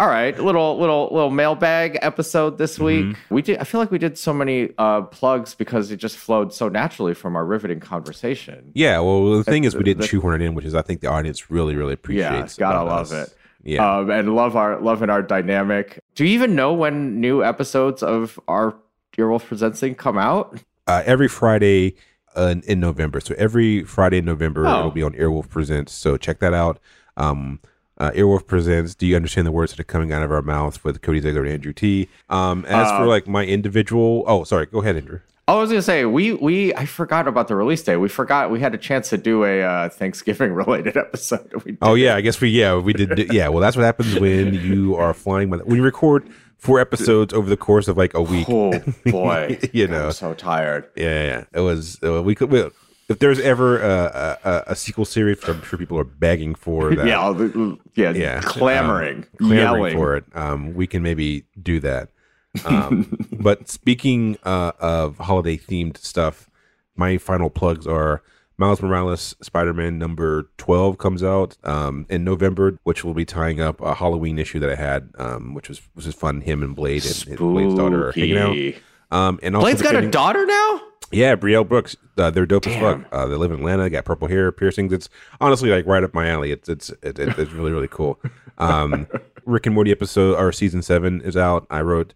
All 0.00 0.06
right, 0.08 0.36
little 0.42 0.78
little 0.78 1.10
little 1.12 1.28
mailbag 1.30 1.98
episode 2.00 2.56
this 2.56 2.78
Mm-hmm. 2.78 3.08
week. 3.10 3.16
We 3.28 3.42
did. 3.42 3.58
I 3.58 3.64
feel 3.64 3.80
like 3.82 3.90
we 3.90 3.98
did 3.98 4.16
so 4.16 4.32
many 4.32 4.70
uh, 4.78 5.02
plugs 5.02 5.54
because 5.54 5.90
it 5.90 5.96
just 5.96 6.16
flowed 6.16 6.54
so 6.54 6.70
naturally 6.70 7.12
from 7.12 7.36
our 7.36 7.44
riveting 7.44 7.80
conversation. 7.80 8.72
Yeah, 8.74 8.98
well, 9.00 9.36
the 9.36 9.44
thing 9.44 9.64
is, 9.64 9.76
we 9.76 9.82
didn't 9.84 10.04
shoot 10.06 10.24
it 10.24 10.40
in, 10.40 10.54
which 10.54 10.64
is 10.64 10.74
I 10.74 10.80
think 10.80 11.02
the 11.02 11.08
audience 11.08 11.50
really, 11.50 11.76
really 11.76 11.92
appreciates. 11.92 12.56
Yeah, 12.58 12.72
gotta 12.72 12.82
love 12.82 13.12
us. 13.12 13.28
it. 13.28 13.36
Yeah, 13.62 13.98
Um, 13.98 14.10
and 14.10 14.34
love 14.34 14.56
our 14.56 14.80
loving 14.80 15.10
our 15.10 15.20
dynamic. 15.20 16.00
Do 16.14 16.24
you 16.24 16.30
even 16.30 16.54
know 16.54 16.72
when 16.72 17.20
new 17.20 17.44
episodes 17.44 18.02
of 18.02 18.40
our 18.48 18.74
Earwolf 19.18 19.44
Presents 19.46 19.80
thing 19.80 19.94
come 19.96 20.16
out? 20.16 20.58
uh, 20.86 21.02
every 21.04 21.28
Friday 21.28 21.94
uh, 22.34 22.46
in, 22.46 22.62
in 22.62 22.80
November. 22.80 23.20
So 23.20 23.34
every 23.36 23.84
Friday 23.84 24.16
in 24.18 24.24
November, 24.24 24.66
Oh. 24.66 24.78
it'll 24.78 24.90
be 24.92 25.02
on 25.02 25.12
Earwolf 25.12 25.50
Presents. 25.50 25.92
So 25.92 26.16
check 26.16 26.38
that 26.38 26.54
out. 26.54 26.78
Um, 27.18 27.60
uh, 28.00 28.10
Earwolf 28.12 28.46
Presents. 28.46 28.94
Do 28.96 29.06
you 29.06 29.14
understand 29.14 29.46
the 29.46 29.52
words 29.52 29.70
that 29.72 29.78
are 29.80 29.84
coming 29.84 30.10
out 30.12 30.22
of 30.24 30.32
our 30.32 30.42
mouths 30.42 30.82
with 30.82 31.00
Cody 31.02 31.20
Ziglar 31.20 31.40
and 31.42 31.48
Andrew 31.50 31.72
Ti? 31.72 32.08
Um, 32.28 32.64
as 32.64 32.88
Uh, 32.88 32.98
for 32.98 33.06
like 33.06 33.28
my 33.28 33.44
individual, 33.46 34.24
oh, 34.26 34.42
sorry, 34.44 34.66
go 34.66 34.80
ahead, 34.80 34.96
Andrew. 34.96 35.20
I 35.46 35.54
was 35.54 35.68
gonna 35.70 35.82
say 35.82 36.04
we 36.04 36.32
we 36.32 36.72
I 36.76 36.86
forgot 36.86 37.26
about 37.26 37.48
the 37.48 37.56
release 37.56 37.82
date. 37.82 37.96
We 37.96 38.08
forgot 38.08 38.52
we 38.52 38.60
had 38.60 38.72
a 38.72 38.78
chance 38.78 39.08
to 39.10 39.18
do 39.18 39.44
a 39.44 39.62
uh, 39.62 39.88
Thanksgiving 39.88 40.52
related 40.62 40.96
episode. 40.96 41.52
We 41.64 41.76
Oh 41.82 41.94
yeah, 41.94 42.14
I 42.16 42.20
guess 42.20 42.40
we 42.40 42.48
yeah 42.50 42.76
we 42.76 42.92
did 42.92 43.32
yeah. 43.32 43.48
Well, 43.48 43.60
that's 43.60 43.76
what 43.76 43.84
happens 43.84 44.18
when 44.18 44.54
you 44.68 44.94
are 44.96 45.12
flying 45.12 45.50
when 45.50 45.60
you 45.74 45.82
record 45.82 46.28
four 46.56 46.78
episodes 46.78 47.32
over 47.34 47.48
the 47.48 47.56
course 47.56 47.88
of 47.88 47.96
like 47.96 48.14
a 48.14 48.22
week. 48.22 48.46
Oh 48.48 48.78
boy, 49.06 49.58
You 49.72 49.86
I'm 49.86 49.90
know. 49.90 50.10
so 50.10 50.34
tired. 50.34 50.88
Yeah, 50.94 51.24
yeah, 51.24 51.44
it 51.52 51.60
was. 51.60 51.98
Uh, 52.00 52.22
we 52.22 52.36
could. 52.36 52.52
Well, 52.52 52.70
if 53.10 53.18
there's 53.18 53.38
ever 53.40 53.78
a, 53.82 54.38
a, 54.44 54.48
a- 54.50 54.62
a 54.68 54.74
sequel 54.76 55.04
series, 55.04 55.46
I'm 55.46 55.62
sure 55.62 55.78
people 55.78 55.98
are 55.98 56.04
begging 56.04 56.54
for 56.54 56.94
that. 56.94 57.06
Yeah, 57.06 57.32
the- 57.36 57.78
yeah, 57.94 58.12
Yeah, 58.12 58.40
clamoring, 58.40 59.16
um, 59.18 59.26
clamoring 59.48 59.58
yelling 59.58 59.96
for 59.96 60.16
it. 60.16 60.24
Um, 60.34 60.72
we 60.74 60.86
can 60.86 61.02
maybe 61.02 61.44
do 61.60 61.80
that. 61.80 62.08
Um, 62.64 63.16
but 63.30 63.68
speaking 63.68 64.36
uh, 64.42 64.72
of 64.80 65.18
holiday 65.18 65.56
themed 65.56 65.96
stuff, 65.98 66.50
my 66.96 67.16
final 67.16 67.48
plugs 67.48 67.86
are 67.86 68.22
Miles 68.58 68.82
Morales 68.82 69.36
Spider 69.40 69.72
Man 69.72 69.98
number 69.98 70.50
12 70.58 70.98
comes 70.98 71.22
out 71.22 71.56
um, 71.62 72.06
in 72.10 72.24
November, 72.24 72.76
which 72.82 73.04
will 73.04 73.14
be 73.14 73.24
tying 73.24 73.60
up 73.60 73.80
a 73.80 73.94
Halloween 73.94 74.36
issue 74.38 74.58
that 74.58 74.68
I 74.68 74.74
had, 74.74 75.10
um, 75.16 75.54
which 75.54 75.68
was 75.68 75.80
which 75.94 76.06
was 76.06 76.14
fun. 76.16 76.40
Him 76.40 76.62
and 76.64 76.74
Blade 76.74 77.04
and 77.06 77.14
his- 77.14 77.36
Blade's 77.38 77.74
daughter 77.76 78.08
are 78.08 78.12
hanging 78.12 78.36
out. 78.36 79.16
Um, 79.16 79.38
and 79.44 79.54
also 79.54 79.66
Blade's 79.66 79.80
got 79.82 79.94
a 79.94 80.10
daughter 80.10 80.44
now. 80.44 80.80
Yeah, 81.10 81.34
Brielle 81.34 81.68
Brooks. 81.68 81.96
Uh, 82.16 82.30
they're 82.30 82.46
dope 82.46 82.66
as 82.66 82.76
fuck. 82.76 83.04
Uh, 83.10 83.26
they 83.26 83.34
live 83.34 83.50
in 83.50 83.58
Atlanta. 83.58 83.84
They 83.84 83.90
Got 83.90 84.04
purple 84.04 84.28
hair, 84.28 84.52
piercings. 84.52 84.92
It's 84.92 85.08
honestly 85.40 85.70
like 85.70 85.86
right 85.86 86.04
up 86.04 86.14
my 86.14 86.28
alley. 86.28 86.52
It's 86.52 86.68
it's 86.68 86.90
it, 87.02 87.18
it, 87.18 87.38
it's 87.38 87.52
really 87.52 87.72
really 87.72 87.88
cool. 87.88 88.20
Um, 88.58 89.06
Rick 89.44 89.66
and 89.66 89.74
Morty 89.74 89.90
episode 89.90 90.36
or 90.36 90.52
season 90.52 90.82
seven 90.82 91.20
is 91.22 91.36
out. 91.36 91.66
I 91.70 91.80
wrote 91.80 92.14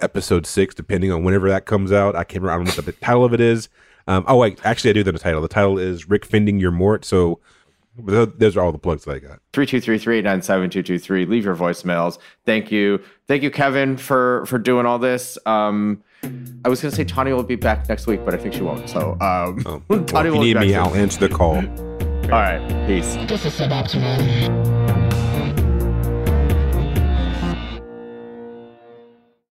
episode 0.00 0.46
six, 0.46 0.74
depending 0.74 1.12
on 1.12 1.24
whenever 1.24 1.48
that 1.48 1.66
comes 1.66 1.92
out. 1.92 2.16
I 2.16 2.24
can't 2.24 2.42
remember 2.42 2.52
I 2.52 2.56
don't 2.64 2.66
know 2.66 2.82
what 2.82 2.86
the 2.86 3.04
title 3.04 3.24
of 3.24 3.34
it 3.34 3.40
is. 3.40 3.68
Um, 4.06 4.24
oh 4.26 4.36
wait, 4.36 4.58
actually 4.64 4.90
I 4.90 4.92
do 4.94 5.04
know 5.04 5.12
the 5.12 5.18
title. 5.18 5.40
The 5.42 5.48
title 5.48 5.78
is 5.78 6.04
Rickfending 6.06 6.60
Your 6.60 6.70
Mort. 6.70 7.04
So 7.04 7.40
those 7.96 8.56
are 8.56 8.60
all 8.60 8.72
the 8.72 8.78
plugs 8.78 9.04
that 9.04 9.12
I 9.12 9.18
got. 9.18 9.40
3233-97223. 9.52 11.28
Leave 11.28 11.44
your 11.44 11.56
voicemails. 11.56 12.18
Thank 12.44 12.72
you. 12.72 13.00
Thank 13.26 13.42
you, 13.42 13.50
Kevin, 13.50 13.96
for 13.96 14.44
for 14.46 14.58
doing 14.58 14.86
all 14.86 14.98
this. 14.98 15.38
Um 15.46 16.02
I 16.64 16.68
was 16.68 16.80
gonna 16.80 16.94
say 16.94 17.04
Tawny 17.04 17.32
will 17.32 17.42
be 17.42 17.56
back 17.56 17.88
next 17.88 18.06
week, 18.06 18.24
but 18.24 18.34
I 18.34 18.38
think 18.38 18.54
she 18.54 18.62
won't. 18.62 18.88
So 18.88 19.12
um 19.20 19.62
Oh, 19.66 19.82
well, 19.88 20.04
Tawny 20.04 20.28
if 20.28 20.32
you 20.34 20.38
will 20.38 20.44
need 20.46 20.56
me. 20.58 20.74
I'll 20.74 20.94
answer 20.94 21.20
the 21.20 21.34
call. 21.34 21.56
All 22.24 22.30
right. 22.30 22.86
Peace. 22.86 23.16
This 23.28 23.44
is 23.44 23.52
suboptimal. 23.52 25.13